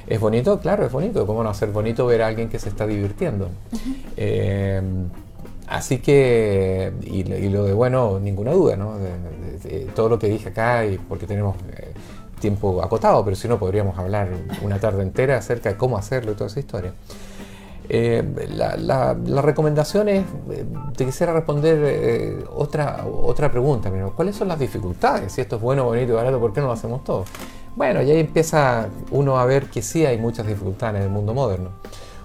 ¿Es 0.07 0.21
bonito? 0.21 0.61
Claro, 0.61 0.85
es 0.85 0.93
bonito. 0.93 1.27
¿Cómo 1.27 1.43
no 1.43 1.55
ser 1.55 1.71
bonito 1.71 2.05
ver 2.07 2.23
a 2.23 2.27
alguien 2.27 2.49
que 2.49 2.59
se 2.59 2.69
está 2.69 2.87
divirtiendo? 2.87 3.49
Así 5.73 6.01
que, 6.01 6.93
y, 7.01 7.25
lo 7.49 7.65
de 7.65 7.73
bueno, 7.73 8.21
ninguna 8.21 8.53
duda, 8.53 8.77
¿no? 8.77 8.99
De, 8.99 9.87
todo 9.95 10.11
lo 10.11 10.19
que 10.19 10.29
dije 10.29 10.51
acá, 10.51 10.85
y 10.85 10.99
porque 10.99 11.27
tenemos 11.27 11.57
eh, 11.71 11.95
tiempo 12.41 12.83
acotado, 12.83 13.25
pero 13.25 13.35
si 13.37 13.49
no 13.49 13.59
podríamos 13.59 13.99
hablar 13.99 14.29
una 14.63 14.79
tarde 14.79 15.03
entera 15.03 15.39
acerca 15.39 15.71
de 15.71 15.79
cómo 15.79 15.97
hacerlo 15.97 16.33
y 16.33 16.35
toda 16.35 16.49
esa 16.49 16.61
historia. 16.61 16.93
Eh, 17.89 18.23
la, 18.55 19.15
recomendación 19.41 20.11
es, 20.11 20.27
eh, 20.51 20.67
te 20.95 21.07
quisiera 21.07 21.33
responder 21.33 22.45
otra, 22.55 23.07
otra 23.07 23.51
pregunta, 23.51 23.91
¿cuáles 24.15 24.37
son 24.37 24.49
las 24.49 24.59
dificultades? 24.59 25.33
Si 25.33 25.41
esto 25.41 25.57
es 25.57 25.63
bueno, 25.63 25.85
bonito 25.85 26.13
y 26.13 26.17
barato, 26.17 26.39
¿por 26.39 26.53
qué 26.53 26.61
no 26.61 26.67
lo 26.67 26.75
hacemos 26.75 27.03
todo? 27.03 27.25
Bueno, 27.77 28.03
y 28.03 28.11
ahí 28.11 28.21
empieza 28.21 28.89
uno 29.11 29.39
a 29.39 29.47
ver 29.47 29.71
que 29.71 29.81
sí 29.81 30.05
hay 30.05 30.19
muchas 30.19 30.47
dificultades 30.47 30.97
en 30.97 31.05
el 31.05 31.11
mundo 31.11 31.33
moderno. 31.33 31.71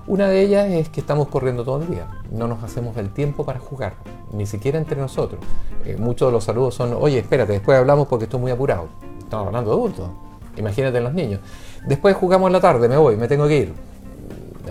Una 0.07 0.29
de 0.29 0.41
ellas 0.41 0.69
es 0.69 0.87
que 0.87 1.01
estamos 1.01 1.27
corriendo 1.27 1.65
todo 1.65 1.81
el 1.81 1.89
día, 1.89 2.07
no 2.31 2.47
nos 2.47 2.63
hacemos 2.63 2.95
el 2.95 3.09
tiempo 3.09 3.43
para 3.43 3.59
jugar, 3.59 3.95
ni 4.31 4.45
siquiera 4.45 4.77
entre 4.77 5.01
nosotros. 5.01 5.41
Eh, 5.83 5.97
muchos 5.99 6.29
de 6.29 6.31
los 6.31 6.45
saludos 6.45 6.75
son, 6.75 6.93
oye, 6.93 7.19
espérate, 7.19 7.51
después 7.51 7.77
hablamos 7.77 8.07
porque 8.07 8.23
estoy 8.23 8.39
muy 8.39 8.51
apurado. 8.51 8.87
Estamos 9.19 9.47
hablando 9.47 9.69
de 9.71 9.75
adultos, 9.75 10.09
imagínate 10.55 10.99
en 10.99 11.03
los 11.03 11.13
niños. 11.13 11.41
Después 11.85 12.15
jugamos 12.15 12.47
en 12.47 12.53
la 12.53 12.61
tarde, 12.61 12.87
me 12.87 12.95
voy, 12.95 13.17
me 13.17 13.27
tengo 13.27 13.49
que 13.49 13.57
ir. 13.57 13.73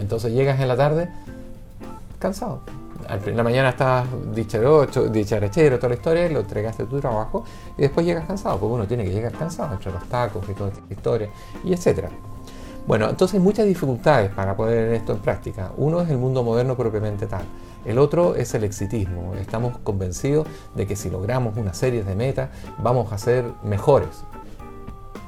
Entonces 0.00 0.32
llegas 0.32 0.58
en 0.58 0.68
la 0.68 0.76
tarde 0.76 1.10
cansado. 2.18 2.60
En 3.26 3.36
la 3.36 3.42
mañana 3.42 3.68
estás 3.68 4.06
dicharocho, 4.34 5.06
dicharachero, 5.08 5.76
toda 5.76 5.90
la 5.90 5.94
historia, 5.96 6.30
lo 6.30 6.40
entregaste 6.40 6.84
tu 6.86 6.98
trabajo 6.98 7.44
y 7.76 7.82
después 7.82 8.06
llegas 8.06 8.26
cansado, 8.26 8.58
porque 8.58 8.74
uno 8.74 8.86
tiene 8.86 9.04
que 9.04 9.10
llegar 9.10 9.32
cansado 9.32 9.74
entre 9.74 9.92
los 9.92 10.02
tacos 10.08 10.48
y 10.48 10.54
toda 10.54 10.70
esta 10.70 10.80
historia, 10.90 11.28
y 11.62 11.74
etcétera. 11.74 12.08
Bueno, 12.86 13.10
entonces 13.10 13.40
muchas 13.40 13.66
dificultades 13.66 14.30
para 14.30 14.56
poner 14.56 14.92
esto 14.94 15.12
en 15.12 15.18
práctica. 15.18 15.72
Uno 15.76 16.00
es 16.00 16.08
el 16.08 16.18
mundo 16.18 16.44
moderno 16.44 16.76
propiamente 16.76 17.26
tal. 17.26 17.42
El 17.84 17.98
otro 17.98 18.36
es 18.36 18.54
el 18.54 18.62
exitismo. 18.62 19.34
Estamos 19.34 19.78
convencidos 19.78 20.46
de 20.76 20.86
que 20.86 20.94
si 20.94 21.10
logramos 21.10 21.56
una 21.56 21.74
serie 21.74 22.04
de 22.04 22.14
metas 22.14 22.50
vamos 22.78 23.12
a 23.12 23.18
ser 23.18 23.44
mejores, 23.64 24.22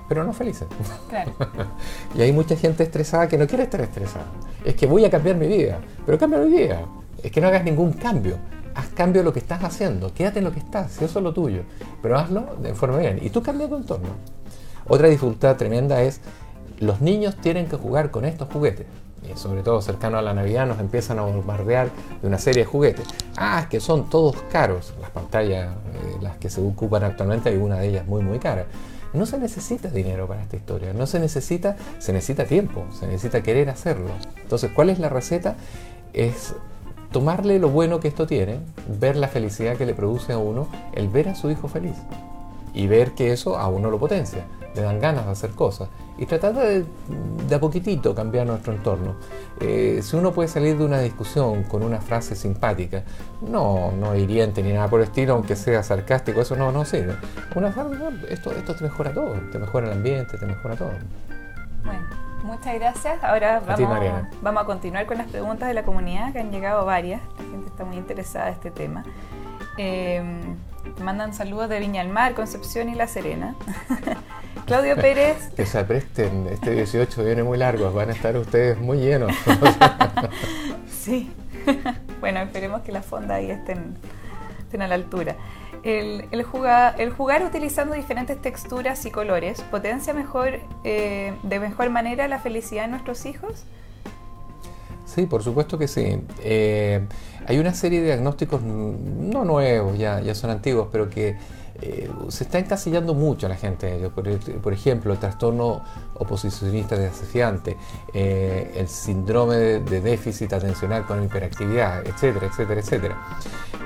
pero 0.09 0.23
no 0.23 0.33
felices. 0.33 0.69
Claro. 1.09 1.33
y 2.15 2.23
hay 2.23 2.33
mucha 2.33 2.57
gente 2.57 2.85
estresada 2.85 3.27
que 3.27 3.37
no 3.37 3.49
quiere 3.49 3.65
estar 3.65 3.81
estresada. 3.81 4.27
Es 4.65 4.77
que 4.77 4.87
voy 4.87 5.05
a 5.05 5.11
cambiar 5.11 5.35
mi 5.35 5.49
vida, 5.49 5.81
pero 6.07 6.17
cambia 6.17 6.39
mi 6.39 6.57
vida. 6.57 6.83
Es 7.25 7.33
que 7.33 7.41
no 7.41 7.49
hagas 7.49 7.65
ningún 7.65 7.93
cambio. 7.93 8.37
Haz 8.77 8.87
cambio 8.91 9.25
lo 9.25 9.33
que 9.33 9.41
estás 9.41 9.65
haciendo. 9.65 10.15
Quédate 10.15 10.39
en 10.39 10.45
lo 10.45 10.53
que 10.53 10.61
estás, 10.61 10.93
si 10.93 11.05
eso 11.05 11.19
es 11.19 11.25
lo 11.25 11.35
tuyo. 11.35 11.63
Pero 12.01 12.17
hazlo 12.17 12.55
de 12.63 12.73
forma 12.75 12.99
bien. 12.99 13.19
Y 13.21 13.31
tú 13.31 13.43
cambia 13.43 13.69
tu 13.69 13.75
entorno. 13.75 14.11
Otra 14.87 15.09
dificultad 15.09 15.57
tremenda 15.57 16.01
es 16.03 16.21
los 16.81 17.01
niños 17.01 17.37
tienen 17.37 17.67
que 17.67 17.77
jugar 17.77 18.11
con 18.11 18.25
estos 18.25 18.49
juguetes. 18.53 18.87
Y 19.29 19.37
sobre 19.37 19.63
todo 19.63 19.83
cercano 19.83 20.17
a 20.19 20.23
la 20.23 20.33
Navidad 20.33 20.67
nos 20.67 20.79
empiezan 20.79 21.19
a 21.19 21.23
bombardear 21.23 21.91
de 22.23 22.29
una 22.29 22.39
serie 22.39 22.63
de 22.63 22.67
juguetes. 22.67 23.07
Ah, 23.37 23.61
es 23.63 23.67
que 23.67 23.81
son 23.81 24.09
todos 24.09 24.37
caros. 24.51 24.95
Las 25.01 25.11
pantallas, 25.11 25.69
eh, 25.69 26.17
las 26.23 26.37
que 26.37 26.49
se 26.49 26.61
ocupan 26.61 27.03
actualmente, 27.03 27.49
hay 27.49 27.57
una 27.57 27.79
de 27.79 27.89
ellas 27.89 28.07
muy, 28.07 28.23
muy 28.23 28.39
cara. 28.39 28.67
No 29.13 29.27
se 29.27 29.39
necesita 29.39 29.89
dinero 29.89 30.27
para 30.29 30.43
esta 30.43 30.57
historia, 30.57 30.93
no 30.93 31.07
se 31.07 31.19
necesita, 31.19 31.77
se 31.99 32.13
necesita 32.13 32.45
tiempo, 32.45 32.85
se 32.93 33.07
necesita 33.07 33.43
querer 33.43 33.71
hacerlo. 33.71 34.11
Entonces, 34.43 34.71
¿cuál 34.75 34.91
es 34.91 34.99
la 34.99 35.09
receta? 35.09 35.57
Es 36.13 36.55
tomarle 37.11 37.59
lo 37.59 37.71
bueno 37.71 38.01
que 38.01 38.09
esto 38.09 38.27
tiene, 38.27 38.61
ver 39.01 39.17
la 39.17 39.29
felicidad 39.29 39.77
que 39.77 39.87
le 39.87 39.95
produce 39.95 40.35
a 40.35 40.39
uno, 40.39 40.69
el 40.93 41.09
ver 41.09 41.31
a 41.31 41.35
su 41.35 41.51
hijo 41.51 41.69
feliz 41.69 41.97
y 42.75 42.87
ver 42.87 43.13
que 43.13 43.33
eso 43.33 43.59
a 43.59 43.69
uno 43.69 43.91
lo 43.91 43.99
potencia, 43.99 44.45
le 44.79 44.85
dan 44.85 45.01
ganas 45.01 45.27
de 45.27 45.33
hacer 45.33 45.51
cosas 45.51 45.89
y 46.17 46.27
tratar 46.27 46.55
de, 46.55 46.85
de 47.49 47.55
a 47.55 47.61
poquitito 47.61 48.15
cambiar 48.15 48.47
nuestro 48.47 48.73
entorno. 48.73 49.17
Eh, 49.61 50.01
si 50.03 50.17
uno 50.17 50.33
puede 50.33 50.49
salir 50.49 50.79
de 50.79 50.85
una 50.85 51.01
discusión 51.01 51.65
con 51.65 51.83
una 51.83 52.01
frase 52.01 52.37
simpática, 52.37 53.03
no, 53.41 53.93
no 53.93 54.15
hiriente 54.15 54.63
ni 54.63 54.73
nada 54.73 54.89
por 54.89 55.01
el 55.01 55.07
estilo, 55.07 55.35
aunque 55.35 55.57
sea 55.57 55.83
sarcástico, 55.83 56.41
eso 56.41 56.57
no, 56.57 56.71
no 56.71 56.85
sirve. 56.85 57.17
Una 57.55 57.73
frase, 57.73 57.97
esto, 58.31 58.53
esto 58.53 58.75
te 58.75 58.85
mejora 58.85 59.13
todo, 59.13 59.35
te 59.51 59.59
mejora 59.59 59.87
el 59.89 59.93
ambiente, 59.95 60.39
te 60.39 60.47
mejora 60.47 60.77
todo. 60.77 60.91
Bueno, 61.85 62.07
muchas 62.45 62.75
gracias. 62.75 63.23
Ahora 63.23 63.61
vamos 63.67 63.91
a, 63.91 64.29
vamos 64.43 64.63
a 64.63 64.67
continuar 64.67 65.07
con 65.07 65.19
las 65.19 65.29
preguntas 65.29 65.67
de 65.69 65.75
la 65.75 65.83
comunidad, 65.83 66.33
que 66.33 66.39
han 66.39 66.53
llegado 66.53 66.85
varias. 66.85 67.21
La 67.39 67.45
gente 67.51 67.67
está 67.67 67.85
muy 67.85 67.97
interesada 67.97 68.49
en 68.49 68.55
este 68.55 68.71
tema. 68.71 69.03
Eh, 69.77 70.23
mandan 71.03 71.33
saludos 71.35 71.69
de 71.69 71.79
Viña 71.79 72.03
del 72.03 72.13
Mar, 72.13 72.35
Concepción 72.35 72.89
y 72.89 72.95
La 72.95 73.07
Serena. 73.07 73.55
Claudio 74.69 74.97
Pérez. 74.97 75.49
que 75.57 75.65
se 75.65 75.83
presten, 75.85 76.47
este 76.51 76.73
18 76.73 77.25
viene 77.25 77.43
muy 77.43 77.57
largo, 77.57 77.91
van 77.91 78.11
a 78.11 78.13
estar 78.13 78.37
ustedes 78.37 78.79
muy 78.79 78.99
llenos. 78.99 79.33
sí. 80.91 81.33
bueno, 82.21 82.41
esperemos 82.41 82.83
que 82.83 82.93
las 82.93 83.07
fondas 83.07 83.39
ahí 83.39 83.51
estén, 83.51 83.97
estén 84.59 84.83
a 84.83 84.89
la 84.89 84.95
altura. 84.95 85.37
El, 85.83 86.27
el, 86.33 86.45
el, 86.99 87.11
jugar 87.11 87.45
utilizando 87.45 87.95
diferentes 87.95 88.41
texturas 88.43 89.07
y 89.07 89.11
colores 89.11 89.63
potencia 89.63 90.13
mejor, 90.13 90.61
eh, 90.85 91.33
de 91.43 91.61
mejor 91.61 91.89
manera 91.89 92.29
la 92.29 92.39
felicidad 92.39 92.83
de 92.83 92.89
nuestros 92.89 93.25
hijos. 93.25 93.65
Sí, 95.07 95.25
por 95.25 95.43
supuesto 95.43 95.79
que 95.79 95.89
sí. 95.89 96.21
Eh, 96.43 97.01
hay 97.47 97.59
una 97.59 97.73
serie 97.73 98.01
de 98.01 98.07
diagnósticos 98.07 98.63
no 98.63 99.47
nuevos, 99.47 99.97
ya, 99.97 100.21
ya 100.21 100.35
son 100.35 100.51
antiguos, 100.51 100.89
pero 100.93 101.09
que 101.09 101.39
eh, 101.81 102.11
se 102.29 102.45
está 102.45 102.59
encasillando 102.59 103.15
mucho 103.15 103.47
a 103.47 103.49
la 103.49 103.57
gente. 103.57 104.11
Por, 104.11 104.73
ejemplo, 104.73 105.13
el 105.13 105.19
trastorno 105.19 105.83
oposicionista 106.15 106.97
desafiante, 106.97 107.77
eh, 108.13 108.73
el 108.77 108.89
síndrome 108.89 109.57
de, 109.57 110.01
déficit 110.01 110.53
atencional 110.53 111.07
con 111.07 111.23
hiperactividad, 111.23 112.07
etcétera, 112.07 112.47
etcétera, 112.47 112.81
etcétera. 112.81 113.17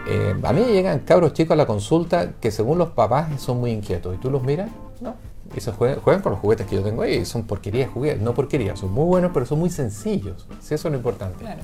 Eh, 0.09 0.35
a 0.43 0.53
mí 0.53 0.65
llegan 0.65 1.01
cabros 1.01 1.35
chicos 1.35 1.53
a 1.53 1.57
la 1.57 1.67
consulta 1.67 2.33
que 2.41 2.51
según 2.51 2.79
los 2.79 2.91
papás 2.91 3.41
son 3.41 3.61
muy 3.61 3.71
inquietos. 3.73 4.15
¿Y 4.15 4.19
tú 4.19 4.31
los 4.31 4.43
miras? 4.43 4.71
No. 5.01 5.15
Y 5.55 5.61
se 5.61 5.71
juegan, 5.73 6.23
con 6.23 6.33
los 6.33 6.41
juguetes 6.41 6.67
que 6.67 6.77
yo 6.77 6.83
tengo 6.83 7.03
ahí. 7.03 7.27
Son 7.27 7.43
porquerías 7.45 7.91
juguetes. 7.91 8.23
No 8.23 8.33
porquerías, 8.33 8.79
son 8.79 8.93
muy 8.93 9.05
buenos, 9.05 9.33
pero 9.35 9.45
son 9.45 9.59
muy 9.59 9.69
sencillos. 9.69 10.47
Sí, 10.61 10.75
eso 10.75 10.89
es 10.89 10.93
lo 10.93 10.97
importante. 10.97 11.41
Claro. 11.41 11.61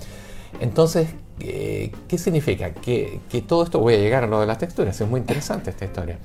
Entonces, 0.61 1.09
eh, 1.41 1.93
¿qué 2.09 2.19
significa? 2.19 2.73
Que, 2.73 3.21
todo 3.47 3.63
esto, 3.63 3.79
voy 3.79 3.95
a 3.95 3.99
llegar 3.99 4.25
a 4.25 4.27
lo 4.27 4.41
de 4.41 4.47
las 4.47 4.59
texturas, 4.59 5.01
es 5.01 5.09
muy 5.09 5.21
interesante 5.21 5.71
esta 5.71 5.85
historia. 5.85 6.19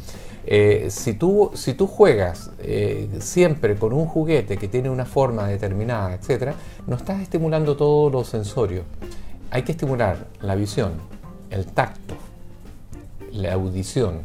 Eh, 0.46 0.88
si, 0.90 1.14
tú, 1.14 1.52
juegas 1.88 2.52
eh, 2.60 3.10
siempre 3.20 3.76
con 3.76 3.94
un 3.94 4.06
juguete 4.06 4.58
que 4.58 4.68
tiene 4.68 4.90
una 4.90 5.06
forma 5.06 5.48
determinada, 5.48 6.16
etc., 6.16 6.54
no 6.88 6.96
estás 6.96 7.22
estimulando 7.22 7.78
todos 7.78 8.12
los 8.12 8.28
sensorios. 8.28 8.86
Hay 9.52 9.64
que 9.64 9.72
estimular 9.72 10.28
la 10.42 10.56
visión, 10.56 10.94
el 11.52 11.66
tacto, 11.68 12.16
la 13.32 13.54
audición, 13.54 14.22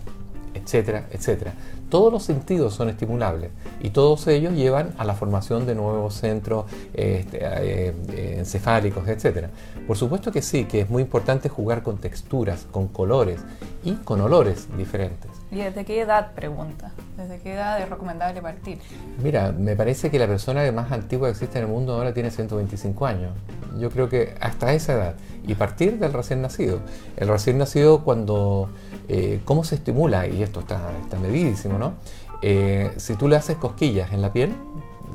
etcétera, 0.55 1.07
etcétera. 1.11 1.53
Todos 1.89 2.13
los 2.13 2.23
sentidos 2.23 2.75
son 2.75 2.91
estimulables 2.91 3.51
y 3.81 3.91
todos 3.91 4.27
ellos 4.27 4.53
llevan 4.55 4.95
a 4.99 5.05
la 5.05 5.15
formación 5.15 5.67
de 5.67 5.75
nuevos 5.75 6.15
centros 6.15 6.67
este, 6.93 7.39
eh, 7.41 8.37
encefálicos, 8.39 9.09
etc. 9.09 9.49
Por 9.87 9.97
supuesto 9.97 10.31
que 10.31 10.43
sí, 10.43 10.65
que 10.65 10.83
es 10.83 10.91
muy 10.91 11.03
importante 11.03 11.49
jugar 11.49 11.83
con 11.83 11.99
texturas, 11.99 12.67
con 12.71 12.89
colores 12.89 13.41
y 13.85 13.95
con 13.95 14.21
olores 14.21 14.69
diferentes. 14.77 15.31
¿Y 15.51 15.57
desde 15.57 15.85
qué 15.87 16.01
edad, 16.01 16.33
pregunta? 16.33 16.93
¿Desde 17.17 17.39
qué 17.39 17.55
edad 17.55 17.81
es 17.81 17.89
recomendable 17.89 18.43
partir? 18.43 18.79
Mira, 19.23 19.51
me 19.53 19.75
parece 19.77 20.11
que 20.11 20.19
la 20.19 20.27
persona 20.27 20.71
más 20.73 20.93
antigua 20.93 21.29
que 21.29 21.33
existe 21.33 21.59
en 21.59 21.65
el 21.65 21.71
mundo 21.71 21.95
ahora 21.95 22.13
tiene 22.13 22.31
125 22.31 23.07
años. 23.07 23.33
Yo 23.79 23.91
creo 23.91 24.09
que 24.09 24.35
hasta 24.41 24.73
esa 24.73 24.93
edad. 24.95 25.15
Y 25.47 25.55
partir 25.55 25.99
del 25.99 26.13
recién 26.13 26.43
nacido. 26.43 26.81
El 27.17 27.29
recién 27.29 27.59
nacido 27.59 28.05
cuando 28.05 28.69
eh, 29.09 29.41
cómo 29.45 29.65
se 29.65 29.77
estimula, 29.77 30.27
y 30.27 30.43
esto 30.43 30.61
está, 30.61 30.91
está 31.03 31.19
medidísimo, 31.19 31.79
¿no? 31.79 31.95
Eh, 32.43 32.93
si 32.97 33.15
tú 33.15 33.29
le 33.29 33.37
haces 33.37 33.57
cosquillas 33.57 34.13
en 34.13 34.23
la 34.23 34.33
piel, 34.33 34.53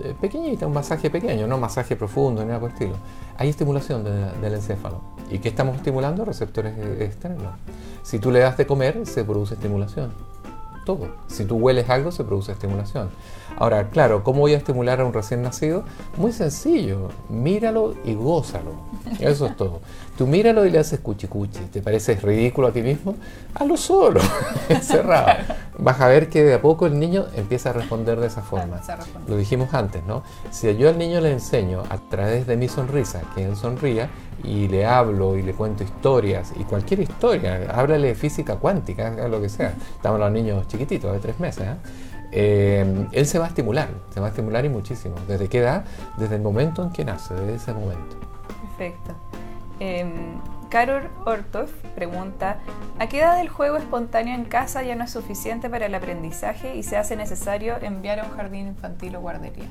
eh, 0.03 0.13
pequeñita, 0.19 0.65
un 0.65 0.73
masaje 0.73 1.09
pequeño, 1.09 1.47
no 1.47 1.57
masaje 1.57 1.95
profundo, 1.95 2.41
ni 2.41 2.47
nada 2.47 2.59
por 2.59 2.69
el 2.69 2.73
estilo, 2.73 2.95
hay 3.37 3.49
estimulación 3.49 4.03
del 4.03 4.53
encéfalo. 4.53 5.01
¿Y 5.29 5.39
qué 5.39 5.49
estamos 5.49 5.75
estimulando? 5.77 6.25
Receptores 6.25 6.73
externos. 6.99 7.53
Si 8.03 8.19
tú 8.19 8.31
le 8.31 8.39
das 8.39 8.57
de 8.57 8.67
comer, 8.67 9.05
se 9.05 9.23
produce 9.23 9.53
estimulación. 9.53 10.11
Todo. 10.85 11.07
Si 11.27 11.45
tú 11.45 11.55
hueles 11.55 11.89
algo, 11.89 12.11
se 12.11 12.23
produce 12.23 12.51
estimulación. 12.51 13.09
Ahora, 13.57 13.89
claro, 13.89 14.23
¿cómo 14.23 14.41
voy 14.41 14.53
a 14.53 14.57
estimular 14.57 14.99
a 14.99 15.05
un 15.05 15.13
recién 15.13 15.41
nacido? 15.41 15.83
Muy 16.17 16.31
sencillo, 16.31 17.09
míralo 17.29 17.95
y 18.03 18.13
gózalo. 18.15 18.71
Eso 19.19 19.45
es 19.45 19.55
todo. 19.55 19.79
Tú 20.17 20.27
míralo 20.27 20.65
y 20.65 20.69
le 20.69 20.77
haces 20.77 20.99
cuchi 20.99 21.27
cuchi. 21.27 21.59
¿Te 21.71 21.81
parece 21.81 22.15
ridículo 22.15 22.67
a 22.67 22.71
ti 22.71 22.81
mismo? 22.83 23.15
Hazlo 23.55 23.77
solo, 23.77 24.21
encerrado. 24.69 25.43
Vas 25.79 25.99
a 26.01 26.07
ver 26.07 26.29
que 26.29 26.43
de 26.43 26.53
a 26.53 26.61
poco 26.61 26.85
el 26.85 26.99
niño 26.99 27.25
empieza 27.35 27.71
a 27.71 27.73
responder 27.73 28.19
de 28.19 28.27
esa 28.27 28.43
forma. 28.43 28.79
Lo 29.27 29.37
dijimos 29.37 29.73
antes, 29.73 30.03
¿no? 30.03 30.23
Si 30.51 30.75
yo 30.77 30.89
al 30.89 30.99
niño 30.99 31.19
le 31.19 31.31
enseño 31.31 31.83
a 31.89 31.97
través 31.97 32.45
de 32.45 32.57
mi 32.57 32.67
sonrisa 32.67 33.21
que 33.33 33.45
él 33.45 33.55
sonría 33.55 34.09
y 34.43 34.67
le 34.67 34.85
hablo 34.85 35.35
y 35.35 35.41
le 35.41 35.53
cuento 35.53 35.83
historias 35.83 36.53
y 36.59 36.63
cualquier 36.63 36.99
historia, 36.99 37.71
háblale 37.73 38.09
de 38.09 38.15
física 38.15 38.57
cuántica, 38.57 39.09
lo 39.27 39.41
que 39.41 39.49
sea. 39.49 39.73
Estamos 39.95 40.19
los 40.19 40.31
niños 40.31 40.67
chiquititos 40.67 41.11
de 41.11 41.19
tres 41.19 41.39
meses, 41.39 41.63
¿eh? 41.63 41.75
Eh, 42.35 43.07
él 43.11 43.25
se 43.27 43.37
va 43.37 43.45
a 43.45 43.47
estimular, 43.47 43.89
se 44.11 44.19
va 44.19 44.27
a 44.27 44.29
estimular 44.29 44.65
y 44.65 44.69
muchísimo. 44.69 45.15
¿Desde 45.27 45.47
qué 45.47 45.59
edad? 45.59 45.85
Desde 46.17 46.35
el 46.35 46.41
momento 46.41 46.83
en 46.83 46.91
que 46.91 47.05
nace, 47.05 47.33
desde 47.35 47.55
ese 47.55 47.73
momento. 47.73 48.17
Perfecto. 48.77 49.13
Eh, 49.79 50.05
Carol 50.69 51.09
Ortov 51.25 51.69
pregunta, 51.93 52.57
¿a 52.97 53.07
qué 53.07 53.19
edad 53.19 53.39
el 53.39 53.47
juego 53.47 53.77
espontáneo 53.77 54.33
en 54.33 54.45
casa 54.45 54.81
ya 54.81 54.95
no 54.95 55.03
es 55.03 55.11
suficiente 55.11 55.69
para 55.69 55.85
el 55.85 55.93
aprendizaje 55.93 56.75
y 56.75 56.81
se 56.81 56.97
hace 56.97 57.15
necesario 57.15 57.75
enviar 57.79 58.19
a 58.19 58.23
un 58.25 58.31
jardín 58.31 58.67
infantil 58.67 59.15
o 59.15 59.21
guardería? 59.21 59.67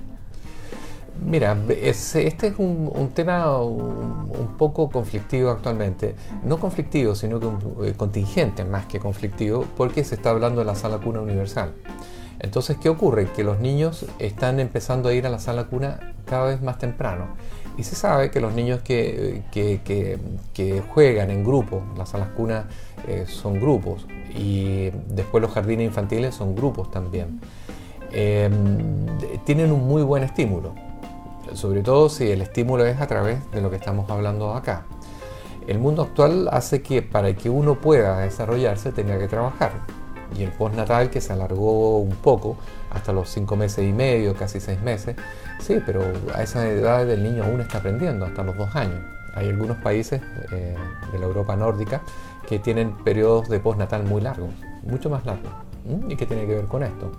Mira, 1.20 1.57
este 1.68 2.28
es 2.28 2.55
un, 2.59 3.11
tema 3.14 3.61
un, 3.61 4.55
poco 4.57 4.90
conflictivo 4.90 5.50
actualmente. 5.50 6.14
No 6.44 6.59
conflictivo, 6.59 7.14
sino 7.14 7.40
que 7.40 7.88
eh, 7.88 7.94
contingente 7.96 8.64
más 8.64 8.86
que 8.86 8.98
conflictivo, 8.98 9.66
porque 9.76 10.05
se 10.05 10.14
está 10.14 10.30
hablando 10.30 10.61
de 10.61 10.66
la 10.66 10.74
sala 10.74 10.98
cuna 10.98 11.20
universal. 11.20 11.74
Entonces, 12.38 12.76
¿qué 12.76 12.88
ocurre? 12.88 13.28
Que 13.32 13.44
los 13.44 13.61
niños 13.61 14.07
están 14.18 14.59
empezando 14.59 15.09
a 15.09 15.14
ir 15.14 15.26
a 15.26 15.30
la 15.30 15.38
sala 15.38 15.64
cuna 15.64 16.14
cada 16.26 16.46
vez 16.46 16.62
más 16.62 16.78
temprano. 16.78 17.28
Y 17.82 17.84
se 17.84 17.96
sabe 17.96 18.30
que 18.30 18.38
los 18.38 18.54
niños 18.54 18.80
que, 18.80 19.42
juegan 20.94 21.32
en 21.32 21.42
grupo, 21.42 21.82
las 21.96 22.10
salas 22.10 22.28
cunas 22.28 22.64
eh, 23.08 23.24
son 23.26 23.58
grupos, 23.60 24.06
y 24.36 24.90
después 25.08 25.42
los 25.42 25.50
jardines 25.50 25.86
infantiles 25.86 26.32
son 26.32 26.54
grupos 26.54 26.92
también, 26.92 27.40
em, 28.12 29.04
tienen 29.44 29.72
un 29.72 29.84
muy 29.88 30.04
buen 30.04 30.22
estímulo, 30.22 30.74
sobre 31.54 31.82
todo 31.82 32.08
si 32.08 32.30
el 32.30 32.42
estímulo 32.42 32.86
es 32.86 33.00
a 33.00 33.08
través 33.08 33.50
de 33.50 33.60
lo 33.60 33.68
que 33.68 33.78
estamos 33.78 34.08
hablando 34.08 34.54
acá. 34.54 34.86
El 35.66 35.80
mundo 35.80 36.02
actual 36.02 36.50
hace 36.52 36.82
que 36.82 37.02
para 37.02 37.34
que 37.34 37.50
uno 37.50 37.80
pueda 37.80 38.20
desarrollarse 38.20 38.92
tenga 38.92 39.18
que 39.18 39.26
trabajar 39.26 39.72
y 40.38 40.44
el 40.44 40.50
postnatal 40.50 41.10
que 41.10 41.20
se 41.20 41.32
alargó 41.32 41.98
un 41.98 42.14
poco 42.14 42.56
hasta 42.90 43.12
los 43.12 43.28
cinco 43.28 43.56
meses 43.56 43.84
y 43.88 43.92
medio, 43.92 44.34
casi 44.34 44.60
seis 44.60 44.80
meses. 44.80 45.16
Sí, 45.62 45.80
pero 45.86 46.02
a 46.34 46.42
esa 46.42 46.68
edad 46.68 47.08
el 47.08 47.22
niño 47.22 47.44
aún 47.44 47.60
está 47.60 47.78
aprendiendo, 47.78 48.26
hasta 48.26 48.42
los 48.42 48.56
dos 48.56 48.74
años. 48.74 49.00
Hay 49.34 49.48
algunos 49.48 49.76
países 49.78 50.20
eh, 50.50 50.76
de 51.12 51.18
la 51.18 51.24
Europa 51.24 51.54
nórdica 51.54 52.02
que 52.48 52.58
tienen 52.58 52.92
periodos 53.04 53.48
de 53.48 53.60
postnatal 53.60 54.02
muy 54.02 54.20
largos, 54.20 54.50
mucho 54.82 55.08
más 55.08 55.24
largos. 55.24 55.52
¿Y 56.08 56.16
qué 56.16 56.26
tiene 56.26 56.46
que 56.46 56.56
ver 56.56 56.64
con 56.66 56.82
esto? 56.82 57.12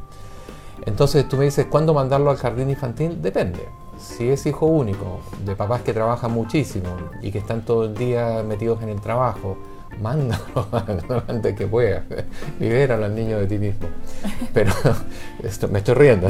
Entonces 0.85 1.27
tú 1.29 1.37
me 1.37 1.45
dices, 1.45 1.67
¿cuándo 1.67 1.93
mandarlo 1.93 2.29
al 2.31 2.37
jardín 2.37 2.69
infantil? 2.69 3.21
Depende. 3.21 3.65
Si 3.97 4.29
es 4.29 4.45
hijo 4.45 4.65
único, 4.65 5.21
de 5.45 5.55
papás 5.55 5.81
que 5.81 5.93
trabajan 5.93 6.33
muchísimo 6.33 6.97
y 7.21 7.31
que 7.31 7.37
están 7.37 7.63
todo 7.63 7.85
el 7.85 7.95
día 7.95 8.43
metidos 8.45 8.81
en 8.83 8.89
el 8.89 8.99
trabajo, 8.99 9.57
mándalo 10.01 10.67
antes 11.27 11.55
que 11.55 11.67
pueda, 11.67 12.03
libéralo 12.59 13.05
al 13.05 13.15
niño 13.15 13.39
de 13.39 13.47
ti 13.47 13.57
mismo. 13.57 13.87
Pero 14.53 14.71
esto, 15.43 15.67
me 15.67 15.79
estoy 15.79 15.95
riendo. 15.95 16.29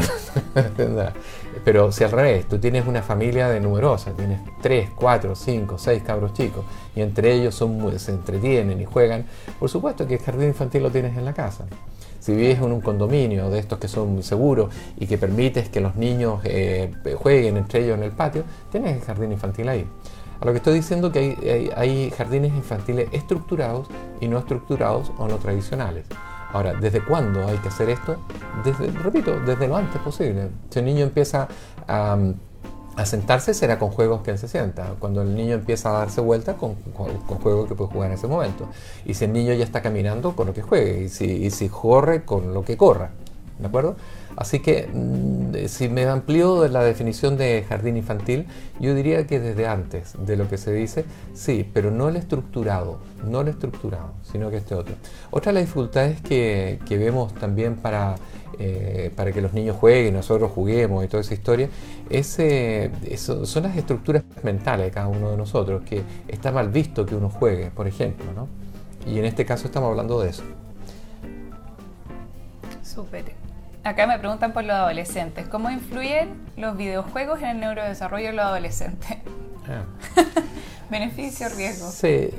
Pero 1.63 1.91
si 1.91 2.03
al 2.03 2.11
revés, 2.11 2.47
tú 2.47 2.57
tienes 2.57 2.85
una 2.85 3.01
familia 3.01 3.47
de 3.49 3.59
numerosa, 3.59 4.11
tienes 4.11 4.39
3, 4.61 4.89
4, 4.95 5.35
5, 5.35 5.77
6 5.77 6.03
cabros 6.03 6.33
chicos, 6.33 6.65
y 6.95 7.01
entre 7.01 7.33
ellos 7.33 7.55
se 7.97 8.11
entretienen 8.11 8.81
y 8.81 8.85
juegan, 8.85 9.25
por 9.59 9.69
supuesto 9.69 10.05
que 10.05 10.15
el 10.15 10.21
jardín 10.21 10.47
infantil 10.49 10.83
lo 10.83 10.91
tienes 10.91 11.17
en 11.17 11.25
la 11.25 11.33
casa. 11.33 11.65
Si 12.19 12.33
vives 12.33 12.59
en 12.59 12.71
un 12.71 12.79
condominio 12.79 13.49
de 13.49 13.59
estos 13.59 13.79
que 13.79 13.89
son 13.89 14.23
seguros 14.23 14.73
y 14.97 15.07
que 15.07 15.17
permites 15.17 15.67
que 15.67 15.81
los 15.81 15.97
niños 15.97 16.39
eh, 16.45 16.89
jueguen 17.15 17.57
entre 17.57 17.83
ellos 17.83 17.97
en 17.97 18.03
el 18.03 18.11
patio, 18.11 18.43
tienes 18.71 18.95
el 18.95 19.01
jardín 19.01 19.33
infantil 19.33 19.67
ahí. 19.67 19.85
A 20.39 20.45
lo 20.45 20.51
que 20.51 20.57
estoy 20.57 20.75
diciendo 20.75 21.11
que 21.11 21.71
hay, 21.75 22.11
jardines 22.11 22.53
infantiles 22.53 23.09
estructurados 23.11 23.87
y 24.19 24.27
no 24.27 24.37
estructurados 24.39 25.11
o 25.17 25.27
no 25.27 25.37
tradicionales. 25.37 26.05
Ahora, 26.51 26.73
¿desde 26.73 27.03
cuándo 27.03 27.47
hay 27.47 27.57
que 27.57 27.69
hacer 27.69 27.89
esto? 27.89 28.17
Repito, 29.03 29.39
desde 29.39 29.67
lo 29.67 29.75
antes 29.75 30.01
posible. 30.01 30.49
Si 30.69 30.79
el 30.79 30.85
niño 30.85 31.03
empieza 31.05 31.47
a, 31.87 32.17
sentarse, 33.05 33.55
será 33.55 33.79
con 33.79 33.89
juegos 33.89 34.21
que 34.21 34.31
él 34.31 34.37
se 34.37 34.47
sienta. 34.47 34.95
Cuando 34.99 35.23
el 35.23 35.33
niño 35.33 35.55
empieza 35.55 35.89
a 35.89 35.99
darse 35.99 36.21
vuelta, 36.21 36.55
con, 36.55 36.75
juegos 36.75 37.67
que 37.67 37.73
puede 37.75 37.89
jugar 37.89 38.09
en 38.09 38.17
ese 38.17 38.27
momento. 38.27 38.67
Y 39.05 39.15
si 39.15 39.25
el 39.25 39.33
niño 39.33 39.53
ya 39.53 39.63
está 39.63 39.81
caminando, 39.81 40.35
con 40.35 40.47
lo 40.47 40.53
que 40.53 40.61
juegue. 40.61 41.05
Y 41.05 41.49
si 41.49 41.69
corre, 41.69 42.23
con 42.23 42.53
lo 42.53 42.63
que 42.63 42.77
corra. 42.77 43.09
¿De 43.59 43.67
acuerdo? 43.67 43.95
Así 44.35 44.59
que 44.59 44.87
mm, 44.91 45.67
si 45.67 45.89
me 45.89 46.05
amplío 46.05 46.67
la 46.67 46.83
definición 46.83 47.37
de 47.37 47.65
jardín 47.67 47.97
infantil, 47.97 48.47
yo 48.79 48.95
diría 48.95 49.25
que 49.27 49.39
desde 49.39 49.67
antes 49.67 50.13
de 50.25 50.35
lo 50.35 50.49
que 50.49 50.57
se 50.57 50.73
dice, 50.73 51.05
sí, 51.33 51.69
pero 51.73 51.91
no 51.91 52.09
el 52.09 52.15
estructurado, 52.15 52.99
no 53.29 53.41
el 53.41 53.49
estructurado, 53.49 54.13
sino 54.23 54.49
que 54.49 54.57
este 54.57 54.75
otro. 54.75 54.95
Otra 55.31 55.51
de 55.51 55.59
las 55.59 55.65
dificultades 55.65 56.21
que, 56.21 56.79
que 56.87 56.97
vemos 56.97 57.33
también 57.35 57.75
para, 57.75 58.15
eh, 58.59 59.11
para 59.15 59.31
que 59.31 59.41
los 59.41 59.53
niños 59.53 59.77
jueguen, 59.77 60.15
nosotros 60.15 60.51
juguemos 60.51 61.03
y 61.03 61.07
toda 61.07 61.21
esa 61.21 61.33
historia, 61.33 61.69
es, 62.09 62.37
eh, 62.39 62.91
son 63.17 63.63
las 63.63 63.77
estructuras 63.77 64.23
mentales 64.43 64.87
de 64.87 64.91
cada 64.91 65.07
uno 65.07 65.31
de 65.31 65.37
nosotros, 65.37 65.83
que 65.83 66.01
está 66.27 66.51
mal 66.51 66.69
visto 66.69 67.05
que 67.05 67.15
uno 67.15 67.29
juegue, 67.29 67.71
por 67.71 67.87
ejemplo, 67.87 68.25
¿no? 68.33 68.47
Y 69.05 69.19
en 69.19 69.25
este 69.25 69.45
caso 69.45 69.65
estamos 69.65 69.89
hablando 69.89 70.21
de 70.21 70.29
eso. 70.29 70.43
Súper. 72.81 73.42
Acá 73.83 74.07
me 74.07 74.17
preguntan 74.17 74.53
por 74.53 74.63
los 74.63 74.75
adolescentes. 74.75 75.45
¿Cómo 75.47 75.69
influyen 75.69 76.35
los 76.55 76.77
videojuegos 76.77 77.41
en 77.41 77.49
el 77.49 77.59
neurodesarrollo 77.59 78.27
de 78.27 78.33
los 78.33 78.45
adolescentes? 78.45 79.17
Ah. 79.67 79.83
Beneficio, 80.89 81.49
riesgo. 81.49 81.89
Sí, 81.89 82.29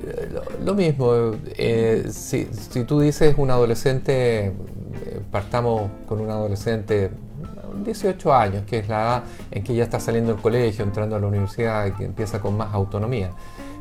lo, 0.65 0.75
mismo. 0.75 1.33
Eh, 1.57 2.07
si, 2.11 2.47
tú 2.85 3.01
dices 3.01 3.35
un 3.37 3.51
adolescente, 3.51 4.47
eh, 4.47 4.53
partamos 5.31 5.91
con 6.07 6.21
un 6.21 6.31
adolescente 6.31 7.11
18 7.83 8.35
años, 8.35 8.65
que 8.65 8.79
es 8.79 8.89
la 8.89 9.03
edad 9.03 9.23
en 9.51 9.65
que 9.65 9.75
ya 9.75 9.85
está 9.85 10.01
saliendo 10.01 10.33
del 10.33 10.41
colegio, 10.41 10.85
entrando 10.85 11.17
a 11.17 11.21
la 11.21 11.27
universidad 11.27 11.93
que 11.95 12.05
empieza 12.05 12.41
con 12.41 12.57
más 12.57 12.73
autonomía. 12.73 13.31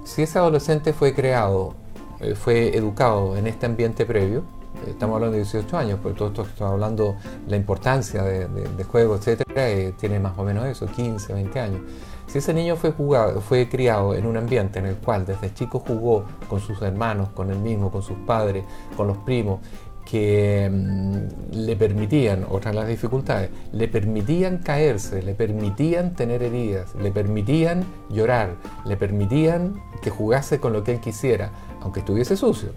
Si 0.04 0.24
ese 0.24 0.40
adolescente 0.40 0.92
fue 0.92 1.14
creado, 1.14 1.76
eh, 2.20 2.36
fue 2.36 2.76
educado 2.76 3.38
en 3.38 3.48
este 3.48 3.68
ambiente 3.68 4.06
previo, 4.06 4.44
estamos 4.88 5.16
hablando 5.16 5.34
de 5.38 5.44
18 5.44 5.78
años, 5.78 6.00
porque 6.02 6.18
todo 6.18 6.30
esto 6.30 6.42
estamos 6.44 6.74
hablando, 6.74 7.16
la 7.48 7.56
importancia 7.56 8.24
de, 8.24 8.48
de, 8.48 8.84
juego, 8.84 9.16
etcétera, 9.16 9.70
eh, 9.70 9.94
tiene 10.00 10.20
más 10.20 10.38
o 10.38 10.44
menos 10.44 10.66
eso, 10.66 10.86
15, 10.86 11.34
20 11.34 11.60
años. 11.60 11.82
Si 12.28 12.40
ese 12.40 12.54
niño 12.54 12.76
fue, 12.76 13.70
criado 13.70 14.16
en 14.16 14.26
un 14.26 14.38
ambiente 14.38 14.80
en 14.80 14.88
el 14.88 14.96
cual 14.96 15.26
desde 15.26 15.54
chico 15.54 15.80
jugó 15.80 16.26
con 16.50 16.60
sus 16.60 16.82
hermanos, 16.82 17.30
con 17.30 17.52
él 17.52 17.60
mismo, 17.60 17.92
con 17.92 18.02
sus 18.02 18.18
padres, 18.26 18.66
con 18.98 19.08
los 19.08 19.18
primos, 19.18 19.60
que 20.04 20.68
mm, 20.72 21.56
le 21.56 21.76
permitían, 21.76 22.46
otras 22.50 22.74
las 22.74 22.88
dificultades, 22.88 23.52
le 23.72 23.88
permitían 23.88 24.58
caerse, 24.58 25.22
le 25.22 25.36
permitían 25.36 26.16
tener 26.16 26.42
heridas, 26.42 26.96
le 26.96 27.12
permitían 27.12 27.86
llorar, 28.10 28.56
le 28.86 28.98
permitían 28.98 29.80
que 30.02 30.10
jugase 30.10 30.60
con 30.60 30.74
lo 30.74 30.84
que 30.84 30.94
él 30.94 31.00
quisiera, 31.00 31.52
aunque 31.82 32.00
estuviese 32.00 32.36
sucio. 32.36 32.70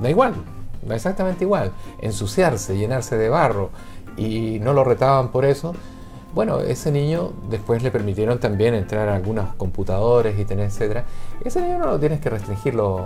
Da 0.00 0.08
igual, 0.08 0.34
exactamente 0.90 1.44
igual, 1.44 1.72
ensuciarse, 2.00 2.76
llenarse 2.76 3.16
de 3.16 3.28
barro 3.28 3.70
y 4.16 4.58
no 4.60 4.72
lo 4.72 4.84
retaban 4.84 5.28
por 5.28 5.44
eso, 5.44 5.74
bueno, 6.34 6.60
ese 6.60 6.90
niño 6.90 7.30
después 7.50 7.82
le 7.82 7.90
permitieron 7.90 8.38
también 8.38 8.74
entrar 8.74 9.06
a 9.10 9.16
algunos 9.16 9.54
computadores 9.56 10.38
y 10.38 10.46
tener 10.46 10.66
etcétera. 10.66 11.04
Ese 11.44 11.60
niño 11.60 11.78
no 11.78 11.86
lo 11.88 12.00
tienes 12.00 12.20
que 12.20 12.30
restringir 12.30 12.74
los, 12.74 13.02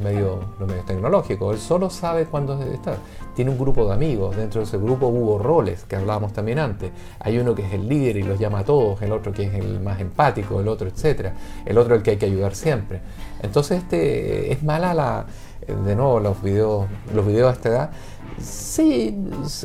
medios, 0.00 0.38
los 0.58 0.68
medios 0.68 0.86
tecnológicos, 0.86 1.54
él 1.54 1.60
solo 1.60 1.88
sabe 1.88 2.24
cuándo 2.24 2.60
está. 2.64 2.96
Tiene 3.36 3.52
un 3.52 3.58
grupo 3.58 3.86
de 3.86 3.94
amigos, 3.94 4.36
dentro 4.36 4.60
de 4.60 4.66
ese 4.66 4.78
grupo 4.78 5.06
hubo 5.06 5.38
roles 5.38 5.84
que 5.84 5.94
hablábamos 5.94 6.32
también 6.32 6.58
antes. 6.58 6.90
Hay 7.20 7.38
uno 7.38 7.54
que 7.54 7.64
es 7.64 7.72
el 7.72 7.88
líder 7.88 8.16
y 8.16 8.24
los 8.24 8.40
llama 8.40 8.60
a 8.60 8.64
todos, 8.64 9.00
el 9.02 9.12
otro 9.12 9.32
que 9.32 9.44
es 9.44 9.54
el 9.54 9.78
más 9.78 10.00
empático, 10.00 10.58
el 10.60 10.66
otro, 10.66 10.88
etcétera. 10.88 11.34
El 11.64 11.78
otro 11.78 11.94
el 11.94 12.02
que 12.02 12.10
hay 12.10 12.16
que 12.16 12.26
ayudar 12.26 12.56
siempre. 12.56 13.00
Entonces 13.40 13.84
este 13.84 14.52
es 14.52 14.64
mala 14.64 14.94
la 14.94 15.26
de 15.66 15.96
nuevo 15.96 16.20
los 16.20 16.42
videos, 16.42 16.86
los 17.14 17.26
videos 17.26 17.50
a 17.50 17.52
esta 17.54 17.68
edad, 17.68 17.90
sí 18.38 19.16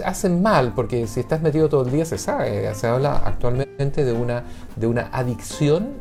hacen 0.03 0.41
mal, 0.41 0.73
porque 0.75 1.07
si 1.07 1.19
estás 1.19 1.41
metido 1.41 1.69
todo 1.69 1.85
el 1.85 1.91
día 1.91 2.05
se 2.05 2.17
sabe, 2.17 2.73
se 2.75 2.87
habla 2.87 3.21
actualmente 3.25 4.03
de 4.03 4.13
una, 4.13 4.43
de 4.75 4.87
una 4.87 5.09
adicción 5.11 5.93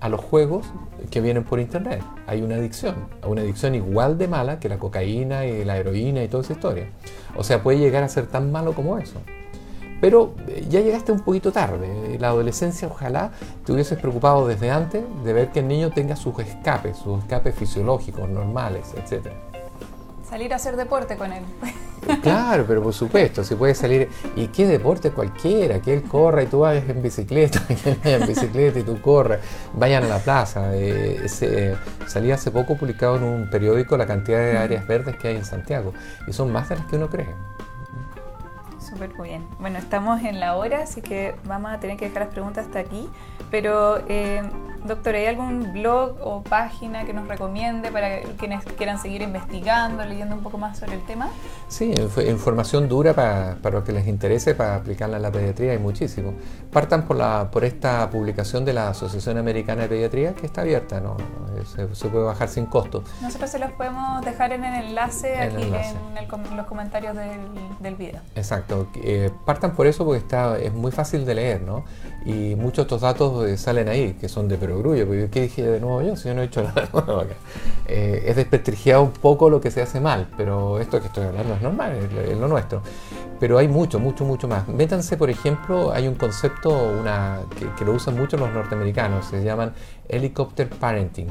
a 0.00 0.08
los 0.08 0.20
juegos 0.20 0.66
que 1.10 1.20
vienen 1.20 1.44
por 1.44 1.60
internet. 1.60 2.02
Hay 2.26 2.42
una 2.42 2.56
adicción, 2.56 2.94
una 3.24 3.42
adicción 3.42 3.74
igual 3.74 4.18
de 4.18 4.26
mala 4.26 4.58
que 4.58 4.68
la 4.68 4.78
cocaína 4.78 5.46
y 5.46 5.64
la 5.64 5.76
heroína 5.76 6.24
y 6.24 6.28
toda 6.28 6.42
esa 6.42 6.54
historia. 6.54 6.86
O 7.36 7.44
sea, 7.44 7.62
puede 7.62 7.78
llegar 7.78 8.02
a 8.02 8.08
ser 8.08 8.26
tan 8.26 8.50
malo 8.50 8.72
como 8.72 8.98
eso. 8.98 9.20
Pero 10.02 10.34
eh, 10.48 10.66
ya 10.68 10.80
llegaste 10.80 11.12
un 11.12 11.20
poquito 11.20 11.52
tarde. 11.52 12.18
La 12.18 12.30
adolescencia, 12.30 12.88
ojalá 12.88 13.30
te 13.64 13.72
hubieses 13.72 13.96
preocupado 14.00 14.48
desde 14.48 14.68
antes 14.68 15.04
de 15.24 15.32
ver 15.32 15.52
que 15.52 15.60
el 15.60 15.68
niño 15.68 15.90
tenga 15.90 16.16
sus 16.16 16.36
escapes, 16.40 16.96
sus 16.96 17.20
escapes 17.20 17.54
fisiológicos, 17.54 18.28
normales, 18.28 18.92
etc. 18.96 19.28
Salir 20.28 20.52
a 20.52 20.56
hacer 20.56 20.74
deporte 20.76 21.16
con 21.16 21.32
él. 21.32 21.44
Claro, 22.20 22.64
pero 22.66 22.82
por 22.82 22.92
supuesto, 22.92 23.44
si 23.44 23.54
puede 23.54 23.76
salir. 23.76 24.08
¿Y 24.34 24.48
qué 24.48 24.66
deporte 24.66 25.12
cualquiera? 25.12 25.78
Que 25.78 25.94
él 25.94 26.02
corra 26.02 26.42
y 26.42 26.46
tú 26.46 26.58
vayas 26.58 26.88
en 26.88 27.00
bicicleta, 27.00 27.64
que 27.68 27.90
él 27.90 27.98
vaya 28.02 28.16
en 28.16 28.26
bicicleta 28.26 28.80
y 28.80 28.82
tú 28.82 29.00
corras, 29.00 29.38
vayan 29.74 30.02
a 30.02 30.08
la 30.08 30.18
plaza. 30.18 30.70
Eh, 30.74 31.76
salía 32.08 32.34
hace 32.34 32.50
poco 32.50 32.76
publicado 32.76 33.18
en 33.18 33.22
un 33.22 33.50
periódico 33.50 33.96
la 33.96 34.06
cantidad 34.06 34.40
de 34.40 34.58
áreas 34.58 34.84
verdes 34.84 35.14
que 35.14 35.28
hay 35.28 35.36
en 35.36 35.44
Santiago, 35.44 35.94
y 36.26 36.32
son 36.32 36.50
más 36.50 36.68
de 36.70 36.74
las 36.74 36.86
que 36.86 36.96
uno 36.96 37.08
cree 37.08 37.28
súper 38.92 39.12
bien. 39.22 39.46
Bueno, 39.58 39.78
estamos 39.78 40.22
en 40.22 40.38
la 40.38 40.56
hora, 40.56 40.82
así 40.82 41.00
que 41.00 41.34
vamos 41.44 41.72
a 41.72 41.80
tener 41.80 41.96
que 41.96 42.06
dejar 42.06 42.24
las 42.24 42.32
preguntas 42.32 42.66
hasta 42.66 42.80
aquí. 42.80 43.08
Pero, 43.50 44.02
eh, 44.08 44.42
doctor, 44.84 45.14
¿hay 45.14 45.26
algún 45.26 45.72
blog 45.72 46.16
o 46.22 46.42
página 46.42 47.04
que 47.04 47.12
nos 47.12 47.26
recomiende 47.28 47.90
para 47.90 48.20
quienes 48.38 48.64
quieran 48.64 48.98
seguir 48.98 49.22
investigando, 49.22 50.04
leyendo 50.04 50.34
un 50.34 50.42
poco 50.42 50.58
más 50.58 50.78
sobre 50.78 50.94
el 50.94 51.02
tema? 51.06 51.30
Sí, 51.68 51.94
información 52.28 52.88
dura 52.88 53.14
para, 53.14 53.56
para 53.62 53.76
los 53.76 53.84
que 53.84 53.92
les 53.92 54.06
interese, 54.06 54.54
para 54.54 54.76
aplicarla 54.76 55.16
en 55.16 55.22
la 55.22 55.32
pediatría, 55.32 55.72
hay 55.72 55.78
muchísimo. 55.78 56.34
Partan 56.70 57.06
por, 57.06 57.16
la, 57.16 57.50
por 57.50 57.64
esta 57.64 58.08
publicación 58.10 58.64
de 58.64 58.72
la 58.74 58.90
Asociación 58.90 59.38
Americana 59.38 59.82
de 59.82 59.88
Pediatría, 59.88 60.34
que 60.34 60.46
está 60.46 60.62
abierta, 60.62 61.00
¿no? 61.00 61.16
Se, 61.64 61.86
puede 61.86 62.24
bajar 62.24 62.48
sin 62.48 62.66
costo. 62.66 63.04
Nosotros 63.20 63.50
se 63.50 63.58
los 63.58 63.70
podemos 63.72 64.22
dejar 64.22 64.52
en 64.52 64.64
el 64.64 64.86
enlace 64.86 65.38
aquí 65.38 65.62
en 65.62 66.56
los 66.56 66.66
comentarios 66.66 67.16
del, 67.16 67.40
del 67.80 67.94
video. 67.96 68.20
Exacto. 68.34 68.81
Eh, 68.96 69.30
partan 69.44 69.74
por 69.74 69.86
eso 69.86 70.04
porque 70.04 70.18
está, 70.18 70.58
es 70.58 70.72
muy 70.72 70.92
fácil 70.92 71.24
de 71.24 71.34
leer, 71.34 71.62
¿no? 71.62 71.84
Y 72.24 72.54
muchos 72.54 72.76
de 72.76 72.82
estos 72.82 73.00
datos 73.00 73.48
eh, 73.48 73.56
salen 73.56 73.88
ahí, 73.88 74.14
que 74.14 74.28
son 74.28 74.48
de 74.48 74.56
perogrullo, 74.56 75.06
porque 75.06 75.28
¿qué 75.30 75.42
dije 75.42 75.62
de 75.62 75.80
nuevo 75.80 76.02
yo? 76.02 76.16
Si 76.16 76.28
yo 76.28 76.34
no 76.34 76.42
he 76.42 76.46
hecho 76.46 76.62
nada. 76.76 76.88
Eh, 77.86 78.24
es 78.26 78.36
desprestigiado 78.36 79.02
un 79.02 79.12
poco 79.12 79.50
lo 79.50 79.60
que 79.60 79.70
se 79.70 79.82
hace 79.82 80.00
mal, 80.00 80.28
pero 80.36 80.80
esto 80.80 81.00
que 81.00 81.06
estoy 81.06 81.24
hablando 81.24 81.54
es 81.54 81.62
normal, 81.62 81.96
es, 81.96 82.36
lo 82.36 82.48
nuestro. 82.48 82.82
Pero 83.40 83.58
hay 83.58 83.68
mucho, 83.68 83.98
mucho, 83.98 84.24
mucho 84.24 84.46
más. 84.46 84.68
Métanse, 84.68 85.16
por 85.16 85.30
ejemplo, 85.30 85.92
hay 85.92 86.06
un 86.06 86.14
concepto 86.14 86.70
una, 87.00 87.40
que, 87.76 87.84
lo 87.84 87.92
usan 87.92 88.16
mucho 88.16 88.36
los 88.36 88.52
norteamericanos, 88.52 89.26
se 89.26 89.42
llaman 89.42 89.72
helicopter 90.08 90.68
parenting. 90.68 91.28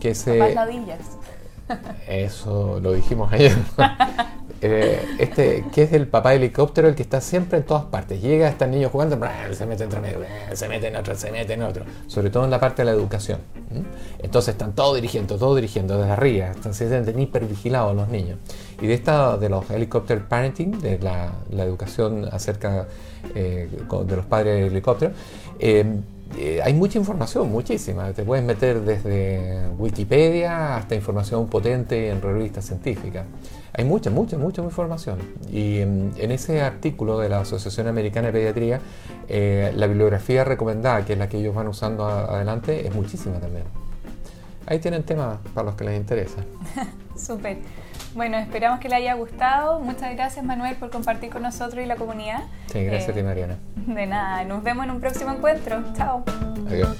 Que 0.00 0.14
se, 0.14 0.38
Eso 2.08 2.80
lo 2.80 2.92
dijimos 2.92 3.32
ayer. 3.32 3.56
Eh, 4.62 5.02
este, 5.18 5.64
que 5.72 5.84
es 5.84 5.92
el 5.94 6.06
papá 6.06 6.34
helicóptero, 6.34 6.86
el 6.86 6.94
que 6.94 7.02
está 7.02 7.22
siempre 7.22 7.58
en 7.58 7.64
todas 7.64 7.84
partes. 7.84 8.20
Llega, 8.20 8.46
está 8.46 8.66
el 8.66 8.72
niño 8.72 8.90
jugando, 8.90 9.18
se 9.52 9.64
mete 9.64 9.84
entre 9.84 10.00
medio, 10.00 10.18
se 10.52 10.68
mete 10.68 10.88
en 10.88 10.96
otro, 10.96 11.14
se 11.14 11.32
mete 11.32 11.54
en 11.54 11.62
otro. 11.62 11.84
Sobre 12.06 12.28
todo 12.28 12.44
en 12.44 12.50
la 12.50 12.60
parte 12.60 12.82
de 12.82 12.86
la 12.86 12.92
educación. 12.92 13.40
Entonces 14.18 14.52
están 14.52 14.74
todos 14.74 14.96
dirigiendo, 14.96 15.38
todos 15.38 15.56
dirigiendo 15.56 15.96
desde 15.96 16.12
arriba. 16.12 16.50
Están 16.50 16.74
sienten 16.74 17.18
hipervigilados 17.18 17.96
los 17.96 18.08
niños. 18.08 18.38
Y 18.82 18.86
de 18.86 18.94
esta, 18.94 19.38
de 19.38 19.48
los 19.48 19.70
helicopter 19.70 20.28
parenting, 20.28 20.78
de 20.78 20.98
la, 20.98 21.32
educación 21.50 22.28
acerca 22.30 22.86
eh, 23.34 23.68
de 23.70 24.16
los 24.16 24.26
padres 24.26 24.60
de 24.60 24.66
helicóptero, 24.66 25.12
eh, 25.58 26.00
hay 26.62 26.74
mucha 26.74 26.98
información, 26.98 27.50
muchísima. 27.50 28.12
Te 28.12 28.22
puedes 28.24 28.44
meter 28.44 28.80
desde 28.82 29.68
Wikipedia 29.78 30.76
hasta 30.76 30.94
información 30.94 31.48
potente 31.48 32.10
en 32.10 32.22
revistas 32.22 32.66
científicas. 32.66 33.24
Hay 33.72 33.84
mucha, 33.84 34.10
mucha, 34.10 34.36
mucha 34.36 34.62
información. 34.62 35.18
Y 35.50 35.78
en, 35.78 36.12
ese 36.18 36.60
artículo 36.60 37.18
de 37.18 37.28
la 37.28 37.40
Asociación 37.40 37.86
Americana 37.86 38.28
de 38.28 38.32
Pediatría, 38.32 38.80
eh, 39.28 39.72
la 39.76 39.86
bibliografía 39.86 40.44
recomendada, 40.44 41.04
que 41.04 41.12
es 41.12 41.18
la 41.18 41.28
que 41.28 41.38
ellos 41.38 41.54
van 41.54 41.68
usando 41.68 42.04
adelante, 42.04 42.86
es 42.86 42.94
muchísima 42.94 43.38
también. 43.38 43.64
Ahí 44.66 44.78
tienen 44.78 45.02
temas 45.02 45.38
para 45.54 45.66
los 45.66 45.74
que 45.74 45.84
les 45.84 45.96
interesa. 45.96 46.44
Súper. 47.16 47.58
Bueno, 48.14 48.38
esperamos 48.38 48.80
que 48.80 48.88
le 48.88 48.96
haya 48.96 49.14
gustado. 49.14 49.80
Muchas 49.80 50.14
gracias, 50.14 50.44
Manuel, 50.44 50.76
por 50.76 50.90
compartir 50.90 51.30
con 51.30 51.42
nosotros 51.42 51.82
y 51.84 51.86
la 51.86 51.96
comunidad. 51.96 52.40
Sí, 52.66 52.84
gracias 52.84 53.10
a 53.10 53.12
ti, 53.12 53.20
eh, 53.20 53.24
Mariana. 53.24 53.56
De 53.76 54.06
nada. 54.06 54.44
Nos 54.44 54.62
vemos 54.62 54.84
en 54.84 54.90
un 54.90 55.00
próximo 55.00 55.32
encuentro. 55.32 55.82
Chao. 55.94 56.24
Adiós. 56.68 56.96